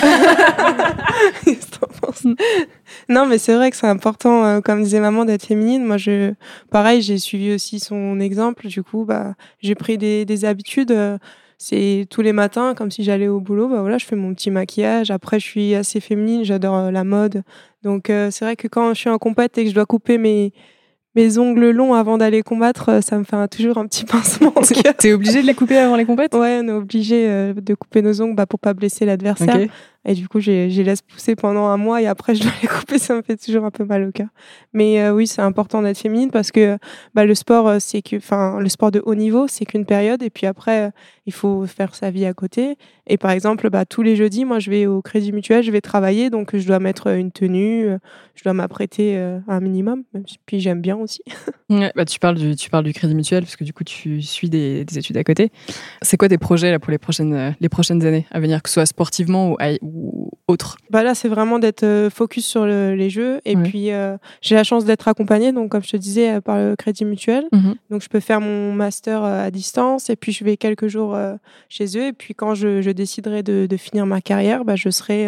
non, 3.10 3.26
mais 3.26 3.38
c'est 3.38 3.56
vrai 3.56 3.72
que 3.72 3.78
c'est 3.78 3.88
important, 3.88 4.44
euh, 4.46 4.62
comme 4.62 4.84
disait 4.84 5.00
maman, 5.00 5.24
d'être 5.26 5.46
féminine. 5.46 5.86
Moi, 5.86 5.98
je, 5.98 6.34
pareil, 6.72 7.02
j'ai 7.02 7.18
suivi 7.18 7.54
aussi 7.54 7.80
son 7.80 8.20
exemple. 8.20 8.68
Du 8.68 8.84
coup, 8.84 9.06
bah, 9.06 9.36
j'ai 9.62 9.76
pris 9.76 9.98
des, 9.98 10.26
des 10.26 10.46
habitudes. 10.46 10.92
Euh, 10.92 11.18
c'est 11.58 12.06
tous 12.10 12.22
les 12.22 12.34
matins, 12.34 12.74
comme 12.76 12.92
si 12.92 13.04
j'allais 13.04 13.28
au 13.28 13.40
boulot. 13.40 13.68
Bah 13.68 13.82
voilà, 13.82 13.98
je 13.98 14.06
fais 14.06 14.16
mon 14.16 14.34
petit 14.34 14.52
maquillage. 14.52 15.10
Après, 15.10 15.40
je 15.40 15.46
suis 15.46 15.74
assez 15.74 16.00
féminine. 16.00 16.44
J'adore 16.44 16.76
euh, 16.76 16.92
la 16.92 17.04
mode. 17.04 17.44
Donc, 17.84 18.08
c'est 18.08 18.42
vrai 18.42 18.56
que 18.58 18.68
quand 18.68 18.94
je 18.94 19.00
suis 19.00 19.10
en 19.10 19.18
compète 19.18 19.58
et 19.58 19.64
que 19.64 19.70
je 19.70 19.76
dois 19.76 19.86
couper 19.86 20.18
mes 20.18 20.52
mes 21.18 21.40
ongles 21.40 21.72
longs 21.72 21.96
avant 21.96 22.20
d'aller 22.20 22.44
combattre, 22.44 22.90
euh, 22.90 23.02
ça 23.02 23.18
me 23.18 23.24
fait 23.24 23.48
toujours 23.48 23.80
un 23.80 23.88
petit 23.88 24.06
pincement. 24.06 24.54
T'es 25.00 25.14
obligé 25.14 25.42
de 25.42 25.48
les 25.48 25.56
couper 25.56 25.78
avant 25.78 25.96
les 25.96 26.06
compètes 26.06 26.34
Ouais, 26.36 26.60
on 26.64 26.68
est 26.68 26.72
obligé 26.72 27.26
euh, 27.28 27.54
de 27.54 27.74
couper 27.74 28.04
nos 28.04 28.22
ongles 28.22 28.36
bah, 28.36 28.46
pour 28.46 28.60
pas 28.60 28.74
blesser 28.74 29.06
l'adversaire. 29.06 29.68
Et 30.10 30.14
du 30.14 30.30
coup, 30.30 30.40
j'ai 30.40 30.70
laisse 30.70 31.02
pousser 31.02 31.36
pendant 31.36 31.66
un 31.66 31.76
mois 31.76 32.02
et 32.02 32.08
après, 32.08 32.34
je 32.34 32.42
dois 32.42 32.52
les 32.62 32.68
couper. 32.70 32.98
Ça 32.98 33.14
me 33.14 33.22
fait 33.22 33.36
toujours 33.36 33.66
un 33.66 33.72
peu 33.72 33.84
mal 33.84 34.08
au 34.08 34.12
cœur. 34.14 34.30
Mais 34.72 35.02
euh, 35.02 35.12
oui, 35.12 35.28
c'est 35.28 35.42
important 35.42 35.82
d'être 35.82 35.98
féminine 35.98 36.32
parce 36.32 36.52
que 36.52 36.78
bah, 37.14 37.26
le 37.26 37.36
sport, 37.36 37.68
euh, 37.68 37.78
c'est 37.80 38.02
que, 38.02 38.16
enfin, 38.16 38.58
le 38.62 38.70
sport 38.70 38.92
de 38.92 39.02
haut 39.06 39.16
niveau, 39.16 39.48
c'est 39.50 39.66
qu'une 39.66 39.86
période. 39.86 40.24
Et 40.24 40.30
puis 40.30 40.48
après, 40.48 40.86
euh, 40.86 40.92
il 41.26 41.34
faut 41.34 41.66
faire 41.66 41.94
sa 41.94 42.10
vie 42.10 42.26
à 42.26 42.34
côté. 42.34 42.78
Et 43.08 43.18
par 43.18 43.32
exemple, 43.32 43.70
bah, 43.70 43.84
tous 43.84 44.02
les 44.02 44.16
jeudis, 44.16 44.46
moi, 44.46 44.60
je 44.60 44.70
vais 44.70 44.86
au 44.86 45.02
Crédit 45.02 45.34
Mutuel, 45.34 45.62
je 45.62 45.72
vais 45.72 45.82
travailler. 45.82 46.30
Donc, 46.30 46.56
je 46.56 46.66
dois 46.66 46.80
mettre 46.80 47.08
une 47.08 47.34
tenue, 47.34 47.90
je 48.36 48.44
dois 48.44 48.54
m'apprêter 48.54 49.18
un 49.48 49.60
minimum. 49.60 50.04
Puis, 50.46 50.62
j'aime 50.62 50.82
bien 50.82 50.96
aussi. 50.96 51.22
bah, 51.70 52.06
tu, 52.06 52.20
parles 52.20 52.36
du, 52.36 52.56
tu 52.56 52.70
parles 52.70 52.86
du 52.86 52.94
Crédit 52.94 53.16
Mutuel 53.16 53.44
parce 53.44 53.58
que 53.58 53.66
du 53.66 53.74
coup, 53.74 53.84
tu 53.84 54.22
suis 54.22 54.50
des, 54.50 54.86
des 54.86 54.98
études 54.98 55.18
à 55.18 55.24
côté. 55.24 55.52
C'est 56.02 56.16
quoi 56.16 56.30
tes 56.30 56.38
projets 56.38 56.72
là, 56.72 56.80
pour 56.80 56.92
les 56.92 56.98
prochaines, 56.98 57.56
les 57.60 57.70
prochaines 57.70 58.06
années 58.06 58.26
à 58.32 58.40
venir, 58.40 58.62
que 58.62 58.70
ce 58.70 58.76
soit 58.76 58.86
sportivement 58.86 59.52
ou 59.52 59.58
autre 60.48 60.78
bah 60.90 61.04
Là, 61.04 61.16
c'est 61.16 61.28
vraiment 61.28 61.60
d'être 61.60 61.84
euh, 61.84 62.10
focus 62.10 62.46
sur 62.46 62.66
les 62.66 63.10
jeux. 63.10 63.40
Et 63.46 63.56
puis, 63.56 63.92
euh, 63.92 64.18
j'ai 64.42 64.56
la 64.56 64.64
chance 64.64 64.86
d'être 64.86 65.08
accompagnée, 65.08 65.52
donc 65.52 65.70
comme 65.72 65.84
je 65.84 65.92
te 65.92 65.98
disais, 65.98 66.36
euh, 66.36 66.42
par 66.42 66.58
le 66.58 66.76
Crédit 66.76 67.06
Mutuel. 67.06 67.48
Mhm. 67.52 67.76
Donc, 67.90 68.02
je 68.02 68.10
peux 68.10 68.20
faire 68.20 68.42
mon 68.42 68.74
master 68.74 69.24
à 69.24 69.52
distance 69.52 70.10
et 70.10 70.16
puis 70.16 70.32
je 70.32 70.44
vais 70.44 70.58
quelques 70.58 70.88
jours 70.88 71.18
chez 71.70 71.98
eux. 71.98 72.08
Et 72.08 72.14
puis, 72.14 72.34
quand 72.34 72.56
je, 72.56 72.92
déciderai 72.92 73.44
de, 73.44 73.78
finir 73.78 74.06
ma 74.06 74.22
carrière, 74.22 74.66
bah, 74.66 74.76
je, 74.76 74.90
serai, 74.90 75.28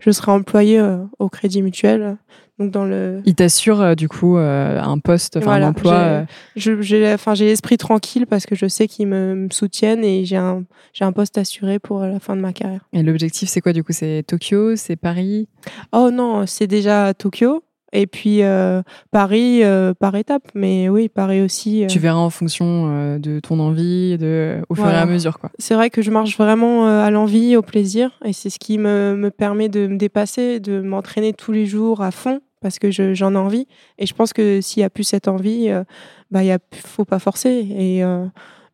je 0.00 0.10
serai 0.10 0.32
employée 0.32 0.82
au 1.18 1.28
Crédit 1.28 1.62
Mutuel 1.62 2.16
donc 2.58 2.70
dans 2.70 2.84
le... 2.84 3.20
Il 3.24 3.34
t'assure 3.34 3.80
euh, 3.80 3.94
du 3.94 4.08
coup 4.08 4.36
euh, 4.36 4.80
un 4.80 4.98
poste, 4.98 5.36
enfin 5.36 5.52
un 5.52 5.68
emploi. 5.68 6.24
J'ai, 6.54 7.12
enfin 7.12 7.34
j'ai 7.34 7.46
l'esprit 7.46 7.78
tranquille 7.78 8.26
parce 8.26 8.46
que 8.46 8.54
je 8.54 8.66
sais 8.66 8.86
qu'ils 8.86 9.08
me, 9.08 9.48
soutiennent 9.50 10.04
et 10.04 10.24
j'ai 10.24 10.36
un 10.36 10.64
j'ai 10.92 11.04
un 11.04 11.12
poste 11.12 11.36
assuré 11.36 11.78
pour 11.78 12.00
la 12.00 12.20
fin 12.20 12.36
de 12.36 12.40
ma 12.40 12.52
carrière. 12.52 12.88
Et 12.92 13.02
l'objectif 13.02 13.48
c'est 13.48 13.60
quoi 13.60 13.72
du 13.72 13.82
coup? 13.82 13.92
C'est 13.92 14.24
Tokyo, 14.26 14.76
c'est 14.76 14.96
Paris? 14.96 15.48
Oh 15.92 16.10
non, 16.12 16.46
c'est 16.46 16.68
déjà 16.68 17.12
Tokyo. 17.12 17.64
Et 17.94 18.06
puis 18.06 18.42
euh, 18.42 18.82
Paris 19.10 19.62
par 19.98 20.14
étape, 20.16 20.42
mais 20.54 20.88
oui, 20.88 21.08
Paris 21.08 21.40
aussi. 21.40 21.86
Tu 21.88 21.98
verras 21.98 22.18
en 22.18 22.30
fonction 22.30 23.18
de 23.18 23.40
ton 23.40 23.60
envie, 23.60 24.18
de 24.18 24.58
au 24.68 24.74
fur 24.74 24.90
et 24.90 24.94
à 24.94 25.06
mesure 25.06 25.38
quoi. 25.38 25.50
C'est 25.58 25.74
vrai 25.74 25.90
que 25.90 26.02
je 26.02 26.10
marche 26.10 26.36
vraiment 26.36 26.86
à 26.86 27.10
l'envie, 27.10 27.56
au 27.56 27.62
plaisir, 27.62 28.10
et 28.24 28.32
c'est 28.32 28.50
ce 28.50 28.58
qui 28.58 28.78
me, 28.78 29.14
me 29.16 29.30
permet 29.30 29.68
de 29.68 29.86
me 29.86 29.96
dépasser, 29.96 30.60
de 30.60 30.80
m'entraîner 30.80 31.32
tous 31.32 31.52
les 31.52 31.66
jours 31.66 32.02
à 32.02 32.10
fond 32.10 32.40
parce 32.64 32.78
que 32.78 32.90
j'en 32.90 33.34
ai 33.34 33.36
envie. 33.36 33.68
Et 33.98 34.06
je 34.06 34.14
pense 34.14 34.32
que 34.32 34.62
s'il 34.62 34.80
n'y 34.80 34.84
a 34.84 34.90
plus 34.90 35.04
cette 35.04 35.28
envie, 35.28 35.68
euh, 35.68 35.84
bah, 36.30 36.42
il 36.42 36.50
ne 36.50 36.56
faut 36.72 37.04
pas 37.04 37.18
forcer. 37.18 37.50
Et 37.50 38.02
euh, 38.02 38.24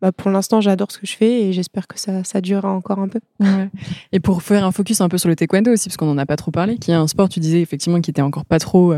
bah, 0.00 0.12
pour 0.12 0.30
l'instant, 0.30 0.60
j'adore 0.60 0.90
ce 0.90 0.98
que 0.98 1.06
je 1.06 1.16
fais 1.16 1.42
et 1.42 1.52
j'espère 1.52 1.86
que 1.86 1.98
ça, 1.98 2.24
ça 2.24 2.40
durera 2.40 2.70
encore 2.70 2.98
un 2.98 3.08
peu. 3.08 3.20
Et 4.12 4.20
pour 4.20 4.42
faire 4.42 4.64
un 4.64 4.72
focus 4.72 5.00
un 5.00 5.08
peu 5.08 5.18
sur 5.18 5.28
le 5.28 5.36
taekwondo 5.36 5.72
aussi, 5.72 5.88
parce 5.88 5.96
qu'on 5.96 6.06
n'en 6.06 6.18
a 6.18 6.26
pas 6.26 6.36
trop 6.36 6.50
parlé, 6.50 6.78
qui 6.78 6.90
est 6.90 6.94
un 6.94 7.06
sport, 7.06 7.28
tu 7.28 7.40
disais 7.40 7.60
effectivement, 7.60 8.00
qui 8.00 8.10
était 8.10 8.22
encore 8.22 8.44
pas 8.44 8.58
trop 8.58 8.94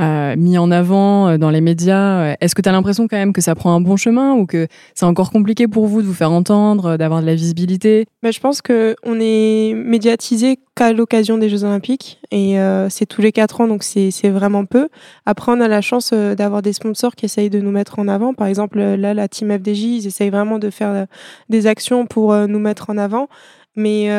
euh, 0.00 0.36
mis 0.36 0.58
en 0.58 0.70
avant 0.70 1.38
dans 1.38 1.50
les 1.50 1.60
médias. 1.60 2.36
Est-ce 2.40 2.54
que 2.54 2.62
tu 2.62 2.68
as 2.68 2.72
l'impression 2.72 3.08
quand 3.08 3.16
même 3.16 3.32
que 3.32 3.40
ça 3.40 3.54
prend 3.54 3.74
un 3.74 3.80
bon 3.80 3.96
chemin 3.96 4.34
ou 4.34 4.46
que 4.46 4.68
c'est 4.94 5.06
encore 5.06 5.30
compliqué 5.30 5.68
pour 5.68 5.86
vous 5.86 6.02
de 6.02 6.06
vous 6.06 6.14
faire 6.14 6.32
entendre, 6.32 6.96
d'avoir 6.96 7.20
de 7.20 7.26
la 7.26 7.34
visibilité? 7.34 8.06
Mais 8.22 8.32
Je 8.32 8.40
pense 8.40 8.60
qu'on 8.60 9.20
est 9.20 9.74
médiatisé 9.74 10.58
qu'à 10.74 10.92
l'occasion 10.92 11.38
des 11.38 11.48
Jeux 11.48 11.64
Olympiques 11.64 12.20
et 12.30 12.60
euh, 12.60 12.88
c'est 12.90 13.06
tous 13.06 13.22
les 13.22 13.32
quatre 13.32 13.60
ans 13.60 13.66
donc 13.66 13.82
c'est 13.82 14.10
vraiment 14.28 14.66
peu. 14.66 14.88
Après 15.24 15.50
on 15.50 15.60
a 15.60 15.68
la 15.68 15.80
chance 15.80 16.10
euh, 16.12 16.34
d'avoir 16.34 16.60
des 16.60 16.74
sponsors 16.74 17.16
qui 17.16 17.24
essayent 17.24 17.50
de 17.50 17.60
nous 17.60 17.70
mettre 17.70 17.98
en 17.98 18.08
avant. 18.08 18.34
Par 18.34 18.46
exemple 18.46 18.78
là 18.78 19.14
la 19.14 19.26
team 19.26 19.50
FDJ 19.50 19.80
ils 19.80 20.06
essayent 20.06 20.25
vraiment 20.30 20.58
de 20.58 20.70
faire 20.70 21.06
des 21.48 21.66
actions 21.66 22.06
pour 22.06 22.34
nous 22.34 22.58
mettre 22.58 22.90
en 22.90 22.98
avant. 22.98 23.28
Mais 23.76 24.10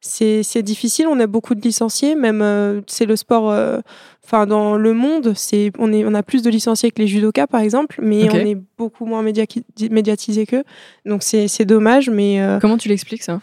c'est 0.00 0.62
difficile. 0.62 1.06
On 1.06 1.18
a 1.20 1.26
beaucoup 1.26 1.54
de 1.54 1.60
licenciés, 1.60 2.14
même 2.14 2.82
c'est 2.86 3.06
le 3.06 3.16
sport. 3.16 3.54
Enfin, 4.24 4.46
dans 4.46 4.76
le 4.76 4.92
monde, 4.92 5.32
c'est 5.34 5.72
on 5.78 5.92
est 5.92 6.04
on 6.04 6.14
a 6.14 6.22
plus 6.22 6.42
de 6.42 6.50
licenciés 6.50 6.90
que 6.90 7.00
les 7.00 7.08
judokas 7.08 7.46
par 7.46 7.60
exemple, 7.60 7.98
mais 8.02 8.30
on 8.30 8.36
est 8.36 8.58
beaucoup 8.76 9.06
moins 9.06 9.22
médiatisé 9.22 10.46
qu'eux. 10.46 10.64
Donc 11.06 11.22
c'est 11.22 11.64
dommage, 11.64 12.10
mais 12.10 12.40
comment 12.60 12.78
tu 12.78 12.88
l'expliques 12.88 13.22
ça? 13.22 13.40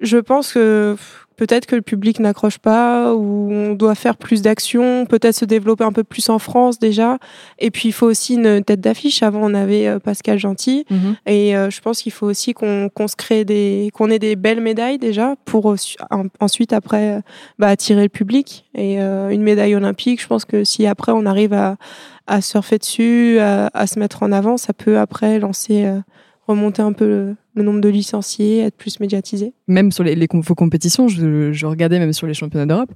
Je 0.00 0.18
pense 0.18 0.52
que 0.52 0.96
peut-être 1.36 1.66
que 1.66 1.76
le 1.76 1.82
public 1.82 2.18
n'accroche 2.18 2.58
pas 2.58 3.14
ou 3.14 3.50
on 3.52 3.74
doit 3.74 3.94
faire 3.94 4.16
plus 4.16 4.42
d'actions, 4.42 5.06
peut-être 5.06 5.34
se 5.34 5.44
développer 5.44 5.84
un 5.84 5.92
peu 5.92 6.04
plus 6.04 6.28
en 6.28 6.38
France 6.38 6.78
déjà. 6.78 7.18
Et 7.58 7.70
puis 7.70 7.90
il 7.90 7.92
faut 7.92 8.06
aussi 8.06 8.34
une 8.34 8.64
tête 8.64 8.80
d'affiche. 8.80 9.22
Avant 9.22 9.40
on 9.42 9.54
avait 9.54 9.86
euh, 9.86 9.98
Pascal 9.98 10.38
Gentil 10.38 10.84
mhm. 10.90 11.16
et 11.26 11.56
euh, 11.56 11.70
je 11.70 11.80
pense 11.80 12.02
qu'il 12.02 12.12
faut 12.12 12.26
aussi 12.26 12.54
qu'on 12.54 12.90
se 13.06 13.16
crée 13.16 13.44
des 13.44 13.90
qu'on 13.94 14.10
ait 14.10 14.18
des 14.18 14.36
belles 14.36 14.60
médailles 14.60 14.98
déjà 14.98 15.34
pour 15.44 15.74
ensuite 16.40 16.72
après 16.72 17.20
bah, 17.58 17.68
attirer 17.68 18.02
le 18.02 18.08
public 18.08 18.66
et 18.74 19.00
euh, 19.00 19.30
une 19.30 19.42
médaille 19.42 19.74
olympique. 19.74 20.20
Je 20.22 20.26
pense 20.26 20.44
que 20.44 20.64
si 20.64 20.86
après 20.86 21.12
on 21.12 21.26
arrive 21.26 21.52
à, 21.52 21.76
à 22.26 22.40
surfer 22.40 22.78
dessus, 22.78 23.38
à, 23.38 23.70
à, 23.74 23.86
se 23.86 23.98
mettre 23.98 24.22
en 24.22 24.32
avant, 24.32 24.56
ça 24.56 24.72
peut 24.72 24.98
après 24.98 25.38
lancer 25.38 25.86
remonter 26.46 26.82
un 26.82 26.92
peu 26.92 27.06
le, 27.06 27.36
nombre 27.62 27.80
de 27.80 27.88
licenciés, 27.88 28.60
être 28.60 28.76
plus 28.76 29.00
médiatisé. 29.00 29.52
Même 29.68 29.92
sur 29.92 30.04
les, 30.04 30.14
les 30.14 30.28
vos 30.32 30.54
compétitions, 30.54 31.08
je, 31.08 31.66
regardais 31.66 31.98
même 31.98 32.12
sur 32.12 32.26
les 32.26 32.34
championnats 32.34 32.66
d'Europe, 32.66 32.90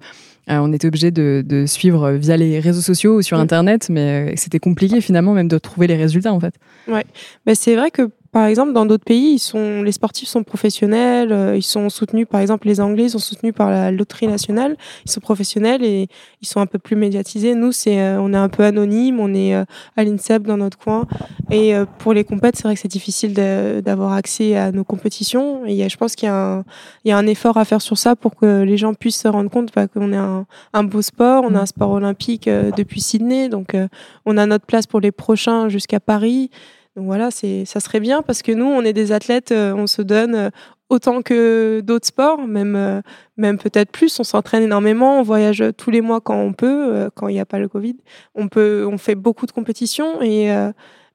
euh, 0.50 0.58
on 0.58 0.72
était 0.72 0.88
obligé 0.88 1.10
de, 1.10 1.64
suivre 1.66 2.12
via 2.12 2.36
les 2.36 2.60
réseaux 2.60 2.80
sociaux 2.80 3.16
ou 3.16 3.22
sur 3.22 3.38
Internet, 3.38 3.88
mais 3.90 4.30
euh, 4.30 4.32
c'était 4.36 4.58
compliqué 4.58 5.00
finalement 5.00 5.32
même 5.32 5.48
de 5.48 5.58
trouver 5.58 5.86
les 5.86 5.96
résultats 5.96 6.32
en 6.32 6.40
fait. 6.40 6.54
Ouais, 6.88 7.04
mais 7.46 7.54
c'est 7.54 7.76
vrai 7.76 7.90
que 7.90 8.10
par 8.32 8.46
exemple, 8.46 8.72
dans 8.72 8.86
d'autres 8.86 9.04
pays, 9.04 9.34
ils 9.34 9.38
sont, 9.40 9.82
les 9.82 9.90
sportifs 9.90 10.28
sont 10.28 10.44
professionnels, 10.44 11.32
euh, 11.32 11.56
ils 11.56 11.64
sont 11.64 11.88
soutenus, 11.90 12.28
par 12.30 12.40
exemple, 12.40 12.68
les 12.68 12.80
Anglais 12.80 13.08
sont 13.08 13.18
soutenus 13.18 13.52
par 13.52 13.70
la 13.70 13.90
loterie 13.90 14.28
nationale, 14.28 14.76
ils 15.04 15.10
sont 15.10 15.20
professionnels 15.20 15.82
et 15.82 16.06
ils 16.40 16.46
sont 16.46 16.60
un 16.60 16.66
peu 16.66 16.78
plus 16.78 16.94
médiatisés. 16.94 17.56
Nous, 17.56 17.72
c'est, 17.72 18.00
euh, 18.00 18.20
on 18.20 18.32
est 18.32 18.36
un 18.36 18.48
peu 18.48 18.62
anonyme, 18.62 19.18
on 19.18 19.34
est 19.34 19.56
euh, 19.56 19.64
à 19.96 20.04
l'INSEP 20.04 20.44
dans 20.44 20.58
notre 20.58 20.78
coin. 20.78 21.06
Et 21.50 21.74
pour 21.98 22.12
les 22.12 22.22
compètes, 22.22 22.54
c'est 22.54 22.62
vrai 22.62 22.74
que 22.74 22.80
c'est 22.80 22.86
difficile 22.86 23.34
d'avoir 23.34 24.12
accès 24.12 24.56
à 24.56 24.70
nos 24.70 24.84
compétitions. 24.84 25.66
Et 25.66 25.88
je 25.88 25.96
pense 25.96 26.14
qu'il 26.14 26.28
y, 26.28 26.30
a 26.30 26.36
un, 26.36 26.64
il 27.04 27.08
y 27.08 27.10
a 27.10 27.18
un 27.18 27.26
effort 27.26 27.56
à 27.56 27.64
faire 27.64 27.82
sur 27.82 27.98
ça 27.98 28.14
pour 28.14 28.36
que 28.36 28.62
les 28.62 28.76
gens 28.76 28.94
puissent 28.94 29.20
se 29.20 29.26
rendre 29.26 29.50
compte 29.50 29.70
bah, 29.74 29.88
qu'on 29.88 30.12
est 30.12 30.16
un, 30.16 30.46
un, 30.72 30.84
beau 30.84 31.02
sport, 31.02 31.42
on 31.44 31.56
a 31.56 31.60
un 31.60 31.66
sport 31.66 31.90
olympique 31.90 32.48
depuis 32.48 33.00
Sydney, 33.00 33.48
donc 33.48 33.76
on 34.26 34.36
a 34.36 34.46
notre 34.46 34.64
place 34.64 34.86
pour 34.86 35.00
les 35.00 35.10
prochains 35.10 35.68
jusqu'à 35.68 35.98
Paris. 35.98 36.50
Donc 36.96 37.06
voilà, 37.06 37.30
c'est, 37.30 37.64
ça 37.64 37.80
serait 37.80 38.00
bien 38.00 38.22
parce 38.22 38.42
que 38.42 38.52
nous, 38.52 38.64
on 38.66 38.82
est 38.82 38.92
des 38.92 39.12
athlètes, 39.12 39.52
euh, 39.52 39.72
on 39.74 39.86
se 39.86 40.02
donne 40.02 40.34
euh, 40.34 40.50
autant 40.88 41.22
que 41.22 41.80
d'autres 41.84 42.08
sports, 42.08 42.46
même, 42.46 42.74
euh, 42.74 43.00
même 43.36 43.58
peut-être 43.58 43.92
plus. 43.92 44.18
On 44.18 44.24
s'entraîne 44.24 44.64
énormément, 44.64 45.20
on 45.20 45.22
voyage 45.22 45.62
tous 45.76 45.90
les 45.90 46.00
mois 46.00 46.20
quand 46.20 46.36
on 46.36 46.52
peut, 46.52 47.08
quand 47.14 47.28
il 47.28 47.34
n'y 47.34 47.40
a 47.40 47.46
pas 47.46 47.60
le 47.60 47.68
Covid. 47.68 47.96
On, 48.34 48.48
peut, 48.48 48.86
on 48.90 48.98
fait 48.98 49.14
beaucoup 49.14 49.46
de 49.46 49.52
compétitions 49.52 50.20
et 50.20 50.48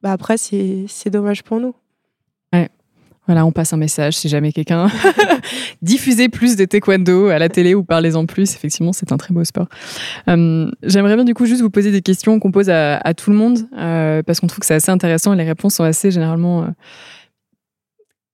bah 0.02 0.12
après, 0.14 0.38
c'est, 0.38 0.86
c'est 0.88 1.10
dommage 1.10 1.44
pour 1.44 1.60
nous. 1.60 1.76
Voilà, 3.28 3.46
on 3.46 3.52
passe 3.52 3.74
un 3.74 3.78
message 3.78 4.16
si 4.16 4.30
jamais 4.30 4.52
quelqu'un 4.52 4.88
diffusait 5.82 6.30
plus 6.30 6.56
de 6.56 6.66
taekwondo 6.66 7.28
à 7.28 7.40
la 7.40 7.50
télé 7.50 7.74
ou 7.74 7.84
parlez-en 7.84 8.26
plus. 8.26 8.54
Effectivement, 8.54 8.94
c'est 8.94 9.12
un 9.12 9.18
très 9.18 9.34
beau 9.34 9.44
sport. 9.44 9.68
Euh, 10.28 10.70
j'aimerais 10.84 11.16
bien 11.16 11.26
du 11.26 11.34
coup 11.34 11.46
juste 11.46 11.62
vous 11.62 11.72
poser 11.72 11.92
des 11.92 12.02
questions 12.02 12.40
qu'on 12.40 12.52
pose 12.52 12.70
à, 12.70 13.14
tout 13.16 13.32
le 13.32 13.36
monde 13.36 13.68
euh, 13.78 14.22
parce 14.24 14.40
qu'on 14.40 14.48
trouve 14.48 14.60
que 14.60 14.66
c'est 14.66 14.76
assez 14.76 14.92
intéressant 14.92 15.34
et 15.34 15.38
les 15.38 15.44
réponses 15.44 15.76
sont 15.76 15.84
assez 15.84 16.12
généralement 16.12 16.64
euh, 16.64 16.68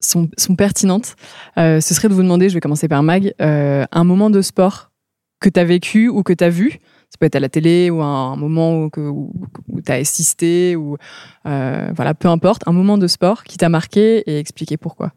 sont, 0.02 0.56
pertinentes. 0.58 1.16
ce 1.56 1.80
serait 1.82 2.10
de 2.10 2.14
vous 2.14 2.24
demander, 2.24 2.50
je 2.50 2.56
vais 2.56 2.60
commencer 2.60 2.88
par 2.88 3.04
Mag, 3.04 3.34
un 3.40 4.04
moment 4.04 4.30
de 4.30 4.42
sport 4.42 4.92
que 5.40 5.50
tu 5.50 5.60
as 5.60 5.64
vécu 5.64 6.10
ou 6.10 6.24
que 6.24 6.34
tu 6.34 6.44
as 6.44 6.50
vu 6.50 6.80
ça 7.12 7.18
peut 7.20 7.26
être 7.26 7.36
à 7.36 7.42
la 7.42 7.50
télé 7.50 7.90
ou 7.90 8.02
un, 8.02 8.38
moment 8.38 8.86
où, 8.86 8.90
où, 8.98 9.82
tu 9.86 9.92
as 9.92 9.96
assisté 9.96 10.78
ou 10.78 10.98
euh, 11.46 11.92
voilà, 11.94 12.14
peu 12.14 12.30
importe, 12.30 12.64
un 12.68 12.72
moment 12.72 12.98
de 12.98 13.08
sport 13.08 13.44
qui 13.44 13.58
t'a 13.58 13.68
marqué 13.68 14.24
et 14.30 14.40
expliquer 14.40 14.78
pourquoi. 14.78 15.12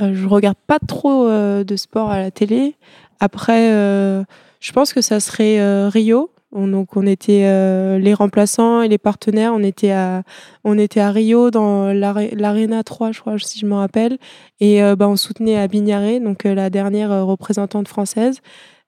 Euh, 0.00 0.14
je 0.14 0.26
regarde 0.26 0.58
pas 0.66 0.78
trop 0.78 1.26
euh, 1.26 1.64
de 1.64 1.76
sport 1.76 2.10
à 2.10 2.18
la 2.18 2.30
télé. 2.30 2.76
Après, 3.20 3.72
euh, 3.72 4.24
je 4.60 4.72
pense 4.72 4.92
que 4.92 5.00
ça 5.00 5.20
serait 5.20 5.88
Rio. 5.88 6.30
On, 6.52 6.68
donc 6.68 6.96
on 6.96 7.06
était 7.06 7.98
les 7.98 8.14
remplaçants 8.14 8.80
et 8.80 8.88
les 8.88 8.98
partenaires. 8.98 9.52
On 9.54 9.62
était 9.62 9.90
à, 9.90 10.22
on 10.64 10.78
était 10.78 11.00
à 11.00 11.10
Rio 11.10 11.50
dans 11.50 11.92
l'Arena 11.92 12.82
3, 12.82 13.12
je 13.12 13.20
crois, 13.20 13.38
si 13.38 13.58
je 13.58 13.66
me 13.66 13.74
rappelle. 13.74 14.16
Et 14.60 14.80
bah, 14.96 15.08
on 15.08 15.16
soutenait 15.16 15.58
à 15.58 15.66
Bignaré, 15.66 16.20
donc 16.20 16.44
la 16.44 16.70
dernière 16.70 17.26
représentante 17.26 17.88
française. 17.88 18.40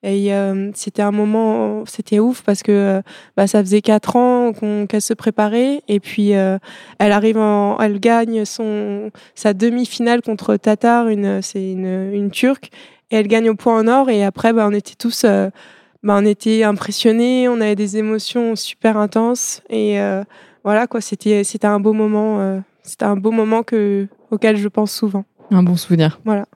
Et 0.04 0.32
euh, 0.32 0.70
c'était 0.74 1.02
un 1.02 1.10
moment, 1.10 1.84
c'était 1.86 2.20
ouf 2.20 2.42
parce 2.42 2.62
que 2.62 2.70
euh, 2.70 3.02
bah, 3.36 3.48
ça 3.48 3.60
faisait 3.60 3.80
quatre 3.80 4.14
ans 4.14 4.52
qu'elle 4.88 5.02
se 5.02 5.14
préparait. 5.14 5.82
Et 5.88 5.98
puis 5.98 6.34
euh, 6.34 6.58
elle 7.00 7.10
arrive, 7.10 7.38
en, 7.38 7.78
elle 7.78 7.98
gagne 7.98 8.44
son 8.44 9.10
sa 9.34 9.54
demi-finale 9.54 10.22
contre 10.22 10.56
Tatar, 10.56 11.08
une 11.08 11.42
c'est 11.42 11.72
une, 11.72 12.12
une 12.12 12.30
turque. 12.30 12.70
Et 13.10 13.16
elle 13.16 13.26
gagne 13.26 13.50
au 13.50 13.56
point 13.56 13.80
en 13.80 13.88
or. 13.88 14.08
Et 14.08 14.24
après 14.24 14.52
bah, 14.52 14.66
on 14.68 14.72
était 14.72 14.94
tous, 14.94 15.24
bah, 15.24 15.50
on 16.16 16.24
était 16.24 16.62
impressionnés, 16.62 17.48
on 17.48 17.60
avait 17.60 17.74
des 17.74 17.96
émotions 17.96 18.54
super 18.54 18.96
intenses. 18.98 19.62
Et 19.68 19.98
voilà 20.62 20.86
quoi, 20.86 21.00
c'était 21.00 21.42
c'était 21.42 21.66
un 21.66 21.80
beau 21.80 21.92
moment, 21.92 22.62
c'était 22.84 23.04
un 23.04 23.16
beau 23.16 23.32
moment 23.32 23.64
que 23.64 24.06
auquel 24.30 24.56
je 24.58 24.68
pense 24.68 24.92
souvent. 24.92 25.24
Un 25.50 25.64
bon 25.64 25.76
souvenir. 25.76 26.20
Voilà. 26.24 26.46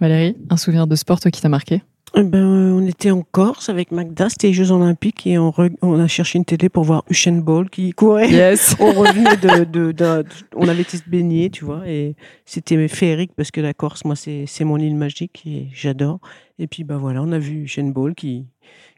Valérie, 0.00 0.36
un 0.48 0.56
souvenir 0.56 0.86
de 0.86 0.94
sport 0.94 1.18
toi 1.18 1.32
qui 1.32 1.40
t'a 1.40 1.48
marqué? 1.48 1.82
Eh 2.16 2.22
ben, 2.22 2.38
euh, 2.38 2.72
on 2.72 2.86
était 2.86 3.10
en 3.10 3.22
Corse 3.22 3.68
avec 3.68 3.92
Magda, 3.92 4.28
c'était 4.28 4.48
les 4.48 4.52
Jeux 4.52 4.72
Olympiques 4.72 5.26
et 5.26 5.38
on, 5.38 5.54
on, 5.80 6.00
a 6.00 6.08
cherché 6.08 6.38
une 6.38 6.44
télé 6.44 6.68
pour 6.68 6.82
voir 6.82 7.04
Usain 7.08 7.38
Bolt 7.38 7.70
qui 7.70 7.92
courait. 7.92 8.30
Yes. 8.30 8.74
on 8.80 8.92
revenait 8.92 9.36
de, 9.36 9.92
de, 9.92 10.24
on 10.56 10.66
avait 10.66 10.82
été 10.82 10.96
se 10.96 11.08
baigner, 11.08 11.50
tu 11.50 11.64
vois, 11.64 11.86
et 11.86 12.16
c'était 12.44 12.88
féerique 12.88 13.32
parce 13.36 13.50
que 13.50 13.60
la 13.60 13.74
Corse, 13.74 14.04
moi, 14.04 14.16
c'est 14.16 14.64
mon 14.64 14.78
île 14.78 14.96
magique 14.96 15.42
et 15.46 15.68
j'adore. 15.72 16.18
Et 16.58 16.66
puis, 16.66 16.82
bah 16.84 16.96
voilà, 16.96 17.22
on 17.22 17.30
a 17.32 17.38
vu 17.38 17.62
Usain 17.62 17.84
Bolt 17.84 18.16
qui, 18.16 18.46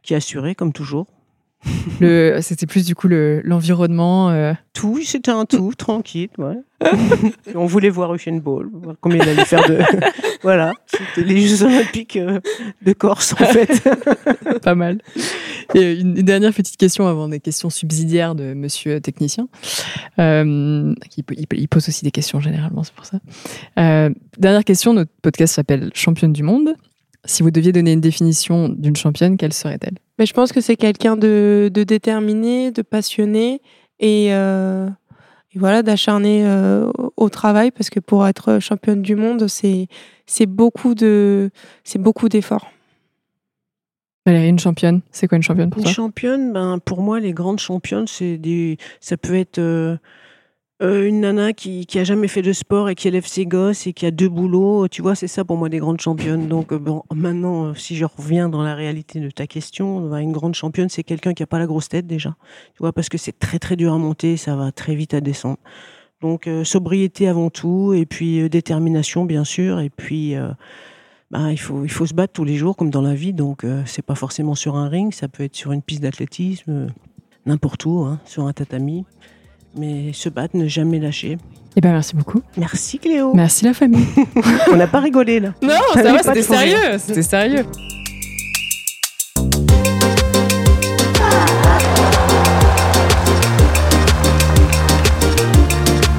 qui 0.02 0.14
assurait 0.14 0.54
comme 0.54 0.72
toujours. 0.72 1.06
Le, 2.00 2.38
c'était 2.40 2.66
plus 2.66 2.84
du 2.84 2.94
coup 2.94 3.08
l'environnement. 3.08 4.30
Euh. 4.30 4.52
Tout, 4.72 5.00
c'était 5.04 5.30
un 5.30 5.44
tout, 5.44 5.72
tranquille. 5.76 6.30
Ouais. 6.38 6.56
on 7.54 7.66
voulait 7.66 7.90
voir 7.90 8.14
Usain 8.14 8.38
Bolt, 8.38 8.68
voir 8.72 8.96
combien 9.00 9.22
il 9.22 9.28
allait 9.28 9.44
faire 9.44 9.68
de. 9.68 9.78
voilà, 10.42 10.72
c'était 10.86 11.26
les 11.26 11.46
Jeux 11.46 11.62
Olympiques 11.64 12.16
euh, 12.16 12.40
de 12.82 12.92
Corse 12.92 13.34
en 13.34 13.44
fait. 13.44 13.88
Pas 14.62 14.74
mal. 14.74 15.00
Et 15.74 15.92
une, 16.00 16.14
dernière 16.14 16.52
petite 16.52 16.76
question 16.76 17.06
avant 17.06 17.28
des 17.28 17.38
questions 17.38 17.70
subsidiaires 17.70 18.34
de 18.34 18.54
Monsieur 18.54 19.00
technicien. 19.00 19.48
Euh, 20.18 20.94
il, 21.16 21.68
pose 21.68 21.88
aussi 21.88 22.04
des 22.04 22.10
questions 22.10 22.40
généralement, 22.40 22.82
c'est 22.82 22.94
pour 22.94 23.06
ça. 23.06 23.18
dernière 23.76 24.64
question, 24.64 24.94
notre 24.94 25.12
podcast 25.22 25.54
s'appelle 25.54 25.90
Championne 25.94 26.32
du 26.32 26.42
monde. 26.42 26.74
Si 27.24 27.42
vous 27.42 27.50
deviez 27.50 27.72
donner 27.72 27.92
une 27.92 28.00
définition 28.00 28.68
d'une 28.68 28.96
championne, 28.96 29.36
quelle 29.36 29.52
serait-elle? 29.52 29.98
Mais 30.18 30.26
je 30.26 30.32
pense 30.32 30.52
que 30.52 30.60
c'est 30.60 30.76
quelqu'un 30.76 31.16
de, 31.16 31.70
déterminé, 31.72 32.72
de 32.72 32.82
passionné 32.82 33.60
et, 34.00 34.34
euh, 34.34 34.88
voilà 35.54 35.82
d'acharné 35.82 36.44
euh, 36.44 36.90
au 37.16 37.28
travail 37.28 37.70
parce 37.70 37.90
que 37.90 38.00
pour 38.00 38.26
être 38.26 38.58
championne 38.58 39.02
du 39.02 39.16
monde, 39.16 39.46
c'est 39.48 39.86
c'est 40.26 40.46
beaucoup 40.46 40.94
de 40.94 41.50
c'est 41.84 42.00
beaucoup 42.00 42.28
d'efforts. 42.28 42.72
Valérie, 44.24 44.48
une 44.48 44.58
championne, 44.58 45.02
c'est 45.10 45.28
quoi 45.28 45.36
une 45.36 45.42
championne 45.42 45.70
pour 45.70 45.82
toi? 45.82 45.90
Une 45.90 45.94
championne, 45.94 46.52
ben 46.52 46.78
pour 46.78 47.02
moi, 47.02 47.20
les 47.20 47.32
grandes 47.32 47.58
championnes, 47.58 48.06
c'est 48.06 48.38
des, 48.38 48.78
ça 49.00 49.16
peut 49.16 49.34
être 49.34 49.60
euh, 50.82 51.06
une 51.06 51.20
nana 51.20 51.52
qui, 51.52 51.86
qui 51.86 52.00
a 52.00 52.04
jamais 52.04 52.26
fait 52.26 52.42
de 52.42 52.52
sport 52.52 52.88
et 52.88 52.96
qui 52.96 53.06
élève 53.06 53.24
ses 53.24 53.46
gosses 53.46 53.86
et 53.86 53.92
qui 53.92 54.04
a 54.04 54.10
deux 54.10 54.28
boulots, 54.28 54.88
tu 54.88 55.00
vois, 55.00 55.14
c'est 55.14 55.28
ça 55.28 55.44
pour 55.44 55.56
moi 55.56 55.68
des 55.68 55.78
grandes 55.78 56.00
championnes. 56.00 56.48
Donc 56.48 56.72
euh, 56.72 56.78
bon, 56.78 57.04
maintenant, 57.14 57.66
euh, 57.66 57.74
si 57.74 57.94
je 57.94 58.04
reviens 58.04 58.48
dans 58.48 58.62
la 58.62 58.74
réalité 58.74 59.20
de 59.20 59.30
ta 59.30 59.46
question, 59.46 60.08
bah, 60.08 60.20
une 60.20 60.32
grande 60.32 60.54
championne, 60.54 60.88
c'est 60.88 61.04
quelqu'un 61.04 61.34
qui 61.34 61.42
a 61.44 61.46
pas 61.46 61.60
la 61.60 61.66
grosse 61.66 61.88
tête 61.88 62.08
déjà, 62.08 62.36
tu 62.74 62.78
vois, 62.80 62.92
parce 62.92 63.08
que 63.08 63.16
c'est 63.16 63.38
très 63.38 63.60
très 63.60 63.76
dur 63.76 63.92
à 63.92 63.98
monter, 63.98 64.36
ça 64.36 64.56
va 64.56 64.72
très 64.72 64.96
vite 64.96 65.14
à 65.14 65.20
descendre. 65.20 65.58
Donc 66.20 66.48
sobriété 66.62 67.26
avant 67.26 67.50
tout 67.50 67.94
et 67.94 68.06
puis 68.06 68.48
détermination 68.48 69.24
bien 69.24 69.42
sûr 69.42 69.80
et 69.80 69.90
puis 69.90 70.36
bah, 71.32 71.50
il 71.50 71.58
faut 71.58 71.82
il 71.82 71.90
faut 71.90 72.06
se 72.06 72.14
battre 72.14 72.32
tous 72.32 72.44
les 72.44 72.54
jours 72.54 72.76
comme 72.76 72.90
dans 72.90 73.02
la 73.02 73.14
vie. 73.14 73.32
Donc 73.32 73.66
c'est 73.86 74.06
pas 74.06 74.14
forcément 74.14 74.54
sur 74.54 74.76
un 74.76 74.88
ring, 74.88 75.12
ça 75.12 75.26
peut 75.26 75.42
être 75.42 75.56
sur 75.56 75.72
une 75.72 75.82
piste 75.82 76.00
d'athlétisme, 76.00 76.86
n'importe 77.44 77.84
où, 77.86 78.02
hein, 78.02 78.20
sur 78.24 78.46
un 78.46 78.52
tatami 78.52 79.04
mais 79.76 80.12
se 80.12 80.28
battre, 80.28 80.56
ne 80.56 80.66
jamais 80.66 80.98
lâcher. 80.98 81.38
Eh 81.76 81.80
ben 81.80 81.92
merci 81.92 82.14
beaucoup. 82.14 82.42
Merci 82.56 82.98
Cléo. 82.98 83.32
Merci 83.34 83.64
la 83.64 83.72
famille. 83.72 84.06
On 84.72 84.76
n'a 84.76 84.86
pas 84.86 85.00
rigolé 85.00 85.40
là. 85.40 85.54
Non, 85.62 85.74
ça 85.94 86.12
va, 86.12 86.22
c'était 86.22 86.42
sérieux. 86.42 86.98
C'était 86.98 87.22
sérieux. 87.22 87.66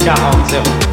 Quarante 0.03 0.92